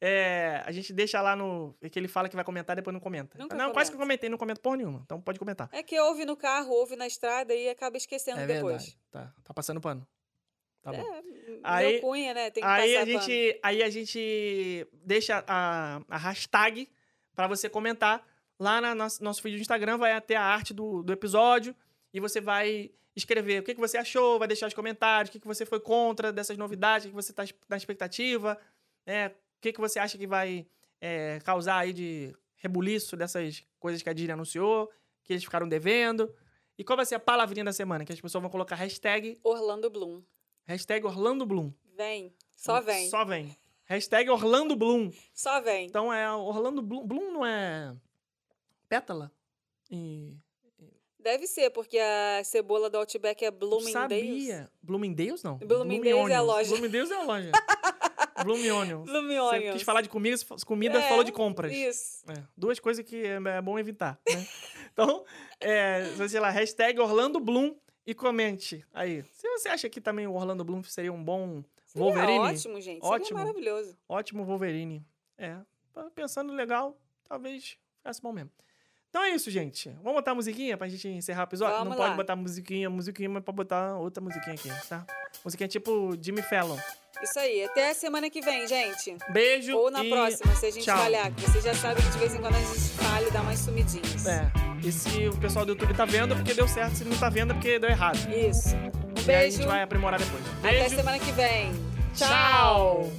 [0.00, 1.74] É, a gente deixa lá no.
[1.90, 3.38] Que ele fala que vai comentar, depois não comenta.
[3.38, 5.00] Nunca não, quase que eu comentei, não comento porra nenhuma.
[5.04, 5.68] Então pode comentar.
[5.72, 8.82] É que ouve no carro, ouve na estrada e acaba esquecendo É depois.
[8.82, 8.98] verdade.
[9.10, 10.06] Tá, tá passando pano.
[10.84, 11.14] Tá bom.
[11.14, 11.22] É,
[11.64, 12.50] Aí- meu cunha, né?
[12.50, 16.88] Tem que aí, a gente, aí a gente deixa a, a hashtag
[17.34, 18.24] pra você comentar.
[18.60, 21.74] Lá no nosso, nosso feed do Instagram vai ter a arte do, do episódio
[22.12, 25.40] e você vai escrever o que, que você achou, vai deixar os comentários, o que,
[25.40, 28.56] que você foi contra dessas novidades, o que, que você tá es- na expectativa,
[29.06, 29.28] né?
[29.28, 30.66] O que, que você acha que vai
[31.00, 34.90] é, causar aí de rebuliço dessas coisas que a Disney anunciou,
[35.24, 36.32] que eles ficaram devendo.
[36.78, 38.04] E qual vai ser a palavrinha da semana?
[38.04, 40.22] Que as pessoas vão colocar hashtag, Orlando Bloom.
[40.66, 41.72] Hashtag Orlando Bloom.
[41.96, 42.34] Vem.
[42.56, 43.08] Só vem.
[43.08, 43.56] Só, Só vem.
[43.84, 45.10] Hashtag Orlando Bloom.
[45.62, 45.86] vem.
[45.86, 47.06] Então é Orlando Bloom.
[47.06, 47.94] Bloom não é
[48.88, 49.32] pétala?
[49.90, 50.36] E...
[51.18, 53.92] Deve ser, porque a cebola do Outback é Bloomingdale's.
[53.92, 54.70] Sabia.
[54.82, 55.56] Bloomingdale's não.
[55.56, 56.70] Bloomingdale's é a Blooming loja.
[56.70, 57.52] Bloomingdale's é a loja.
[58.44, 59.10] Blooming Onions.
[59.10, 60.36] Blooming Você quis falar de comida,
[60.66, 61.72] comida, É, falou de compras.
[61.72, 62.24] Isso.
[62.28, 64.46] É, duas coisas que é, é bom evitar, né?
[64.92, 65.24] então,
[65.60, 67.74] é, sei lá, hashtag Orlando Bloom
[68.06, 69.24] e comente aí.
[69.32, 73.04] Se você acha que também o Orlando Bloom seria um bom Seria Wolverine, ótimo, gente.
[73.04, 73.26] Ótimo.
[73.26, 73.96] Seria maravilhoso.
[74.08, 75.04] ótimo Wolverine.
[75.38, 75.56] É,
[76.14, 76.96] pensando legal,
[77.28, 78.50] talvez ficasse bom mesmo.
[79.08, 79.90] Então é isso, gente.
[80.02, 81.76] Vamos botar a musiquinha pra gente encerrar o episódio?
[81.78, 82.16] Vamos Não pode lá.
[82.16, 85.06] botar musiquinha, musiquinha, mas pode botar outra musiquinha aqui, tá?
[85.44, 86.76] Musiquinha tipo Jimmy Fallon.
[87.22, 87.62] Isso aí.
[87.62, 89.16] Até a semana que vem, gente.
[89.32, 90.98] Beijo Ou na próxima, se a gente tchau.
[90.98, 91.32] falhar.
[91.32, 93.60] Que você já sabe que de vez em quando a gente falha e dá umas
[93.60, 94.26] sumidinhas.
[94.26, 94.50] É,
[94.84, 97.28] e se o pessoal do YouTube tá vendo é porque deu certo, se não tá
[97.28, 98.16] vendo é porque deu errado.
[98.30, 98.74] Isso.
[98.76, 98.80] Um
[99.26, 99.56] E aí a beijo.
[99.58, 100.42] gente vai aprimorar depois.
[100.58, 100.96] Até Beijo.
[100.96, 101.72] semana que vem.
[102.14, 103.10] Tchau.